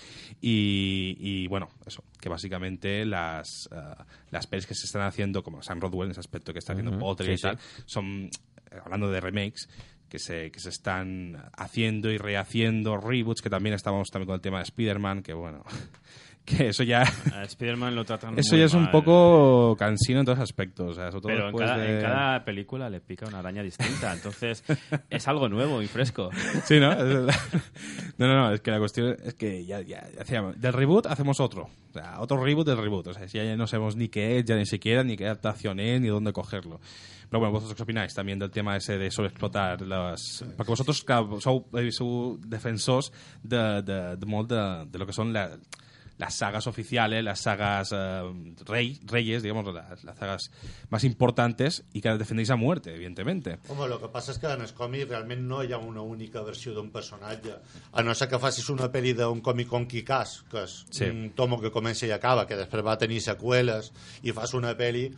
Y, 0.42 1.16
y 1.20 1.48
bueno, 1.48 1.70
eso, 1.86 2.04
que 2.20 2.30
básicamente 2.30 3.06
las, 3.06 3.48
eh, 3.72 4.04
las 4.32 4.46
pelis 4.48 4.68
que 4.68 4.76
se 4.76 4.86
están 4.86 5.02
haciendo, 5.04 5.44
como 5.44 5.62
Sam 5.64 5.80
Rodwell 5.80 6.08
en 6.08 6.12
ese 6.12 6.20
aspecto 6.20 6.54
que 6.54 6.60
está 6.60 6.74
haciendo 6.74 6.92
Ujú, 6.92 7.00
Potter 7.00 7.32
y 7.32 7.38
tal, 7.38 7.58
sí. 7.58 7.82
son, 7.86 8.26
eh, 8.26 8.78
hablando 8.84 9.10
de 9.10 9.20
remakes, 9.22 9.68
que 10.10 10.20
se, 10.20 10.52
que 10.52 10.60
se 10.60 10.70
están 10.70 11.50
haciendo 11.58 12.12
y 12.12 12.18
rehaciendo, 12.20 12.98
reboots, 12.98 13.42
que 13.42 13.50
también 13.50 13.74
estábamos 13.74 14.10
también 14.10 14.28
con 14.28 14.36
el 14.36 14.42
tema 14.42 14.58
de 14.58 14.64
Spider-Man, 14.66 15.24
que 15.24 15.34
bueno, 15.34 15.64
que 16.46 16.70
eso 16.70 16.84
ya... 16.84 17.04
A 17.34 17.44
Spider-Man 17.44 17.96
lo 17.96 18.04
tratan 18.06 18.34
Eso 18.38 18.52
muy 18.56 18.60
ya 18.60 18.66
es 18.66 18.74
un 18.74 18.84
mal. 18.84 18.92
poco 18.92 19.76
cansino 19.78 20.20
en 20.20 20.26
todos 20.26 20.40
aspectos. 20.40 20.92
O 20.92 20.94
sea, 20.94 21.12
sobre 21.12 21.22
todo 21.22 21.32
Pero 21.34 21.50
en 21.50 21.56
cada, 21.58 21.78
de- 21.78 21.96
en 21.96 22.02
cada 22.02 22.46
película 22.46 22.90
le 22.90 23.00
pica 23.02 23.26
una 23.28 23.40
araña 23.40 23.64
distinta, 23.64 24.14
entonces 24.14 24.64
es 25.10 25.28
algo 25.28 25.48
nuevo 25.50 25.82
y 25.82 25.88
fresco. 25.88 26.30
Sí, 26.66 26.80
¿no? 26.80 26.94
No, 26.96 28.28
no, 28.28 28.36
no, 28.36 28.54
es 28.54 28.62
que 28.62 28.72
la 28.72 28.80
cuestión 28.80 29.16
es 29.24 29.34
que 29.36 29.66
ya, 29.66 29.82
ya 29.82 30.08
hacíamos, 30.20 30.60
del 30.60 30.74
reboot 30.74 31.08
hacemos 31.08 31.40
otro. 31.40 31.70
O 31.90 31.94
sea, 31.94 32.20
otro 32.20 32.44
reboot 32.44 32.68
del 32.68 32.78
reboot. 32.78 33.08
O 33.08 33.14
sea, 33.14 33.26
ya 33.26 33.56
no 33.56 33.68
sabemos 33.68 33.96
ni 33.96 34.10
qué 34.10 34.38
es, 34.40 34.46
ya 34.46 34.56
ni 34.56 34.66
siquiera, 34.66 35.04
ni 35.04 35.16
qué 35.16 35.26
adaptación 35.26 35.80
es, 35.80 36.02
ni 36.02 36.08
dónde 36.08 36.34
cogerlo. 36.34 36.80
Pero 37.30 37.40
bueno, 37.40 37.54
vosotros 37.54 37.76
qué 37.76 37.84
opináis 37.84 38.14
también 38.14 38.38
del 38.38 38.52
tema 38.52 38.76
ese 38.78 38.98
de 38.98 39.10
sobreexplotar 39.10 39.82
las... 39.82 40.46
Porque 40.56 40.72
vosotros, 40.72 41.04
claro, 41.04 41.42
sou, 41.42 41.66
eh, 41.74 41.90
sou 41.92 42.38
defensors 42.38 43.12
de, 43.42 43.82
de, 43.82 44.16
de 44.18 44.26
molt 44.28 44.50
de, 44.52 44.86
de 44.86 45.00
lo 45.00 45.06
que 45.08 45.14
son 45.14 45.34
la, 45.34 45.50
las 46.18 46.36
sagas 46.36 46.68
oficiales, 46.68 47.24
las 47.24 47.40
sagas 47.42 47.90
eh, 47.92 48.22
rey, 48.66 49.00
reyes, 49.06 49.42
digamos, 49.44 49.74
las, 49.74 50.04
las 50.04 50.18
sagas 50.18 50.52
más 50.90 51.04
importantes 51.04 51.84
y 51.92 52.02
que 52.02 52.10
las 52.10 52.20
defendéis 52.20 52.50
a 52.52 52.56
muerte, 52.56 52.94
evidentemente. 52.94 53.58
Home, 53.68 53.86
el 53.86 53.98
que 54.00 54.10
passa 54.14 54.32
és 54.32 54.40
que 54.40 54.52
en 54.54 54.62
els 54.62 54.74
còmics 54.78 55.10
realment 55.10 55.42
no 55.50 55.64
hi 55.66 55.74
ha 55.74 55.80
una 55.82 56.02
única 56.06 56.42
versió 56.46 56.74
d'un 56.76 56.92
personatge. 56.94 57.56
A 57.92 58.04
no 58.06 58.14
ser 58.16 58.30
que 58.30 58.40
facis 58.40 58.70
una 58.70 58.92
pel·li 58.94 59.16
d'un 59.18 59.42
còmic 59.42 59.68
com 59.74 59.88
Kikàs, 59.90 60.44
que 60.52 60.64
és 60.64 60.84
Sí. 60.92 61.06
un 61.10 61.32
tomo 61.36 61.60
que 61.60 61.72
comença 61.74 62.06
i 62.06 62.12
acaba, 62.12 62.46
que 62.48 62.56
després 62.56 62.86
va 62.86 62.98
tenir 62.98 63.20
seqüeles 63.22 63.92
i 64.24 64.32
fas 64.32 64.54
una 64.54 64.78
pel·li... 64.78 65.10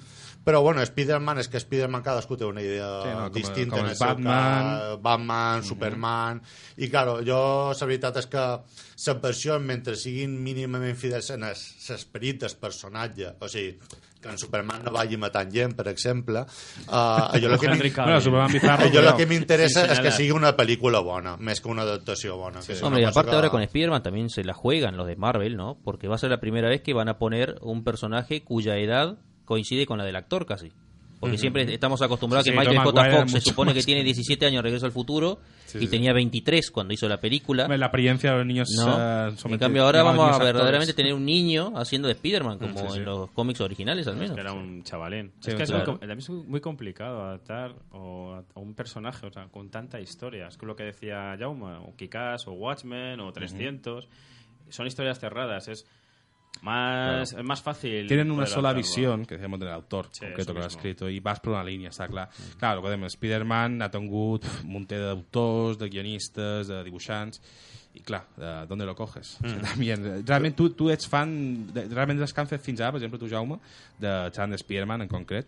Però, 0.46 0.62
bueno, 0.62 0.82
Spider-Man 0.86 1.40
és 1.42 1.48
que 1.50 1.58
Spider-Man 1.58 2.04
cadascú 2.06 2.38
té 2.38 2.46
una 2.46 2.62
idea 2.62 2.86
Sí, 3.02 3.10
no, 3.10 3.24
com- 3.32 3.34
distinta 3.34 3.76
com 3.78 3.86
en 3.88 3.92
el 3.92 3.98
Batman. 3.98 4.68
cas. 4.78 5.02
Batman, 5.02 5.64
Superman... 5.66 6.42
I, 6.78 6.88
claro, 6.90 7.18
jo, 7.26 7.74
la 7.74 7.88
veritat 7.90 8.18
és 8.22 8.28
que 8.30 8.44
les 8.62 9.22
versions, 9.24 9.66
mentre 9.66 9.96
siguin 9.98 10.38
mínimament 10.44 10.96
fidels 11.02 11.32
en 11.34 11.44
es- 11.50 11.90
l'esperit 11.90 12.44
del 12.46 12.54
personatge, 12.62 13.34
o 13.42 13.50
sigui, 13.50 13.80
que 14.22 14.30
en 14.30 14.38
Superman 14.38 14.84
no 14.86 14.92
vagi 14.94 15.18
matant 15.18 15.50
gent, 15.54 15.74
per 15.78 15.88
exemple, 15.90 16.40
uh, 16.42 16.94
allò 16.94 17.52
el 17.52 17.60
que. 17.60 17.92
Bueno, 18.06 19.18
que 19.18 19.26
m'interessa 19.30 19.84
Sí, 19.86 19.92
és 19.94 20.00
que 20.02 20.12
sigui 20.12 20.32
una 20.34 20.54
pel·lícula 20.58 21.02
bona, 21.06 21.36
més 21.38 21.62
que 21.62 21.70
una 21.70 21.84
adaptació 21.86 22.38
bona. 22.38 22.62
que 22.62 22.74
és 22.74 22.80
una 22.82 22.88
Hombre, 22.88 23.02
y 23.02 23.06
cosa 23.06 23.20
aparte 23.20 23.30
que- 23.32 23.36
ahora 23.36 23.50
con 23.50 23.62
Spider-Man 23.62 24.04
también 24.04 24.30
se 24.30 24.44
la 24.44 24.54
juegan 24.54 24.98
los 24.98 25.08
de 25.08 25.16
Marvel, 25.16 25.58
¿no? 25.58 25.78
Porque 25.84 26.08
va 26.08 26.16
a 26.16 26.18
ser 26.20 26.30
la 26.30 26.40
primera 26.40 26.70
vez 26.70 26.82
que 26.82 26.94
van 26.94 27.10
a 27.10 27.18
poner 27.18 27.58
un 27.62 27.84
personaje 27.84 28.44
cuya 28.44 28.78
edad 28.78 29.18
coincide 29.46 29.86
con 29.86 29.98
la 29.98 30.04
del 30.06 30.16
actor 30.16 30.46
casi. 30.46 30.72
Porque 31.18 31.36
Ujú. 31.36 31.42
siempre 31.42 31.74
estamos 31.74 32.02
acostumbrados 32.02 32.44
Sí, 32.44 32.52
que 32.52 32.58
sí, 32.58 32.60
Michael 32.60 32.82
J. 32.92 33.12
Fox 33.20 33.32
se 33.32 33.42
supone 33.42 33.74
que 33.74 33.82
tiene 33.84 34.04
17 34.04 34.46
años 34.48 34.62
Regreso 34.62 34.86
al 34.86 34.92
Futuro 34.92 35.40
Sí, 35.66 35.78
y 35.78 35.82
sí. 35.82 35.88
tenía 35.88 36.12
23 36.12 36.70
cuando 36.72 36.94
hizo 36.94 37.08
la 37.08 37.22
película. 37.22 37.70
La 37.70 37.86
apariencia 37.86 38.32
de 38.32 38.38
los 38.40 38.46
niños 38.46 38.68
No. 38.76 39.30
eh, 39.30 39.34
en 39.46 39.58
cambio 39.58 39.84
ahora 39.86 40.04
vamos 40.04 40.26
a 40.26 40.32
actores. 40.32 40.54
verdaderamente 40.54 40.94
tener 40.94 41.14
un 41.14 41.24
niño 41.26 41.72
haciendo 41.78 42.10
de 42.10 42.16
Spider-Man, 42.16 42.60
como 42.60 42.78
Sí, 42.78 42.86
sí. 42.92 42.98
en 43.00 43.06
los 43.06 43.32
cómics 43.32 43.62
originales 43.62 44.06
al 44.08 44.16
Es 44.16 44.20
menos. 44.20 44.36
que 44.36 44.42
era 44.42 44.52
un 44.52 44.84
chavalín. 44.84 45.32
Sí, 45.40 45.52
es 45.52 45.56
que 45.56 45.64
claro. 45.64 45.82
es, 45.84 45.88
muy, 45.88 45.98
también 46.00 46.20
es 46.20 46.30
muy 46.30 46.60
complicado 46.60 47.24
adaptar 47.24 47.74
o 47.92 48.34
a, 48.34 48.40
a 48.54 48.60
un 48.60 48.76
personaje 48.76 49.26
o 49.26 49.32
sea, 49.32 49.46
con 49.48 49.70
tanta 49.72 50.02
historia. 50.02 50.48
Es 50.50 50.58
que 50.58 50.66
lo 50.66 50.76
que 50.76 50.84
decía 50.84 51.34
Jaume, 51.40 51.78
o 51.78 51.96
Kikás, 51.96 52.46
o 52.48 52.52
Watchmen, 52.52 53.22
o 53.22 53.32
300. 53.32 54.08
Son 54.70 54.86
historias 54.86 55.18
cerradas. 55.20 55.70
Es 55.70 55.86
más, 56.62 57.30
Claro. 57.32 57.44
más 57.48 57.62
fácil. 57.62 58.08
Tienen 58.08 58.32
una 58.32 58.46
sola 58.46 58.70
adaptarlo. 58.70 58.78
visión, 58.78 59.26
que 59.26 59.36
decíamos 59.36 59.60
del 59.60 59.70
autor 59.70 60.08
Sí, 60.12 60.22
concreto 60.26 60.54
que 60.54 60.60
lo 60.60 60.66
ha 60.66 60.68
escrito, 60.70 61.10
y 61.10 61.20
vas 61.20 61.40
por 61.40 61.54
una 61.54 61.64
línia, 61.64 61.90
està 61.90 62.08
clar. 62.08 62.30
Clar, 62.58 62.76
recordem, 62.78 63.04
Spider-Man 63.06 63.82
ha 63.82 63.90
tingut 63.92 64.46
un 64.64 64.70
munt 64.72 64.88
d'autors, 64.90 65.78
de 65.78 65.90
guionistes, 65.90 66.68
de 66.68 66.84
dibuixants, 66.84 67.42
i 67.96 68.02
clar, 68.02 68.26
de, 68.36 68.66
¿dónde 68.68 68.86
lo 68.86 68.96
coges? 68.96 69.38
O 69.44 69.48
sigui, 69.48 69.60
Mm. 69.62 69.62
También, 69.72 70.26
realment 70.28 70.56
tu, 70.56 70.70
tu 70.72 70.90
ets 70.90 71.08
fan, 71.08 71.68
de, 71.74 71.88
realment 71.88 72.20
dels 72.20 72.34
que 72.34 72.42
han 72.42 72.48
fet 72.48 72.62
fins 72.62 72.82
ara, 72.82 72.92
per 72.92 73.00
exemple, 73.00 73.20
tu, 73.20 73.30
Jaume, 73.30 73.60
de 74.00 74.32
Chan 74.34 74.54
Spider-Man 74.54 75.04
en 75.04 75.08
concret, 75.08 75.48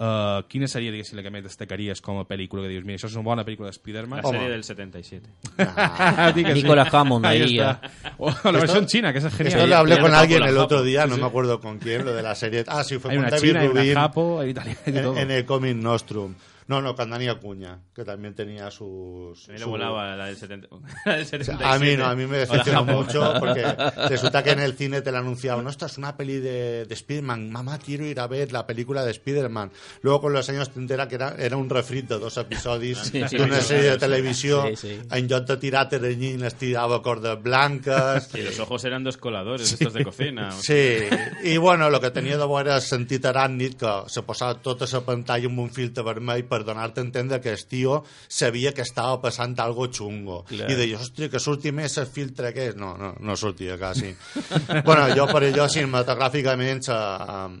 Uh, 0.00 0.46
quina 0.48 0.64
seria, 0.64 0.88
diguéssim, 0.88 1.18
la 1.18 1.22
que 1.26 1.28
més 1.28 1.42
destacaries 1.44 1.98
com 2.00 2.16
a 2.16 2.24
pel·lícula 2.24 2.62
que 2.64 2.70
dius, 2.70 2.86
mira, 2.88 2.96
això 2.96 3.10
és 3.10 3.16
una 3.18 3.26
bona 3.26 3.42
pel·lícula 3.44 3.68
de 3.68 3.74
Spider-Man? 3.76 4.22
La 4.24 4.30
serie 4.30 4.48
del 4.48 4.62
77. 4.64 5.28
Di 6.34 6.44
que 6.46 6.54
sí. 6.54 6.62
Nicolas 6.62 6.88
Hammond 6.94 7.26
ahí, 7.26 7.58
está. 7.58 7.82
O 8.16 8.30
la 8.50 8.60
versión 8.60 8.86
china, 8.86 9.12
que 9.12 9.18
esa 9.18 9.28
es 9.28 9.34
genial. 9.34 9.58
Esto 9.58 9.66
le 9.66 9.74
hablé 9.74 9.98
con 10.00 10.14
alguien 10.14 10.42
el 10.42 10.56
otro 10.56 10.82
día, 10.82 11.04
no 11.06 11.18
me 11.18 11.26
acuerdo 11.26 11.60
con 11.60 11.78
quién, 11.78 12.06
lo 12.06 12.14
de 12.14 12.22
la 12.22 12.34
serie. 12.34 12.64
Ah, 12.66 12.82
sí, 12.82 12.98
fue 12.98 13.10
Hay 13.10 13.18
con 13.18 13.26
una 13.26 13.30
David 13.36 13.48
china, 13.48 13.60
hay 13.60 13.66
una 13.68 13.80
Rubin. 13.82 13.94
japo, 13.94 14.40
hay 14.40 14.50
italiana, 14.50 14.80
hay 14.86 14.92
de 14.92 14.98
en, 15.00 15.04
todo. 15.04 15.16
en 15.18 15.30
el 15.30 15.44
Comic 15.44 15.76
Nostrum. 15.76 16.34
No, 16.70 16.80
no, 16.80 16.94
con 16.94 17.10
Dani 17.10 17.26
Acuña, 17.26 17.80
que 17.92 18.04
también 18.04 18.32
tenía 18.34 18.70
sus... 18.70 19.48
A 19.48 19.52
mí 19.52 19.58
le 19.58 19.64
su- 19.64 19.70
volaba 19.70 20.14
la 20.14 20.26
del, 20.26 20.36
70, 20.36 20.68
la 21.04 21.12
del 21.16 21.22
O 21.22 21.26
sea, 21.26 21.38
77. 21.40 21.64
a 21.64 21.78
mí 21.80 21.96
no, 21.96 22.06
a 22.06 22.14
mí 22.14 22.26
me 22.26 22.46
Japón. 22.46 22.94
mucho 22.94 23.34
porque 23.40 23.64
resulta 24.08 24.42
que 24.44 24.50
en 24.52 24.60
el 24.60 24.74
cine 24.74 25.02
te 25.02 25.10
la 25.10 25.18
anunciaban, 25.18 25.64
no, 25.64 25.70
esta 25.70 25.86
es 25.86 25.98
una 25.98 26.16
peli 26.16 26.38
de, 26.38 26.84
de 26.86 26.94
Spider-Man, 26.94 27.50
mamá, 27.50 27.78
quiero 27.78 28.04
ir 28.06 28.20
a 28.20 28.28
ver 28.28 28.52
la 28.52 28.64
película 28.68 29.04
de 29.04 29.10
Spider-Man. 29.10 29.72
Luego 30.02 30.20
con 30.20 30.32
los 30.32 30.48
años 30.48 30.70
te 30.70 30.78
enteras 30.78 31.08
que 31.08 31.16
era, 31.16 31.34
era 31.38 31.56
un 31.56 31.68
refrit 31.68 32.06
de 32.08 32.18
dos 32.20 32.36
episodis 32.36 32.98
Sí, 32.98 33.20
sí, 33.28 33.36
d'una 33.36 33.60
sí, 33.60 33.74
sèrie 33.74 33.90
de 33.90 33.92
sí. 33.94 33.98
televisió, 33.98 34.62
Sí, 34.68 34.76
sí. 34.76 35.00
en 35.10 35.26
lloc 35.28 35.46
de 35.48 35.56
tirar 35.56 35.88
teranyines 35.88 36.54
tirava 36.54 37.02
cordes 37.02 37.42
blanques... 37.42 38.30
Y 38.34 38.42
los 38.42 38.60
ojos 38.60 38.84
eran 38.84 39.02
dos 39.02 39.16
coladores, 39.16 39.72
estos 39.72 39.92
de 39.92 40.04
cocina. 40.04 40.52
Sí, 40.52 41.00
i 41.42 41.56
bueno, 41.58 41.88
el 41.88 41.98
que 42.00 42.10
tenia 42.12 42.38
de 42.38 42.44
bo 42.46 42.60
era 42.60 42.78
sentit 42.80 43.24
aràcnid 43.26 43.74
que 43.80 43.92
se 44.06 44.22
posava 44.22 44.54
tota 44.62 44.86
la 44.92 45.00
pantalla 45.04 45.48
amb 45.50 45.58
un 45.58 45.70
filtre 45.74 46.04
vermell 46.06 46.44
per 46.44 46.59
donar-te 46.64 47.00
a 47.00 47.04
entendre 47.04 47.40
que 47.40 47.52
el 47.54 47.64
tio 47.66 48.02
sabia 48.28 48.72
que 48.74 48.82
estava 48.82 49.20
passant 49.22 49.56
algo 49.60 49.88
xungo. 49.92 50.44
Clar. 50.48 50.70
I 50.70 50.78
deia, 50.78 51.00
hòstia, 51.00 51.30
que 51.32 51.40
surti 51.42 51.72
més 51.72 51.96
el 51.98 52.06
filtre 52.06 52.52
aquest. 52.52 52.76
No, 52.80 52.96
no, 52.96 53.14
no 53.20 53.36
sortia 53.36 53.78
quasi. 53.78 54.14
bueno, 54.86 55.08
jo 55.16 55.26
per 55.30 55.44
allò 55.48 55.68
cinematogràficament 55.68 56.88
eh, 56.88 57.60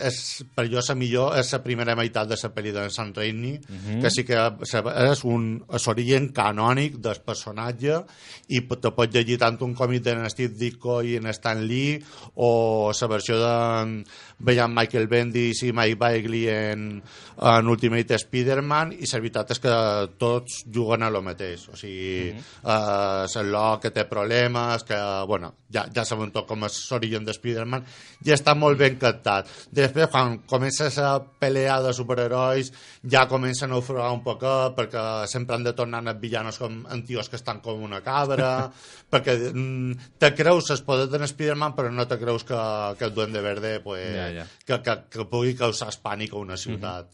és, 0.00 0.18
per 0.56 0.64
jo 0.72 0.80
la 0.80 0.94
millor 0.96 1.34
és 1.36 1.50
la 1.52 1.60
primera 1.60 1.94
meitat 1.98 2.28
de 2.30 2.38
la 2.40 2.50
pel·li 2.54 2.72
de 2.72 2.86
Sam 2.90 3.12
Raimi 3.14 3.58
Mhm. 3.68 4.00
que 4.00 4.10
sí 4.10 4.24
que 4.24 4.38
és 5.12 5.24
un 5.24 5.62
és 5.72 5.88
origen 5.88 6.30
canònic 6.32 6.96
del 7.04 7.20
personatge 7.20 7.98
i 8.48 8.60
te 8.62 8.90
pots 8.90 9.12
llegir 9.12 9.38
tant 9.38 9.60
un 9.60 9.74
còmic 9.74 10.02
de 10.02 10.30
Steve 10.30 10.54
Ditko 10.56 11.02
i 11.02 11.16
en 11.16 11.26
Stan 11.26 11.66
Lee 11.66 12.00
o 12.36 12.92
la 12.98 13.06
versió 13.08 13.36
de 13.38 14.04
veiem 14.38 14.72
Michael 14.74 15.06
Bendis 15.08 15.62
i 15.62 15.72
Mike 15.72 15.96
Bagley 16.00 16.48
en, 16.50 17.02
en 17.38 17.68
Ultimate 17.68 18.14
Spider-Man 18.18 18.92
i 18.98 19.06
la 19.06 19.20
veritat 19.20 19.50
és 19.54 19.60
que 19.62 19.74
tots 20.18 20.62
juguen 20.72 21.02
a 21.02 21.10
lo 21.10 21.22
mateix. 21.22 21.68
O 21.68 21.76
sigui, 21.76 22.32
Mhm. 22.34 22.42
eh, 22.64 23.26
Sherlock 23.28 23.82
que 23.82 23.90
té 23.90 24.04
problemes 24.04 24.84
que, 24.84 24.96
bueno, 25.26 25.54
ja, 25.72 25.86
ja 25.94 26.04
sabem 26.04 26.30
tot 26.32 26.46
com 26.46 26.64
és 26.64 26.76
l'origen 26.90 27.24
de 27.24 27.32
Spider-Man 27.32 27.84
i 28.24 28.30
està 28.32 28.54
molt 28.56 28.78
ben 28.78 28.96
captat. 28.98 29.46
Després 29.70 30.08
quan 30.10 30.38
comença 30.46 30.90
la 30.96 31.18
pelea 31.38 31.80
de 31.82 31.92
superherois 31.92 32.72
ja 33.02 33.26
comencen 33.28 33.72
a 33.72 33.76
ofregar 33.76 34.10
un 34.12 34.22
poquet 34.22 34.74
perquè 34.76 35.26
sempre 35.26 35.56
han 35.56 35.64
de 35.64 35.72
tornar 35.72 36.02
els 36.06 36.20
villanos 36.20 36.58
com 36.58 36.84
en 36.90 37.04
tios 37.04 37.28
que 37.28 37.36
estan 37.36 37.60
com 37.60 37.82
una 37.82 38.00
cabra 38.02 38.70
perquè 39.12 39.52
mm, 39.52 39.92
te 40.18 40.32
creus 40.34 40.70
els 40.70 40.82
poders 40.82 41.10
de 41.10 41.24
Spider-Man 41.24 41.74
però 41.74 41.90
no 41.92 42.06
te 42.06 42.18
creus 42.18 42.44
que, 42.44 42.56
que 42.98 43.04
el 43.04 43.14
Duende 43.14 43.40
Verde 43.40 43.80
pues, 43.80 44.23
Ja, 44.24 44.44
ja. 44.44 44.46
Que, 44.66 44.78
que, 44.86 44.96
que 45.12 45.26
pugui 45.30 45.54
causar 45.58 45.90
pànic 46.02 46.34
a 46.34 46.40
una 46.42 46.56
ciutat 46.60 47.10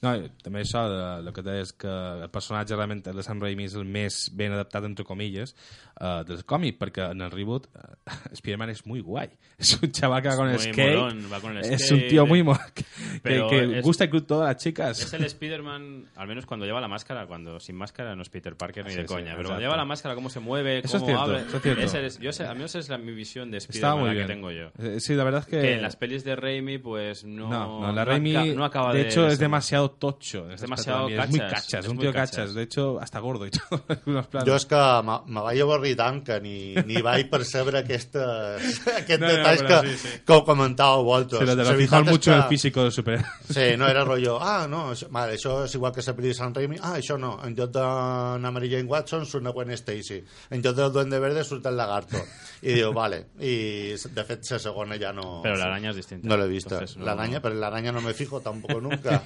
No, 0.00 0.12
també 0.44 0.60
això, 0.62 0.84
de, 0.86 0.98
el 1.26 1.32
que 1.34 1.42
deies 1.42 1.72
que 1.74 1.88
el 1.90 2.28
personatge 2.30 2.76
realment 2.76 3.00
de 3.02 3.22
Sam 3.26 3.40
Raimi 3.42 3.64
és 3.66 3.74
el 3.74 3.84
més 3.84 4.28
ben 4.38 4.52
adaptat, 4.54 4.84
entre 4.86 5.04
comilles, 5.04 5.56
uh, 6.00 6.22
del 6.22 6.44
còmic, 6.46 6.76
perquè 6.78 7.08
en 7.10 7.20
el 7.26 7.32
reboot 7.32 7.66
uh, 7.74 7.96
Spider-Man 8.38 8.70
és 8.70 8.84
muy 8.86 9.00
guai. 9.02 9.28
És 9.58 9.72
un 9.82 9.90
chaval 9.90 10.22
que 10.22 10.28
va 10.28 10.34
Es 10.34 10.38
con 10.38 10.48
el 10.50 10.58
skate. 10.60 10.94
molón, 10.94 11.24
va 11.32 11.40
con 11.40 11.56
el 11.56 11.64
es 11.64 11.90
un 11.90 11.98
skate, 11.98 12.08
tío 12.10 12.26
muy 12.26 12.44
que, 12.74 12.84
Pero 13.24 13.48
que 13.50 13.78
es- 13.78 13.84
gusta 13.84 14.04
incluso 14.04 14.26
todas 14.26 14.46
las 14.54 14.62
chicas. 14.62 15.00
Es 15.00 15.12
el 15.12 15.24
Spider-Man, 15.24 16.04
al 16.14 16.28
menos 16.28 16.46
cuando 16.46 16.64
lleva 16.64 16.80
la 16.80 16.86
máscara, 16.86 17.26
cuando 17.26 17.58
sin 17.58 17.74
máscara 17.74 18.14
no 18.14 18.22
es 18.22 18.28
Peter 18.28 18.56
Parker 18.56 18.84
ni 18.84 18.92
Sí, 18.92 18.96
de 18.98 19.02
sí, 19.02 19.08
coña, 19.08 19.24
pero 19.34 19.40
exacto. 19.40 19.48
cuando 19.48 19.62
lleva 19.62 19.76
la 19.76 19.84
máscara, 19.84 20.14
cómo 20.14 20.30
se 20.30 20.38
mueve, 20.38 20.78
Eso 20.78 20.98
es 20.98 21.02
cómo 21.02 21.18
habla. 21.20 21.40
eso 21.40 21.56
es 21.56 21.62
cierto. 21.64 21.82
ese 21.82 22.06
es- 22.06 22.18
yo 22.20 22.30
sé, 22.32 22.46
a 22.46 22.54
mí 22.54 22.62
esa 22.62 22.78
es 22.78 22.88
la, 22.88 22.98
mi 22.98 23.10
visión 23.12 23.50
de 23.50 23.58
Spider-Man 23.58 24.14
que 24.14 24.24
tengo 24.26 24.52
yo. 24.52 24.70
Eh, 24.78 25.00
Sí, 25.00 25.14
la 25.14 25.24
verdad 25.24 25.40
es 25.40 25.46
que... 25.46 25.60
Que 25.60 25.74
en 25.74 25.82
las 25.82 25.96
pelis 25.96 26.22
de 26.22 26.36
Raimi, 26.36 26.78
pues 26.78 27.24
no. 27.24 27.48
No, 27.50 27.80
no, 27.80 27.92
la 27.92 28.04
Raimi, 28.04 28.54
no 28.54 28.64
acaba 28.64 28.92
de 28.92 29.02
de. 29.02 29.08
hecho, 29.08 29.26
es 29.26 29.32
ser- 29.38 29.40
demasiado 29.88 29.90
tocho. 29.90 30.44
en 30.46 30.52
Es 30.52 30.60
demasiado 30.60 31.08
cachas, 31.08 31.24
Es 31.24 31.30
muy 31.30 31.38
cachas, 31.40 31.74
es 31.74 31.84
es 31.84 31.88
un 31.88 31.98
tío 31.98 32.12
cachas. 32.12 32.30
cachas. 32.36 32.54
De 32.54 32.62
hecho, 32.62 33.00
hasta 33.00 33.18
gordo 33.20 33.46
y 33.46 33.50
todo. 33.56 33.82
en 33.88 33.96
algunos 33.96 34.26
planos. 34.28 34.48
Jo 34.48 34.56
és 34.56 34.66
que 34.66 34.76
me, 35.04 35.40
vaig 35.40 35.60
avorrir 35.62 35.96
tant 35.96 36.22
que 36.24 36.40
ni, 36.40 36.74
ni 36.86 37.02
vaig 37.02 37.28
percebre 37.30 37.78
aquestes, 37.78 38.80
aquests 39.02 39.20
No, 39.20 39.26
no, 39.26 39.32
detalls 39.34 39.62
però 39.62 39.80
que, 39.82 39.88
sí, 39.88 39.96
sí. 40.08 40.18
que 40.26 40.32
ho 40.32 40.44
comentàveu 40.44 41.04
vosaltres. 41.04 41.40
Se 41.40 41.46
lo 41.46 41.56
de 41.56 41.64
lo 41.64 41.76
fijar 41.78 42.02
és 42.04 42.10
mucho 42.10 42.30
en 42.32 42.36
el 42.36 42.42
que- 42.44 42.48
físico 42.48 42.82
del 42.82 42.92
super. 42.92 43.24
Sí, 43.48 43.76
no 43.76 43.88
era 43.88 44.04
rotllo, 44.04 44.38
ah, 44.40 44.66
no, 44.68 44.92
això, 44.92 45.08
vale, 45.10 45.34
això 45.38 45.64
és 45.64 45.74
igual 45.74 45.92
que 45.92 46.02
la 46.06 46.14
pel·li 46.14 46.28
de 46.28 46.34
Sam 46.34 46.52
Raimi, 46.54 46.76
ah, 46.82 46.96
això 46.98 47.18
no, 47.18 47.38
en 47.44 47.54
lloc 47.56 47.70
de 47.72 48.50
Mary 48.50 48.70
Jane 48.70 48.84
Watson 48.88 49.24
surt 49.26 49.42
una 49.42 49.50
Gwen 49.52 49.70
Stacy, 49.72 50.22
en 50.50 50.62
lloc 50.62 50.76
del 50.76 50.92
Duende 50.92 51.18
Verde 51.18 51.44
surt 51.44 51.66
el 51.66 51.76
Lagarto. 51.76 52.18
I 52.62 52.72
diu, 52.74 52.92
vale, 52.92 53.28
i 53.38 53.94
de 53.94 54.24
fet 54.26 54.42
la 54.50 54.58
segona 54.58 54.96
ja 54.98 55.12
no... 55.12 55.40
Pero 55.42 55.56
la 55.56 55.66
araña 55.66 55.90
es 55.90 55.96
distinta. 55.96 56.26
No 56.26 56.36
l'he 56.36 56.48
vista. 56.48 56.80
No- 56.96 57.04
La 57.04 57.12
araña, 57.12 57.40
pero 57.40 57.54
la 57.54 57.68
araña 57.68 57.92
no 57.92 58.00
me 58.00 58.12
fijo 58.14 58.40
tampoco 58.40 58.80
nunca. 58.80 59.22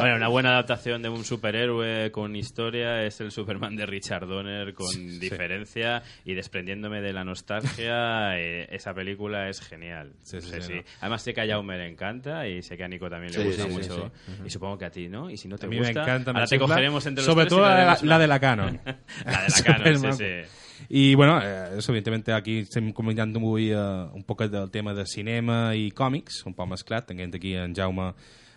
Bueno, 0.00 0.16
una 0.16 0.28
buena 0.28 0.50
adaptación 0.50 1.02
de 1.02 1.08
un 1.08 1.24
superhéroe 1.24 2.10
con 2.10 2.34
historia 2.36 3.02
es 3.04 3.20
el 3.20 3.30
Superman 3.30 3.76
de 3.76 3.86
Richard 3.86 4.26
Donner 4.26 4.74
con 4.74 4.86
Sí. 4.86 5.18
diferencia 5.18 6.02
y 6.24 6.34
desprendiéndome 6.34 7.00
de 7.00 7.12
la 7.12 7.24
nostalgia, 7.24 8.36
eh, 8.38 8.66
esa 8.70 8.94
película 8.94 9.48
es 9.48 9.60
genial. 9.60 10.12
Sí, 10.22 10.40
sí, 10.40 10.50
no. 10.74 10.82
Además 11.00 11.22
sé 11.22 11.32
que 11.34 11.40
a 11.40 11.46
Jaume 11.46 11.76
le 11.78 11.88
encanta 11.88 12.46
y 12.48 12.62
sé 12.62 12.76
que 12.76 12.84
a 12.84 12.88
Nico 12.88 13.08
también 13.10 13.32
le 13.32 13.44
gusta 13.44 13.66
mucho 13.66 14.12
y 14.44 14.50
supongo 14.50 14.78
que 14.78 14.84
a 14.86 14.90
ti, 14.90 15.08
¿no? 15.08 15.30
Y 15.30 15.36
si 15.36 15.48
no 15.48 15.56
te 15.58 15.66
A 15.66 15.68
mí 15.68 15.78
gusta, 15.78 15.92
me 15.92 16.00
encanta. 16.02 16.32
me 16.32 16.38
ahora 16.40 16.48
te 16.48 16.58
cogeremos 16.58 17.06
entre 17.06 17.24
los 17.24 17.32
Sobre 17.32 17.44
tres 17.46 17.50
todo 17.50 17.62
la, 17.68 17.76
de 17.76 17.84
la, 17.84 17.98
la 18.02 18.18
de 18.18 18.26
la 18.26 18.40
Canon. 18.40 18.80
la 18.84 18.92
de 19.42 19.48
la 19.48 19.62
Canon, 19.64 20.12
sí, 20.14 20.18
sí. 20.18 20.50
I, 20.90 21.14
bueno, 21.14 21.40
eh, 21.42 21.78
aquí 22.34 22.58
estem 22.60 22.92
comentant 22.92 23.32
avui 23.34 23.70
eh, 23.72 23.76
un 24.12 24.22
poc 24.28 24.42
del 24.44 24.70
tema 24.70 24.92
de 24.94 25.06
cinema 25.06 25.74
i 25.74 25.90
còmics, 25.90 26.42
un 26.46 26.52
poc 26.54 26.68
mesclat, 26.68 27.06
tenint 27.08 27.34
aquí 27.34 27.54
en 27.56 27.72
Jaume 27.74 28.10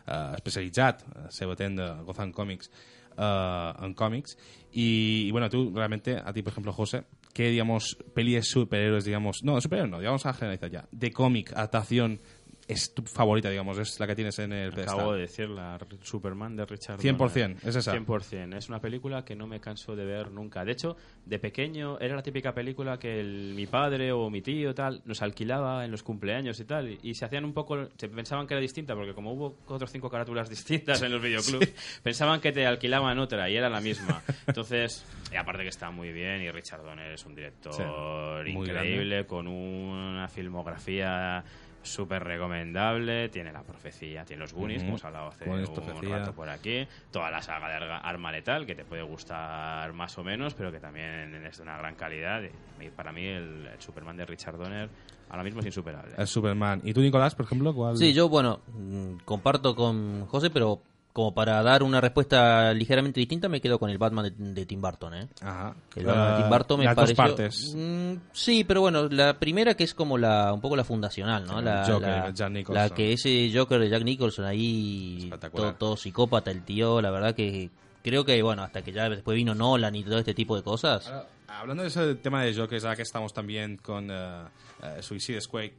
eh, 0.09 0.33
especialitzat, 0.39 1.05
la 1.15 1.29
seva 1.31 1.55
tenda, 1.55 1.93
Gozan 2.07 2.33
Comics, 2.33 2.71
eh, 3.17 3.85
en 3.85 3.93
còmics, 3.93 4.37
i, 4.71 5.27
i 5.27 5.31
bueno, 5.31 5.49
tu, 5.49 5.69
realmente, 5.75 6.17
a 6.17 6.33
ti, 6.33 6.41
por 6.41 6.51
ejemplo, 6.51 6.73
José, 6.73 7.03
qué, 7.33 7.49
digamos, 7.49 7.97
peli 8.13 8.33
de 8.33 8.43
superhéroes, 8.43 9.05
digamos, 9.05 9.43
no, 9.43 9.59
superhéroes 9.61 9.91
no, 9.91 9.99
digamos 9.99 10.25
a 10.25 10.33
generalizar 10.33 10.71
ya, 10.71 10.87
de 10.91 11.11
cómic, 11.11 11.53
adaptación, 11.53 12.19
es 12.69 12.93
tu 12.93 13.01
favorita, 13.03 13.49
digamos, 13.49 13.77
es 13.79 13.99
la 13.99 14.07
que 14.07 14.15
tienes 14.15 14.37
en 14.39 14.53
el 14.53 14.71
pedestal? 14.71 14.95
Acabo 14.95 15.13
de 15.13 15.21
decir 15.21 15.49
la 15.49 15.77
Superman 16.01 16.55
de 16.55 16.65
Richard 16.65 16.99
100%, 16.99 17.17
Donner. 17.17 17.57
es 17.67 17.75
esa. 17.75 17.93
100%. 17.95 18.55
Es 18.55 18.69
una 18.69 18.79
película 18.79 19.25
que 19.25 19.35
no 19.35 19.47
me 19.47 19.59
canso 19.59 19.95
de 19.95 20.05
ver 20.05 20.31
nunca. 20.31 20.63
De 20.63 20.71
hecho, 20.71 20.95
de 21.25 21.39
pequeño 21.39 21.99
era 21.99 22.15
la 22.15 22.21
típica 22.23 22.53
película 22.53 22.97
que 22.99 23.19
el- 23.19 23.53
mi 23.55 23.65
padre 23.65 24.11
o 24.11 24.29
mi 24.29 24.41
tío 24.41 24.73
tal 24.75 25.01
nos 25.05 25.21
alquilaba 25.21 25.83
en 25.83 25.91
los 25.91 26.03
cumpleaños 26.03 26.59
y 26.59 26.65
tal. 26.65 26.89
Y, 26.89 26.99
y 27.03 27.13
se 27.15 27.25
hacían 27.25 27.43
un 27.43 27.53
poco... 27.53 27.89
Se 27.97 28.07
pensaban 28.07 28.45
que 28.47 28.53
era 28.53 28.61
distinta 28.61 28.95
porque 28.95 29.13
como 29.13 29.33
hubo 29.33 29.55
cuatro 29.65 29.85
o 29.85 29.87
cinco 29.89 30.09
carátulas 30.09 30.47
distintas 30.49 31.01
en 31.01 31.11
los 31.11 31.21
videoclubs, 31.21 31.99
pensaban 32.03 32.39
que 32.39 32.51
te 32.51 32.65
alquilaban 32.65 33.17
otra 33.19 33.49
y 33.49 33.55
era 33.57 33.69
la 33.69 33.81
misma. 33.81 34.21
Entonces, 34.47 35.03
y 35.31 35.35
aparte 35.35 35.63
que 35.63 35.69
está 35.69 35.89
muy 35.91 36.11
bien 36.13 36.41
y 36.41 36.51
Richard 36.51 36.83
Donner 36.83 37.11
es 37.13 37.25
un 37.25 37.33
director 37.35 38.45
Sí, 38.45 38.51
increíble 38.51 39.25
con 39.25 39.47
una 39.47 40.27
filmografía 40.27 41.43
súper 41.81 42.23
recomendable, 42.23 43.29
tiene 43.29 43.51
La 43.51 43.63
Profecía, 43.63 44.25
tiene 44.25 44.41
Los 44.41 44.53
Goonies, 44.53 44.77
Ujú. 44.79 44.85
como 44.85 44.91
hemos 44.97 45.05
hablado 45.05 45.27
hace 45.29 45.45
Goonies, 45.45 45.69
un 45.69 45.75
Profecía. 45.75 46.17
rato 46.19 46.33
por 46.33 46.49
aquí, 46.49 46.87
toda 47.11 47.31
la 47.31 47.41
saga 47.41 47.67
de 47.69 47.91
Arma 48.03 48.31
Letal, 48.31 48.65
que 48.65 48.75
te 48.75 48.85
puede 48.85 49.01
gustar 49.03 49.91
más 49.93 50.17
o 50.17 50.23
menos, 50.23 50.53
pero 50.53 50.71
que 50.71 50.79
también 50.79 51.33
es 51.45 51.57
de 51.57 51.63
una 51.63 51.77
gran 51.77 51.95
calidad. 51.95 52.41
Y 52.79 52.89
para 52.89 53.11
mí 53.11 53.25
el, 53.25 53.67
el 53.67 53.81
Superman 53.81 54.17
de 54.17 54.25
Richard 54.25 54.57
Donner 54.57 54.89
ahora 55.29 55.43
mismo 55.43 55.59
es 55.61 55.67
insuperable. 55.67 56.13
El 56.17 56.27
Superman. 56.27 56.81
¿Y 56.83 56.93
tú, 56.93 57.01
Nicolás, 57.01 57.35
por 57.35 57.45
ejemplo? 57.45 57.73
¿cuál? 57.73 57.97
Sí, 57.97 58.13
yo, 58.13 58.29
bueno, 58.29 58.61
mm, 58.67 59.17
comparto 59.25 59.75
con 59.75 60.25
José, 60.27 60.49
pero 60.49 60.81
como 61.13 61.33
para 61.33 61.61
dar 61.63 61.83
una 61.83 61.99
respuesta 61.99 62.73
ligeramente 62.73 63.19
distinta, 63.19 63.49
me 63.49 63.59
quedo 63.59 63.79
con 63.79 63.89
el 63.89 63.97
Batman 63.97 64.25
de, 64.37 64.51
de 64.53 64.65
Tim 64.65 64.79
Burton, 64.81 65.13
¿eh? 65.15 65.27
Ajá. 65.41 65.75
El 65.95 66.05
Batman 66.05 66.31
de 66.35 66.41
Tim 66.41 66.49
Burton 66.49 66.79
me 66.79 66.85
las 66.85 66.95
dos 66.95 67.13
pareció... 67.13 67.35
partes. 67.35 67.73
Mm, 67.75 68.13
sí, 68.31 68.63
pero 68.63 68.81
bueno, 68.81 69.09
la 69.09 69.37
primera 69.39 69.73
que 69.75 69.83
es 69.83 69.93
como 69.93 70.17
la 70.17 70.53
un 70.53 70.61
poco 70.61 70.75
la 70.75 70.83
fundacional, 70.83 71.45
¿no? 71.45 71.59
El 71.59 71.65
La, 71.65 71.85
Joker, 71.85 72.07
la- 72.09 72.27
el 72.27 72.33
Jack 72.33 72.51
Nicholson. 72.51 72.75
la 72.89 72.89
que 72.95 73.13
ese 73.13 73.51
Joker 73.53 73.79
de 73.79 73.89
Jack 73.89 74.03
Nicholson 74.03 74.45
ahí, 74.45 75.31
todo, 75.53 75.73
todo 75.75 75.97
psicópata 75.97 76.51
el 76.51 76.63
tío, 76.63 77.01
la 77.01 77.09
verdad 77.11 77.33
que 77.35 77.69
creo 78.03 78.23
que, 78.23 78.41
bueno, 78.41 78.63
hasta 78.63 78.81
que 78.81 78.91
ya 78.93 79.09
después 79.09 79.35
vino 79.35 79.53
Nolan 79.55 79.95
y 79.95 80.03
todo 80.03 80.19
este 80.19 80.33
tipo 80.33 80.55
de 80.55 80.63
cosas... 80.63 81.07
Ahora, 81.07 81.27
hablando 81.47 81.83
de 81.83 81.89
ese 81.89 82.15
tema 82.15 82.43
de 82.43 82.55
Joker, 82.55 82.79
ya 82.79 82.95
que 82.95 83.01
estamos 83.01 83.33
también 83.33 83.77
con 83.77 84.07
eh, 84.09 84.45
Suicide 85.01 85.41
Squad, 85.41 85.63
eh, 85.65 85.73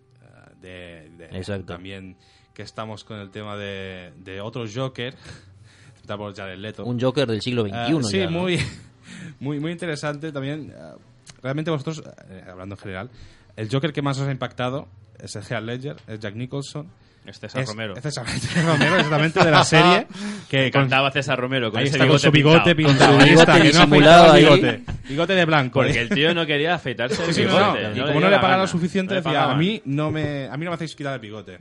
de, 0.60 1.10
de- 1.16 1.38
Exacto. 1.38 1.66
también 1.72 2.16
que 2.54 2.62
estamos 2.62 3.04
con 3.04 3.18
el 3.18 3.30
tema 3.30 3.56
de, 3.56 4.12
de 4.18 4.40
otro 4.40 4.64
Joker, 4.72 5.14
por 6.06 6.34
Jared 6.34 6.58
Leto. 6.58 6.84
Un 6.84 7.00
Joker 7.00 7.26
del 7.28 7.40
siglo 7.40 7.62
XXI 7.62 7.74
Eh, 7.76 8.02
sí, 8.02 8.18
ya, 8.18 8.24
¿no? 8.26 8.40
muy, 8.40 8.58
muy, 9.40 9.60
muy 9.60 9.72
interesante 9.72 10.32
también. 10.32 10.72
eh, 10.76 10.94
realmente 11.42 11.70
vosotros, 11.70 12.02
eh, 12.28 12.44
hablando 12.50 12.74
en 12.74 12.80
general, 12.80 13.10
el 13.56 13.68
Joker 13.70 13.92
que 13.92 14.02
más 14.02 14.18
os 14.18 14.26
ha 14.26 14.32
impactado 14.32 14.88
es 15.18 15.36
el 15.36 15.42
Heath 15.42 15.62
Ledger, 15.62 15.96
es 16.06 16.18
Jack 16.20 16.34
Nicholson. 16.34 16.88
Es 17.30 17.38
César 17.38 17.64
Romero. 17.66 17.96
Es 17.96 18.02
César 18.02 18.28
César 18.28 18.64
Romero, 18.66 18.96
exactamente, 18.96 19.44
de 19.44 19.50
la 19.50 19.64
serie. 19.64 20.06
Que 20.50 20.68
cantaba 20.70 21.12
César 21.12 21.38
Romero 21.38 21.70
con 21.70 21.78
ahí 21.78 21.86
ese 21.86 21.96
está, 21.96 22.08
con 22.08 22.18
su 22.18 22.30
bigote 22.32 22.74
bigote 22.74 22.74
pintado. 22.74 23.12
Con 23.12 23.20
su 23.20 23.26
ahí 23.26 23.32
está, 23.34 23.54
bigote 23.56 23.70
que 23.72 23.78
no 23.78 24.32
bigote. 24.34 24.82
Bigote 25.08 25.32
de 25.34 25.44
blanco. 25.44 25.74
Porque 25.80 25.92
eh. 25.92 26.00
el 26.02 26.08
tío 26.08 26.34
no 26.34 26.44
quería 26.44 26.74
afeitarse 26.74 27.22
el 27.22 27.28
Sí, 27.28 27.34
sí, 27.34 27.40
bigote. 27.42 27.82
no, 27.82 27.88
no 27.90 27.96
y 27.96 28.00
como 28.06 28.20
no 28.20 28.30
le 28.30 28.36
pagaba 28.38 28.62
lo 28.62 28.66
suficiente, 28.66 29.14
decía, 29.14 29.44
a 29.50 29.54
mí 29.54 29.80
no 29.84 30.10
me, 30.10 30.46
a 30.48 30.56
mí 30.56 30.64
no 30.64 30.72
me 30.72 30.74
hacéis 30.74 30.96
quitar 30.96 31.14
el 31.14 31.20
bigote. 31.20 31.58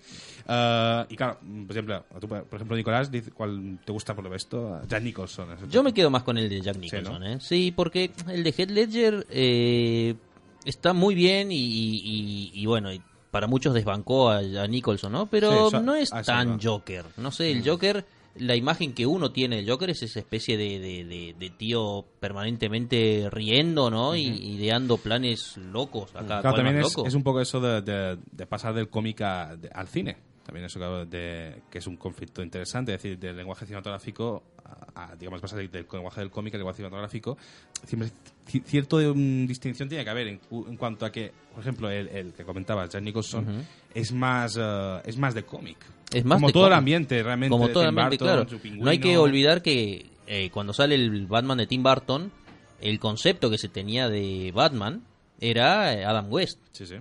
Eh, 0.47 1.05
y 1.09 1.15
claro, 1.15 1.37
por 1.39 1.71
ejemplo, 1.71 2.05
tú, 2.19 2.27
por 2.27 2.45
ejemplo, 2.55 2.75
Nicolás, 2.75 3.11
dice, 3.11 3.29
¿cuál 3.31 3.77
te 3.85 3.91
gusta 3.91 4.15
por 4.15 4.23
lo 4.23 4.31
visto? 4.31 4.81
Jack 4.87 5.03
Nicholson. 5.03 5.49
Yo 5.69 5.83
me 5.83 5.93
quedo 5.93 6.09
más 6.09 6.23
con 6.23 6.37
el 6.39 6.49
de 6.49 6.61
Jack 6.61 6.75
Sí, 6.75 6.81
Nicholson, 6.81 7.19
¿no? 7.21 7.27
¿eh? 7.27 7.37
Sí, 7.39 7.71
porque 7.75 8.09
el 8.27 8.43
de 8.43 8.49
Heath 8.57 8.71
Ledger 8.71 9.27
eh, 9.29 10.15
está 10.65 10.93
muy 10.93 11.13
bien 11.13 11.51
y, 11.51 11.57
y- 11.57 12.01
y- 12.03 12.51
y 12.55 12.65
bueno, 12.65 12.91
y 12.91 12.99
para 13.31 13.47
muchos 13.47 13.73
desbancó 13.73 14.29
a, 14.29 14.37
a 14.39 14.67
Nicholson, 14.67 15.11
¿no? 15.11 15.25
Pero 15.27 15.69
Sí, 15.69 15.77
no 15.83 15.95
es 15.95 16.09
tan. 16.25 16.59
Joker. 16.61 17.05
No 17.17 17.31
sé, 17.31 17.51
el 17.51 17.61
Mm. 17.61 17.65
Joker, 17.67 18.05
la 18.35 18.55
imagen 18.55 18.93
que 18.93 19.05
uno 19.05 19.31
tiene 19.31 19.57
del 19.57 19.69
Joker 19.69 19.89
es 19.89 20.01
esa 20.03 20.19
especie 20.19 20.55
de, 20.57 20.79
de- 20.79 21.03
de- 21.03 21.35
de 21.37 21.49
tío 21.49 22.05
permanentemente 22.19 23.27
riendo, 23.31 23.89
¿no? 23.89 24.15
Y 24.15 24.21
ideando 24.27 24.97
planes 24.97 25.57
locos. 25.57 26.09
Acá, 26.15 26.41
Claro, 26.41 26.55
también 26.55 26.77
es, 26.77 26.83
loco. 26.95 27.07
es 27.07 27.13
un 27.13 27.23
poco 27.23 27.41
eso 27.41 27.59
de, 27.59 28.17
pasar 28.47 28.73
del 28.73 28.89
cómic 28.89 29.21
a- 29.21 29.57
al 29.73 29.87
cine. 29.87 30.17
También 30.49 30.65
eso 30.65 31.05
de, 31.05 31.61
que 31.69 31.77
es 31.77 31.85
un 31.85 31.95
conflicto 31.95 32.41
interesante, 32.41 32.91
es 32.95 33.01
decir, 33.03 33.19
del 33.19 33.37
lenguaje 33.37 33.65
cinematográfico 33.67 34.41
a, 34.95 35.11
a, 35.11 35.15
digamos, 35.15 35.39
pasar 35.41 35.59
del, 35.59 35.69
del 35.69 35.85
lenguaje 35.91 36.21
del 36.21 36.31
cómic 36.31 36.55
al 36.55 36.59
lenguaje 36.61 36.77
cinematográfico. 36.77 37.37
Siempre 37.85 38.09
ci- 38.47 38.63
cierto 38.63 38.97
mm, 38.97 39.45
distinción 39.45 39.87
tiene 39.87 40.03
que 40.03 40.09
haber 40.09 40.27
en, 40.27 40.39
en 40.49 40.75
cuanto 40.75 41.05
a 41.05 41.11
que, 41.11 41.31
por 41.53 41.61
ejemplo, 41.61 41.87
el, 41.91 42.07
el 42.07 42.33
que 42.33 42.43
comentaba, 42.43 42.87
Jack 42.87 43.03
Nicholson, 43.03 43.45
es 43.93 44.11
más 44.11 44.57
eh, 44.59 45.01
es 45.05 45.17
más 45.17 45.35
de 45.35 45.43
cómic. 45.43 45.77
Es 46.11 46.25
más 46.25 46.37
Como 46.37 46.47
de 46.47 46.53
todo 46.53 46.65
el 46.65 46.73
ambiente, 46.73 47.21
realmente. 47.21 47.51
Como 47.51 47.67
de 47.67 47.73
todo 47.73 47.83
el 47.83 47.89
ambiente, 47.89 48.17
claro. 48.17 48.41
No 48.83 48.89
hay 48.89 48.97
que 48.99 49.09
olvidar 49.19 49.61
que 49.61 50.07
eh, 50.25 50.49
cuando 50.49 50.73
sale 50.73 50.95
el 50.95 51.27
Batman 51.27 51.59
de 51.59 51.67
Tim 51.67 51.83
Burton, 51.83 52.31
el 52.81 52.99
concepto 52.99 53.51
que 53.51 53.59
se 53.59 53.69
tenía 53.69 54.09
de 54.09 54.51
Batman 54.51 55.03
era 55.39 55.93
eh, 55.93 56.05
Adam 56.05 56.25
West. 56.31 56.57
Sí, 56.71 56.87
sí. 56.87 56.95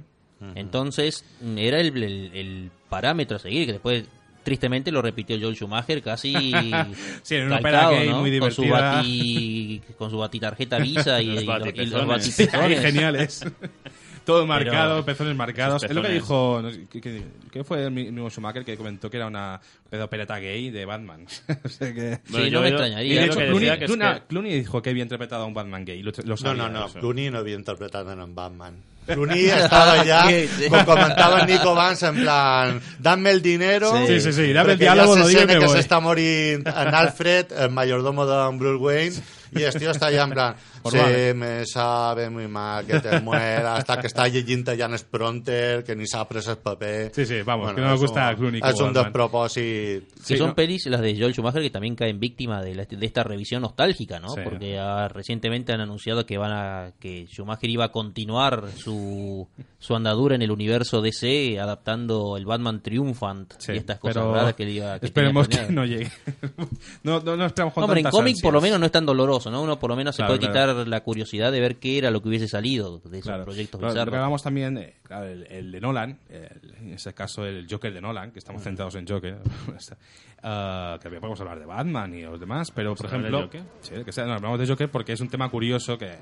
Entonces, 0.54 1.24
era 1.56 1.80
el, 1.80 1.96
el- 2.02 2.30
el 2.34 2.70
parámetro 2.88 3.36
a 3.36 3.40
seguir, 3.40 3.66
que 3.66 3.72
después 3.72 4.04
tristemente 4.44 4.90
lo 4.92 5.02
repitió 5.02 5.36
Joel 5.38 5.56
Schumacher 5.56 6.00
casi 6.02 6.32
Sí, 7.22 7.34
en 7.34 7.46
una 7.46 7.60
calcado, 7.60 8.02
¿no? 8.04 8.20
muy 8.20 8.38
con 8.38 8.50
su 8.52 8.62
divertida. 8.62 8.92
bati 8.96 9.82
con 9.98 10.10
su 10.10 10.18
batitarjeta 10.18 10.78
Visa 10.78 11.20
y, 11.20 11.26
Los 11.34 11.42
y- 11.42 11.86
los 11.86 12.06
batipezones. 12.06 12.80
Geniales. 12.80 13.44
Todo 14.24 14.40
Pero- 14.42 14.46
marcado, 14.46 15.04
pezones 15.06 15.34
marcados. 15.36 15.80
Sus 15.82 15.90
Es 15.90 15.96
lo 15.96 16.02
que 16.02 16.08
pezones. 16.08 16.76
dijo. 16.76 16.84
no 16.84 16.88
¿qué, 16.90 17.00
qué- 17.00 17.22
qué 17.50 17.64
fue 17.64 17.84
el 17.84 17.90
mi- 17.90 18.10
mismo 18.10 18.28
Schumacher 18.30 18.62
que 18.64 18.76
comentó 18.76 19.10
que 19.10 19.16
era 19.16 19.26
una 19.26 19.58
pedopereta 19.90 20.38
gay 20.38 20.70
de 20.70 20.84
Batman? 20.84 21.26
o 21.64 21.68
sea 21.68 21.92
que. 21.94 22.20
Sí, 22.26 22.50
no 22.50 22.60
me 22.60 22.68
extrañaría. 22.68 23.12
Y 23.12 23.16
de 23.16 23.24
hecho, 23.24 23.34
Clooney, 23.38 23.54
decía 23.58 23.78
que 23.78 23.84
es 23.86 23.90
Clooney- 23.90 24.14
que- 24.20 24.26
Clooney 24.28 24.52
dijo 24.60 24.82
que 24.82 24.90
había 24.90 25.02
interpretado 25.02 25.44
a 25.44 25.46
un 25.46 25.54
Batman 25.54 25.84
gay. 25.84 26.02
Lo, 26.02 26.12
lo 26.24 26.36
No, 26.36 26.54
no, 26.54 26.68
no. 26.68 26.86
eso. 26.86 27.00
Clooney 27.00 27.30
no 27.30 27.38
havia 27.38 27.54
interpretat 27.54 28.06
en 28.08 28.20
en 28.20 28.34
Batman. 28.34 28.74
Clooney 29.08 29.46
estava 29.50 29.94
allà, 30.02 30.20
Sí, 30.28 30.48
sí. 30.58 30.68
com 30.70 30.84
comentava 30.86 31.40
el 31.40 31.46
Nico 31.50 31.70
abans, 31.72 32.02
en 32.06 32.20
plan, 32.22 32.78
dame 32.98 33.30
el 33.34 33.42
dinero... 33.42 33.90
Sí, 34.06 34.20
sí, 34.20 34.32
sí, 34.32 34.52
dame 34.52 34.72
el 34.76 34.78
diálogo, 34.78 35.16
l'escena 35.16 35.46
me 35.54 35.58
que 35.58 35.66
voy. 35.66 35.76
s'està 35.76 36.00
morint 36.04 36.66
en 36.68 36.94
Alfred, 36.94 37.52
el 37.64 37.70
mayordomo 37.70 38.26
de 38.28 38.38
Bruce 38.58 38.82
Wayne, 38.84 39.16
i 39.58 39.64
el 39.64 39.72
tio 39.80 39.90
està 39.94 40.10
allà 40.12 40.26
en 40.28 40.34
plan, 40.36 40.56
Se 40.90 40.98
vale. 40.98 41.34
me 41.34 41.66
sabe 41.66 42.30
muy 42.30 42.48
mal 42.48 42.84
que 42.86 43.00
te 43.00 43.20
mueras, 43.20 43.78
hasta 43.80 44.00
que 44.00 44.06
està 44.08 44.28
llegint 44.28 44.66
allà 44.68 44.86
en 44.86 44.94
el 44.94 45.00
pronter, 45.10 45.84
que 45.84 45.94
ni 45.96 46.06
s'ha 46.06 46.24
pres 46.28 46.48
el 46.48 46.58
paper... 46.58 47.10
Sí, 47.14 47.26
sí, 47.26 47.42
vamos, 47.42 47.74
que 47.74 47.80
no 47.80 47.88
me 47.88 47.94
és 47.94 48.00
gusta 48.00 48.30
un- 48.30 48.36
Clooney 48.36 48.60
como 48.60 48.86
un 48.86 48.92
despropòsit... 48.94 50.04
Que 50.26 50.36
son 50.36 50.54
pelis, 50.54 50.86
las 50.86 51.00
de 51.00 51.16
Joel 51.18 51.32
Schumacher, 51.32 51.62
que 51.62 51.70
también 51.70 51.94
caen 51.96 52.18
víctimas 52.20 52.64
de, 52.64 52.74
la- 52.74 52.84
de 52.84 53.06
esta 53.06 53.22
revisión 53.22 53.62
nostálgica, 53.62 54.18
¿no? 54.20 54.30
Sí. 54.30 54.40
Porque 54.44 54.78
ah, 54.78 55.08
recientemente 55.08 55.72
han 55.72 55.80
anunciado 55.80 56.24
que 56.26 56.38
van 56.38 56.52
a 56.52 56.92
que 56.98 57.26
Schumacher 57.26 57.70
iba 57.70 57.84
a 57.86 57.92
continuar 57.92 58.68
su, 58.76 59.46
su 59.78 59.94
andadura 59.94 60.34
en 60.34 60.42
el 60.42 60.50
universo 60.50 61.00
DC, 61.02 61.58
adaptando 61.60 62.36
el 62.36 62.46
Batman 62.46 62.80
Triumphant 62.82 63.54
Sí, 63.58 63.72
y 63.72 63.76
estas 63.78 63.98
cosas 63.98 64.16
pero 64.22 64.34
raras 64.34 64.54
que 64.54 64.64
le 64.64 64.72
iba 64.72 64.98
que 64.98 65.06
Esperemos 65.06 65.48
que 65.48 65.70
no 65.70 65.84
llegue. 65.84 66.10
no, 67.02 67.20
no, 67.20 67.36
no 67.36 67.46
esperamos 67.46 67.74
con 67.74 67.84
Hombre, 67.84 68.00
en 68.00 68.04
tantas 68.04 68.18
cómic 68.18 68.36
por 68.42 68.52
lo 68.52 68.60
menos 68.60 68.78
no 68.80 68.86
es 68.86 68.92
tan 68.92 69.06
doloroso, 69.06 69.50
¿no? 69.50 69.62
Uno 69.62 69.78
por 69.78 69.90
lo 69.90 69.96
menos 69.96 70.14
se 70.14 70.22
Claro, 70.22 70.34
puede 70.38 70.50
claro. 70.50 70.72
quitar 70.74 70.77
la 70.86 71.00
curiosidad 71.02 71.50
de 71.50 71.60
ver 71.60 71.76
qué 71.76 71.98
era 71.98 72.10
lo 72.10 72.22
que 72.22 72.28
hubiese 72.28 72.46
salido 72.46 72.98
de 73.00 73.18
esos 73.18 73.28
Claro. 73.28 73.44
proyectos 73.44 73.80
que 73.80 73.86
bizarros. 73.86 74.14
hablamos 74.14 74.42
también, 74.42 74.78
eh, 74.78 74.94
claro, 75.02 75.26
el, 75.26 75.46
el 75.50 75.72
de 75.72 75.80
Nolan, 75.80 76.18
el- 76.28 76.74
en 76.78 76.92
este 76.92 77.12
caso 77.14 77.44
el 77.44 77.66
Joker 77.68 77.92
de 77.92 78.00
Nolan, 78.00 78.30
que 78.30 78.38
estamos 78.38 78.62
centrados 78.62 78.94
en 78.94 79.06
Joker, 79.06 79.38
ah, 80.42 80.98
que 81.02 81.08
podemos 81.10 81.40
hablar 81.40 81.58
de 81.58 81.66
Batman 81.66 82.14
y 82.14 82.22
los 82.22 82.38
demás, 82.38 82.70
pero 82.70 82.94
por 82.94 83.06
¿Vamos 83.10 83.12
a 83.24 83.26
hablar 83.26 83.44
ejemplo, 83.44 83.60
de 83.90 83.98
sí, 83.98 84.04
que 84.04 84.12
sea, 84.12 84.24
no, 84.26 84.34
hablamos 84.34 84.58
de 84.60 84.66
Joker 84.66 84.90
porque 84.90 85.12
es 85.12 85.20
un 85.20 85.28
tema 85.28 85.48
curioso 85.50 85.98
que 85.98 86.12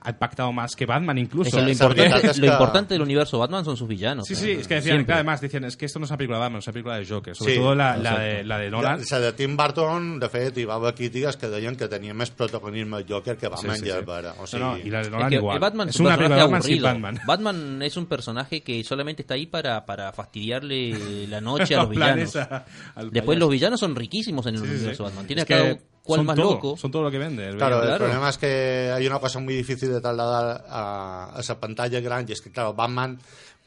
ha 0.00 0.10
impactado 0.10 0.52
más 0.52 0.76
que 0.76 0.86
Batman 0.86 1.18
incluso. 1.18 1.48
Es 1.48 1.54
que 1.54 1.62
lo, 1.62 1.70
importante, 1.70 2.26
es 2.30 2.38
lo 2.38 2.46
importante 2.46 2.94
del 2.94 3.02
universo 3.02 3.38
Batman 3.38 3.64
son 3.64 3.76
sus 3.76 3.88
villanos. 3.88 4.26
Sí, 4.26 4.34
sí, 4.34 4.52
es 4.52 4.68
que 4.68 4.74
decían, 4.76 5.04
que 5.04 5.12
además 5.12 5.40
decían, 5.40 5.64
es 5.64 5.76
que 5.76 5.86
esto 5.86 5.98
no 5.98 6.04
es 6.04 6.10
una 6.10 6.18
película 6.18 6.38
de 6.38 6.44
Batman, 6.44 6.58
es 6.58 6.66
una 6.66 6.72
película 6.72 6.96
de 6.98 7.06
Joker, 7.06 7.34
sobre 7.34 7.52
Sí, 7.52 7.58
todo 7.58 7.74
la, 7.74 7.96
la, 7.96 8.18
de, 8.18 8.44
la 8.44 8.58
de 8.58 8.70
Nolan. 8.70 9.00
La 9.10 9.20
de 9.20 9.32
Tim 9.32 9.56
Burton, 9.56 10.20
de 10.20 10.28
fet, 10.28 10.58
hi 10.58 10.64
va 10.64 10.74
haver 10.76 10.94
crítiques 10.94 11.36
que 11.36 11.48
deien 11.48 11.76
que 11.76 11.88
tenia 11.88 12.14
més 12.14 12.30
protagonisme 12.30 13.02
Joker 13.08 13.36
que 13.36 13.48
Batman 13.48 13.76
Sí, 13.76 13.82
sí, 13.82 13.88
i 13.88 13.94
el. 13.94 14.04
O 14.38 14.46
sigui, 14.46 14.62
no, 14.62 14.76
y 14.78 14.90
la 14.90 14.98
de 14.98 15.04
Es 15.06 15.10
Nolan 15.10 15.28
que 15.30 15.36
igual. 15.36 15.58
Batman 15.58 15.88
es 15.88 15.94
es 15.94 16.00
un 16.00 16.06
una 16.06 16.16
película 16.16 16.36
de 16.36 16.42
Batman 16.42 16.62
sin. 16.62 16.82
Batman. 16.82 17.20
Batman 17.26 17.82
es 17.82 17.96
un 17.96 18.06
personaje 18.06 18.62
que 18.62 18.82
solamente 18.84 19.22
está 19.22 19.34
ahí 19.34 19.46
para, 19.46 19.84
para 19.86 20.12
fastidiarle 20.12 21.26
la 21.28 21.40
noche 21.40 21.74
a 21.74 21.78
Los 21.86 21.90
villanos. 21.90 22.38
Después 23.10 23.38
los 23.38 23.50
villanos 23.50 23.80
son 23.80 23.94
riquísimos 23.94 24.46
en 24.46 24.56
el 24.56 24.62
universo 24.62 24.94
sí. 24.94 25.02
Batman. 25.02 25.26
Tiene 25.26 25.42
Es 25.42 25.48
que 25.48 25.80
son 26.14 26.26
más 26.26 26.36
todo, 26.36 26.52
loco. 26.52 26.76
Son 26.76 26.90
todo 26.90 27.02
lo 27.02 27.10
que 27.10 27.18
vende. 27.18 27.48
el 27.48 27.56
Claro, 27.56 27.76
el 27.80 27.86
Claro. 27.88 28.04
problema 28.04 28.28
es 28.28 28.38
que 28.38 28.92
hay 28.94 29.06
una 29.06 29.18
cosa 29.18 29.40
muy 29.40 29.54
difícil 29.54 29.90
de 29.92 30.00
trasladar 30.00 30.64
a, 30.68 31.36
a 31.36 31.40
esa 31.40 31.58
pantalla 31.58 31.98
grande, 32.00 32.32
y 32.32 32.34
es 32.34 32.40
que, 32.40 32.50
claro, 32.52 32.74
Batman 32.74 33.18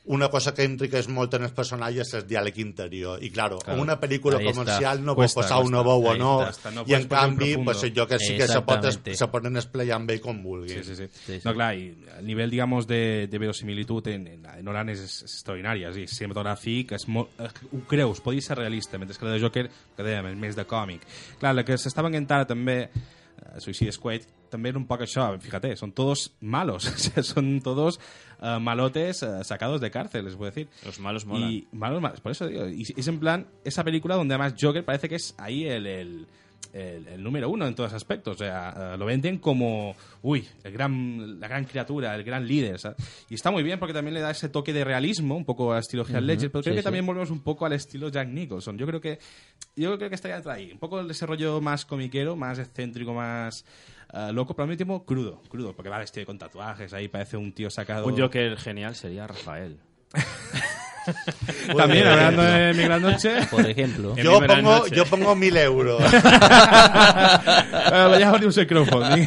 una 0.09 0.27
cosa 0.33 0.55
que 0.57 0.63
enriqueix 0.65 1.05
molt 1.13 1.35
en 1.37 1.43
els 1.45 1.51
personatges 1.53 2.07
és 2.07 2.15
el 2.17 2.23
diàleg 2.25 2.55
interior. 2.63 3.19
I, 3.21 3.29
claro, 3.29 3.59
Claro. 3.59 3.75
en 3.77 3.83
una 3.83 3.99
pel·lícula 4.01 4.39
Ahí 4.39 4.47
está. 4.47 4.55
comercial 4.57 5.03
no 5.05 5.13
Cuesta, 5.15 5.41
pot 5.41 5.45
posar 5.45 5.59
una 5.63 5.83
veu 5.85 6.05
o 6.09 6.15
no, 6.17 6.31
está, 6.49 6.71
no 6.71 6.83
i 6.87 6.95
en 6.97 7.05
canvi, 7.07 7.51
pues, 7.63 7.83
jo 7.95 8.07
que 8.09 8.17
sí 8.17 8.35
que 8.35 8.47
se, 8.47 8.61
pot, 8.65 8.87
se 8.89 9.27
poden 9.29 9.57
esplayar 9.61 9.99
amb 9.99 10.09
ell 10.09 10.19
com 10.23 10.41
vulguin. 10.41 10.81
Sí, 10.83 10.95
sí, 10.95 11.05
sí. 11.27 11.37
No, 11.45 11.53
clar, 11.53 11.75
i 11.77 11.91
el 12.17 12.25
nivell, 12.25 12.49
digamos, 12.49 12.87
de, 12.89 13.27
de 13.29 13.37
verosimilitud 13.37 14.07
en, 14.07 14.25
en, 14.27 14.45
en 14.57 14.65
Nolan 14.65 14.89
és, 14.89 15.03
és 15.05 15.21
extraordinari. 15.29 15.85
És 15.85 15.91
a 15.91 15.93
dir, 15.99 16.07
cinematogràfic, 16.09 16.95
és 16.97 17.07
molt, 17.07 17.29
eh, 17.37 17.51
ho 17.71 17.83
creus, 17.87 18.19
pot 18.25 18.33
ser 18.41 18.57
realista, 18.57 18.97
mentre 18.97 19.15
que 19.15 19.25
la 19.29 19.37
de 19.37 19.43
Joker, 19.45 19.67
que 19.95 20.03
dèiem, 20.09 20.31
és 20.33 20.41
més 20.41 20.55
de 20.57 20.65
còmic. 20.65 21.05
Clar, 21.39 21.53
la 21.53 21.63
que 21.63 21.77
s'estava 21.77 22.09
encantant 22.09 22.47
també, 22.49 22.79
eh, 22.89 23.59
Suicide 23.59 23.91
Squad, 23.93 24.25
també 24.49 24.73
era 24.73 24.79
un 24.79 24.87
poc 24.89 25.05
això, 25.05 25.29
fíjate, 25.39 25.75
son 25.77 25.93
todos 25.93 26.33
malos, 26.41 26.87
o 26.93 26.97
sea, 26.97 27.23
son 27.23 27.59
todos 27.61 27.99
eh, 28.41 28.57
malotes 28.59 29.23
eh, 29.23 29.43
sacados 29.43 29.81
de 29.81 29.91
cárcel, 29.91 30.25
les 30.25 30.35
puedo 30.35 30.51
decir. 30.51 30.67
Los 30.85 30.99
malos 30.99 31.25
molan. 31.25 31.51
Y 31.51 31.67
malos, 31.71 32.01
malos, 32.01 32.21
por 32.21 32.31
eso 32.31 32.47
digo, 32.47 32.67
y 32.67 32.83
es 32.95 33.07
en 33.07 33.19
plan, 33.19 33.47
esa 33.63 33.83
película 33.83 34.15
donde 34.15 34.35
además 34.35 34.55
Joker 34.59 34.83
parece 34.83 35.09
que 35.09 35.15
es 35.15 35.35
ahí 35.37 35.65
el, 35.65 35.87
el, 35.87 36.27
el- 36.73 37.07
el 37.07 37.23
número 37.23 37.49
uno 37.49 37.65
en 37.67 37.75
todos 37.75 37.93
aspectos. 37.93 38.35
O 38.35 38.39
sea, 38.39 38.93
eh, 38.93 38.97
lo 38.97 39.05
venden 39.05 39.37
como, 39.39 39.95
uy, 40.21 40.47
el 40.63 40.71
gran, 40.71 41.39
la 41.39 41.47
gran 41.47 41.65
criatura, 41.65 42.15
el 42.15 42.23
gran 42.23 42.47
líder. 42.47 42.79
¿sabes? 42.79 42.97
Y 43.29 43.35
está 43.35 43.51
muy 43.51 43.63
bien 43.63 43.79
porque 43.79 43.93
también 43.93 44.13
le 44.13 44.21
da 44.21 44.31
ese 44.31 44.49
toque 44.49 44.73
de 44.73 44.83
realismo, 44.83 45.35
un 45.35 45.45
poco 45.45 45.73
al 45.73 45.79
estilo 45.79 46.03
Heath 46.05 46.21
Ledger, 46.21 46.51
pero 46.51 46.61
creo 46.63 46.73
sí, 46.73 46.77
que 46.77 46.81
sí. 46.81 46.83
también 46.83 47.05
volvemos 47.05 47.31
un 47.31 47.39
poco 47.41 47.65
al 47.65 47.73
estilo 47.73 48.09
Jack 48.09 48.27
Nicholson. 48.29 48.77
Yo 48.77 48.85
creo 48.85 49.01
que, 49.01 49.19
yo 49.75 49.97
creo 49.97 50.09
que 50.09 50.15
estaría 50.15 50.41
ahí. 50.51 50.71
Un 50.71 50.79
poco 50.79 50.99
el 50.99 51.07
desarrollo 51.07 51.59
más 51.61 51.85
comiquero, 51.85 52.35
más 52.35 52.59
excéntrico, 52.59 53.13
más 53.13 53.65
eh, 54.13 54.31
loco, 54.33 54.53
pero 54.55 54.63
al 54.63 54.69
mismo 54.69 54.77
tiempo 54.77 55.05
crudo, 55.05 55.41
crudo, 55.49 55.73
porque 55.75 55.89
va 55.89 55.97
vestido 55.99 56.25
con 56.25 56.37
tatuajes, 56.37 56.93
ahí 56.93 57.07
parece 57.07 57.37
un 57.37 57.51
tío 57.53 57.69
sacado... 57.69 58.05
Un 58.07 58.17
Joker 58.19 58.57
genial 58.57 58.95
sería 58.95 59.27
Rafael. 59.27 59.77
También 61.77 62.07
hablando 62.07 62.41
de 62.41 62.73
Mi 62.73 62.83
Gran 62.83 63.01
Noche. 63.01 63.47
Por 63.49 63.65
ejemplo. 63.65 64.15
Gran 64.15 64.63
pongo, 64.63 64.85
jo 64.95 65.05
pongo 65.05 65.35
mil 65.35 65.55
euros. 65.57 66.01
Eh, 67.91 68.17
ya 68.19 68.29
abrimos 68.29 68.55
el 68.57 68.67
crowdfunding. 68.67 69.25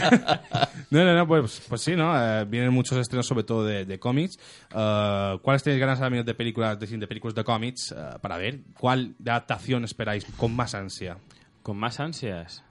No, 0.91 1.05
no, 1.05 1.15
no, 1.15 1.27
pues, 1.27 1.63
pues 1.69 1.81
sí, 1.81 1.97
¿no? 1.97 2.15
Eh, 2.15 2.45
vienen 2.45 2.73
muchos 2.73 2.99
estrenos, 2.99 3.27
sobre 3.27 3.45
todo 3.45 3.65
de, 3.65 3.85
de 3.85 3.99
cómics. 3.99 4.39
Eh, 4.75 5.39
¿Cuáles 5.43 5.63
tenéis 5.63 5.81
ganas, 5.81 6.01
amigos, 6.01 6.27
de 6.27 6.35
películas 6.35 6.79
de, 6.79 6.87
de 6.87 7.07
películas 7.07 7.35
de 7.35 7.43
cómics 7.45 7.93
eh, 7.93 8.19
para 8.21 8.37
ver? 8.37 8.61
¿Cuál 8.79 9.15
de 9.19 9.31
adaptación 9.31 9.85
esperáis 9.85 10.25
con 10.37 10.55
más 10.55 10.75
ansia? 10.75 11.17
¿Con 11.63 11.79
más 11.79 11.99
ansias? 11.99 12.63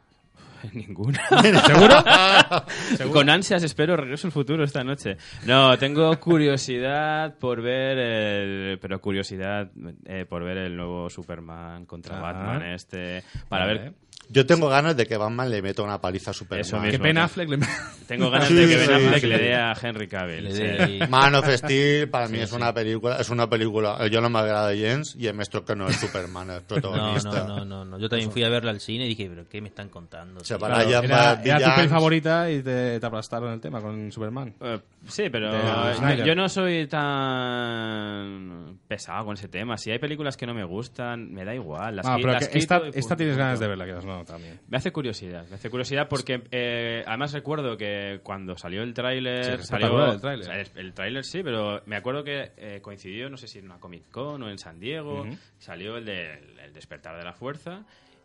Ninguna. 0.74 1.22
¿Seguro? 1.68 3.12
Con 3.12 3.30
ansias 3.30 3.64
espero 3.64 3.96
Regreso 3.98 4.28
al 4.28 4.32
Futuro 4.34 4.64
esta 4.64 4.84
noche. 4.84 5.18
No, 5.46 5.78
tengo 5.78 6.20
curiosidad 6.20 7.36
por 7.38 7.62
ver 7.62 7.98
el... 7.98 8.80
Pero 8.80 9.00
curiosidad 9.02 9.70
eh, 10.06 10.26
por 10.28 10.44
ver 10.44 10.58
el 10.58 10.76
nuevo 10.76 11.10
Superman 11.10 11.86
contra 11.86 12.18
Ah. 12.18 12.22
Batman 12.22 12.64
este... 12.74 13.24
Para 13.48 13.66
Vale. 13.66 13.80
ver... 13.80 13.94
Yo 14.30 14.46
tengo 14.46 14.70
ganas 14.70 14.96
de 14.96 15.06
que 15.08 15.18
Batman 15.18 15.50
le 15.50 15.62
meta 15.62 15.82
una 15.82 16.00
paliza 16.00 16.32
a 16.32 16.34
Superman. 16.34 16.62
Eso 16.62 16.80
mismo. 16.80 16.92
Que 16.92 16.98
Ben 17.00 17.18
Affleck 17.18 17.50
le... 17.50 17.60
Tengo 18.08 18.30
ganas 18.30 18.48
Sí, 18.48 18.54
de 18.54 18.66
que 18.68 18.80
sí, 18.80 18.88
Ben 18.88 18.96
Affleck 18.96 19.20
sí. 19.22 19.28
le 19.28 19.38
dé 19.40 19.56
a 19.56 19.74
Henry 19.82 20.08
Cavill. 20.08 20.52
Sí. 20.56 21.00
Man 21.10 21.36
of 21.36 21.50
Steel 21.50 22.10
para 22.10 22.30
mí 22.30 22.38
Sí, 22.38 22.44
es 22.44 22.52
una 22.54 22.74
película, 22.74 23.18
es 23.18 23.30
una 23.30 23.50
película, 23.50 24.08
yo 24.08 24.22
no 24.22 24.30
me 24.30 24.40
agrada 24.40 24.74
gens 24.74 25.18
y 25.20 25.32
me 25.34 25.44
que 25.46 25.76
no 25.76 25.88
es 25.90 25.98
Superman 25.98 26.50
el 26.50 26.62
protagonista. 26.62 27.44
no, 27.46 27.58
no, 27.58 27.66
no, 27.66 27.84
no. 27.86 28.00
Yo 28.00 28.08
también 28.08 28.32
fui 28.32 28.44
a 28.46 28.50
verla 28.50 28.72
al 28.72 28.80
cine 28.80 29.06
y 29.06 29.10
dije, 29.10 29.28
pero 29.30 29.50
¿qué 29.50 29.60
me 29.60 29.68
están 29.68 29.90
contando? 29.90 30.42
Se 30.54 30.58
tío? 30.58 30.68
van 30.68 30.72
a 30.80 30.84
llamar 30.84 31.04
Era, 31.44 31.58
era 31.58 31.70
tu 31.70 31.76
peli 31.76 31.88
favorita 31.88 32.50
y 32.52 32.62
te, 32.62 33.00
te 33.00 33.06
aplastaron 33.06 33.54
el 33.54 33.60
tema 33.62 33.82
con 33.82 34.12
Superman. 34.12 34.54
Eh, 34.62 34.80
sí, 35.08 35.30
pero 35.32 35.52
De 35.52 35.60
yo, 35.64 35.94
Snyder. 35.96 36.26
yo 36.26 36.36
no 36.36 36.50
soy 36.50 36.88
tan 36.88 38.78
pesado 38.88 39.26
con 39.26 39.34
ese 39.36 39.48
tema. 39.48 39.78
Si 39.78 39.92
hay 39.92 40.00
películas 40.00 40.38
que 40.38 40.46
no 40.46 40.54
me 40.54 40.64
gustan, 40.64 41.32
me 41.32 41.46
da 41.46 41.54
igual. 41.56 41.96
Las, 41.96 42.06
Ah, 42.06 42.16
pero 42.20 42.34
las 42.34 42.48
que 42.48 42.58
esta, 42.58 42.82
esta 42.94 43.16
tienes 43.16 43.38
ganas 43.38 43.60
de 43.60 43.68
verla, 43.68 43.86
que 43.86 43.94
no, 44.06 44.26
también. 44.26 44.60
Me 44.70 44.78
hace 44.78 44.92
curiosidad, 44.92 45.46
me 45.50 45.56
hace 45.56 45.70
curiosidad 45.70 46.08
porque 46.10 46.42
eh, 46.52 47.04
además 47.06 47.34
recuerdo 47.34 47.78
que 47.78 48.20
cuando 48.24 48.58
salió 48.58 48.82
el 48.84 48.90
Sí, 48.90 48.94
tráiler, 48.96 49.60
es 49.60 49.68
salió 49.68 50.12
el 50.12 50.20
tráiler. 50.22 50.42
o 50.48 50.52
sea, 50.52 50.60
el, 50.62 50.68
el 50.76 50.94
tráiler 50.94 51.24
sí, 51.24 51.42
pero 51.44 51.82
me 51.86 51.96
acuerdo 51.96 52.24
que 52.24 52.52
eh, 52.58 52.80
coincidió, 52.82 53.30
no 53.30 53.38
sé 53.38 53.48
si 53.48 53.60
en 53.60 53.66
una 53.66 53.80
Comic 53.80 54.10
Con 54.12 54.44
o 54.44 54.50
en 54.50 54.58
San 54.58 54.80
Diego, 54.80 55.22
Ujú. 55.22 55.38
salió 55.58 55.98
el 55.98 56.06
de 56.06 56.32
el 56.66 56.74
despertar 56.74 57.18
de 57.18 57.24
la 57.24 57.34
fuerza 57.34 57.84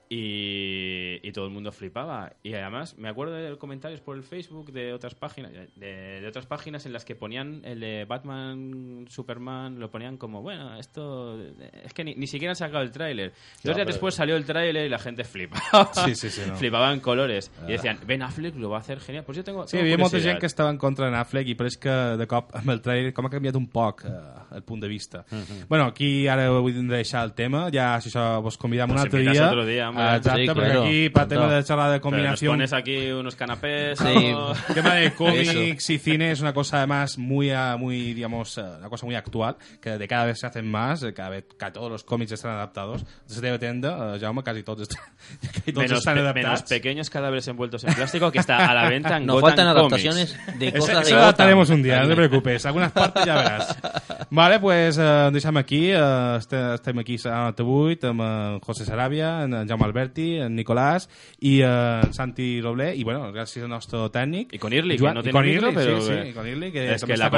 y, 0.08 1.20
y 1.26 1.32
todo 1.32 1.46
el 1.46 1.50
mundo 1.52 1.72
flipaba. 1.72 2.32
Y 2.42 2.54
además 2.54 2.96
me 2.98 3.08
acuerdo 3.08 3.34
de 3.34 3.56
comentarios 3.56 4.00
por 4.00 4.16
el 4.16 4.22
Facebook 4.22 4.72
de 4.72 4.92
otras 4.92 5.14
páginas, 5.14 5.52
de, 5.52 6.20
de 6.20 6.26
otras 6.26 6.46
páginas 6.46 6.86
en 6.86 6.92
las 6.92 7.04
que 7.04 7.14
ponían 7.14 7.62
el 7.64 7.80
de 7.80 8.04
Batman, 8.04 9.06
Superman, 9.08 9.78
lo 9.78 9.90
ponían 9.90 10.16
como, 10.16 10.42
bueno, 10.42 10.78
esto 10.78 11.38
es 11.84 11.92
que 11.92 12.04
ni, 12.04 12.14
ni 12.14 12.26
siquiera 12.26 12.52
han 12.52 12.56
sacado 12.56 12.82
el 12.82 12.90
tráiler. 12.90 13.32
Dos 13.62 13.74
días 13.74 13.86
después 13.86 14.14
salió 14.14 14.36
el 14.36 14.44
tráiler 14.44 14.86
y 14.86 14.88
la 14.88 14.98
gente 14.98 15.24
flipaba. 15.24 15.90
Sí, 15.92 16.14
sí, 16.14 16.30
sí, 16.30 16.42
no. 16.46 16.56
Flipaba 16.56 16.92
en 16.92 17.00
colores. 17.00 17.50
Ah. 17.60 17.64
Y 17.68 17.72
decían, 17.72 17.98
Ben 18.06 18.22
Affleck 18.22 18.56
lo 18.56 18.70
va 18.70 18.78
a 18.78 18.80
hacer 18.80 19.00
genial. 19.00 19.24
Pues 19.24 19.36
yo 19.36 19.44
tengo. 19.44 19.66
Sí, 19.66 19.76
hi 19.76 19.80
havia 19.80 19.96
molta 19.96 20.16
curiosidad. 20.16 20.32
gent 20.32 20.40
que 20.40 20.46
estava 20.46 20.70
en 20.70 20.78
contra 20.78 21.10
de 21.10 21.16
Affleck 21.16 21.48
i 21.48 21.54
però 21.56 21.66
és 21.70 21.76
que 21.80 21.94
de 22.20 22.26
cop 22.30 22.52
amb 22.56 22.70
el 22.74 22.80
trailer 22.84 23.12
com 23.16 23.26
ha 23.26 23.30
canviat 23.32 23.56
un 23.58 23.66
poc 23.72 24.04
eh, 24.06 24.10
el 24.56 24.62
punt 24.62 24.82
de 24.82 24.88
vista. 24.88 25.24
Mhm. 25.30 25.66
Bueno, 25.68 25.86
aquí 25.86 26.26
ara 26.28 26.48
vull 26.50 26.76
deixar 26.88 27.24
el 27.24 27.32
tema, 27.34 27.66
ja 27.72 27.96
si 28.00 28.10
això 28.10 28.40
vos 28.42 28.58
convidam 28.60 28.90
un 28.92 28.98
altre 28.98 29.22
dia. 29.24 29.48
otro 29.48 29.64
día, 29.66 29.90
Ah, 29.96 30.16
Exacte, 30.16 30.42
Sí, 30.42 30.46
perquè 30.48 30.54
claro. 30.64 30.82
aquí 30.84 31.08
per 31.10 31.26
tema 31.28 31.46
de 31.48 31.62
xerrar 31.62 31.90
de 31.90 31.98
Pero 32.00 32.00
nos 32.00 32.00
combinació 32.02 32.50
pones 32.50 32.72
aquí 32.72 33.10
unos 33.12 33.34
canapés. 33.36 33.98
Sí. 33.98 34.06
algo. 34.06 34.52
El 34.68 34.74
tema 34.74 34.94
de 34.94 35.12
cómics 35.14 35.90
y 35.90 35.98
cine 35.98 36.30
es 36.32 36.40
una 36.40 36.52
cosa 36.52 36.78
además 36.78 37.18
muy, 37.18 37.50
ah, 37.50 37.76
muy 37.78 38.14
digamos, 38.14 38.58
eh, 38.58 38.62
una 38.78 38.88
cosa 38.88 39.06
muy 39.06 39.14
actual, 39.14 39.56
que 39.80 39.98
de 39.98 40.08
cada 40.08 40.26
vez 40.26 40.38
se 40.40 40.46
hacen 40.46 40.70
más, 40.70 41.04
cada 41.14 41.30
vez 41.30 41.44
que 41.58 41.70
todos 41.70 41.90
los 41.90 42.04
cómics 42.04 42.32
están 42.32 42.52
adaptados. 42.52 43.04
Se 43.26 43.40
debe 43.40 43.58
tender, 43.58 43.92
eh, 43.92 44.18
Jaume, 44.20 44.42
casi 44.42 44.62
todos, 44.62 44.82
están, 44.82 45.02
casi 45.52 45.72
todos 45.72 45.84
Menos, 45.88 45.98
están 45.98 46.18
adaptados. 46.18 46.34
menos 46.46 46.62
pequeños 46.62 47.10
cadáveres 47.10 47.48
envueltos 47.48 47.84
en 47.84 47.94
plástico 47.94 48.30
que 48.30 48.38
está 48.38 48.66
a 48.70 48.74
la 48.74 48.88
venta 48.88 49.16
en 49.16 49.26
Nos 49.26 49.40
Gotham 49.40 49.56
faltan 49.56 49.74
Comics. 49.74 50.04
adaptaciones 50.06 50.58
de 50.58 50.68
Eso, 50.68 50.78
cosas 50.78 50.96
de 50.96 51.02
eso 51.02 51.14
lo 51.16 51.22
adaptaremos 51.22 51.70
un 51.70 51.82
día, 51.82 52.02
no 52.02 52.08
te 52.08 52.16
preocupes. 52.16 52.66
Algunas 52.66 52.92
partes 52.92 53.24
ya 53.24 53.34
verás. 53.36 53.78
Vale, 54.30 54.58
pues 54.60 54.98
eh, 54.98 55.30
deixem 55.32 55.56
aquí. 55.56 55.90
Eh, 55.92 56.36
este- 56.38 56.74
estem 56.74 56.98
aquí 56.98 57.16
a 57.24 57.52
98 57.52 58.08
amb 58.08 58.20
en 58.20 58.60
José 58.60 58.84
Sarabia, 58.84 59.42
en 59.44 59.68
Jaume 59.68 59.85
Alberti, 59.86 60.26
en 60.44 60.54
Nicolás 60.58 61.08
i 61.40 61.60
eh, 61.62 62.00
en 62.04 62.12
Santi 62.14 62.60
Roblé. 62.60 62.90
I 62.96 63.04
bueno, 63.04 63.32
gràcies 63.32 63.64
al 63.64 63.70
nostre 63.72 64.02
tècnic. 64.12 64.52
Y 64.52 64.58
con 64.58 64.72
Irli, 64.76 64.98
Joan- 64.98 65.14
que 65.14 65.14
no 65.14 65.20
i 65.20 65.30
tiene 65.30 65.38
con 65.38 65.46
micro, 65.46 65.72
sí, 66.02 66.06
sí, 66.12 66.28
i 66.30 66.32
con 66.36 66.46
Irli, 66.46 66.72
que 66.72 66.86
Es 66.94 67.00
també 67.00 67.14
que 67.14 67.18
la 67.18 67.30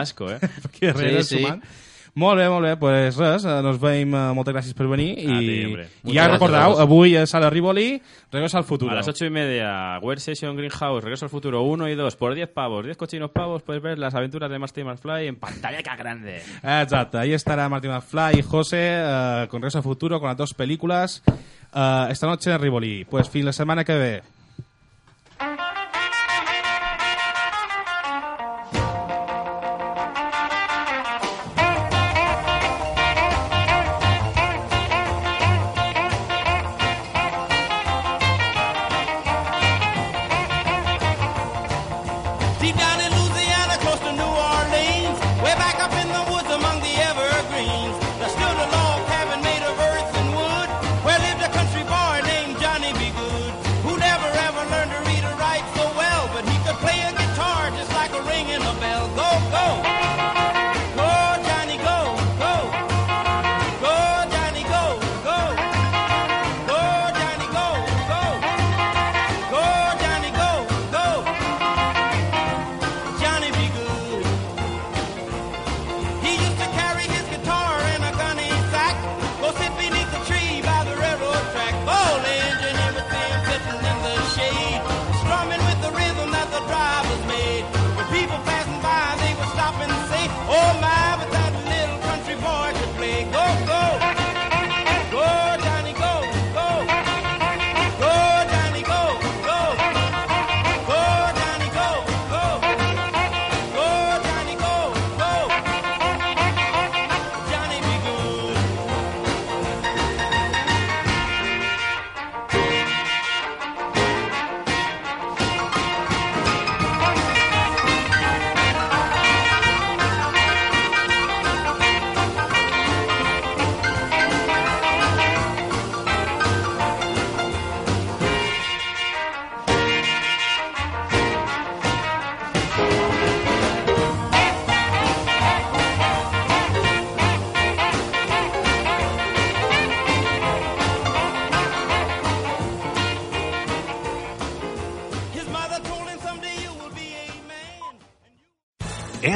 asco, 0.00 0.30
eh? 0.32 0.38
Per 0.64 0.70
aquí 0.70 0.86
darrere, 0.86 1.22
Sí, 1.22 1.36
sí. 1.36 1.42
sumant. 1.44 1.62
Molt 2.16 2.38
bé, 2.38 2.44
molt 2.48 2.62
bé, 2.62 2.76
pues 2.78 3.16
res, 3.18 3.44
eh, 3.44 3.54
nos 3.60 3.80
veiem, 3.82 4.12
eh, 4.14 4.18
moltes 4.36 4.54
gràcies 4.54 4.74
per 4.78 4.86
venir 4.86 5.08
i, 5.18 5.64
hombre. 5.66 5.88
i 6.04 6.14
ja 6.14 6.28
recordeu, 6.30 6.76
avui 6.78 7.16
a 7.18 7.24
Sala 7.26 7.50
Rivoli, 7.50 8.00
Regreso 8.30 8.56
al 8.56 8.62
Futuro. 8.62 8.92
A 8.92 8.94
las 8.94 9.08
ocho 9.08 9.24
y 9.24 9.30
media, 9.30 9.98
Weird 10.00 10.20
Session 10.20 10.54
Greenhouse, 10.56 11.02
Regreso 11.02 11.24
al 11.24 11.30
Futuro 11.30 11.62
1 11.62 11.88
y 11.88 11.96
2, 11.96 12.14
por 12.14 12.34
10 12.36 12.48
pavos, 12.50 12.84
10 12.84 12.96
cochinos 12.96 13.32
pavos, 13.32 13.62
puedes 13.62 13.82
ver 13.82 13.98
las 13.98 14.14
aventuras 14.14 14.48
de 14.48 14.60
Marty 14.60 14.84
McFly 14.84 15.26
en 15.26 15.36
pantalla 15.36 15.82
que 15.82 15.96
grande. 15.96 16.40
Exacto, 16.62 17.18
ahí 17.18 17.32
estará 17.32 17.68
Martín 17.68 17.90
McFly 17.90 18.38
y 18.38 18.42
José 18.42 18.78
eh, 18.94 19.46
con 19.50 19.60
Regreso 19.60 19.78
al 19.78 19.84
Futuro, 19.84 20.20
con 20.20 20.28
las 20.28 20.36
dos 20.36 20.54
películas. 20.54 21.20
eh, 21.74 22.06
esta 22.10 22.28
noche 22.28 22.52
en 22.52 22.60
Rivoli. 22.60 23.04
Pues 23.06 23.28
fin 23.28 23.44
la 23.44 23.52
semana 23.52 23.82
que 23.82 23.92
ve. 23.92 24.22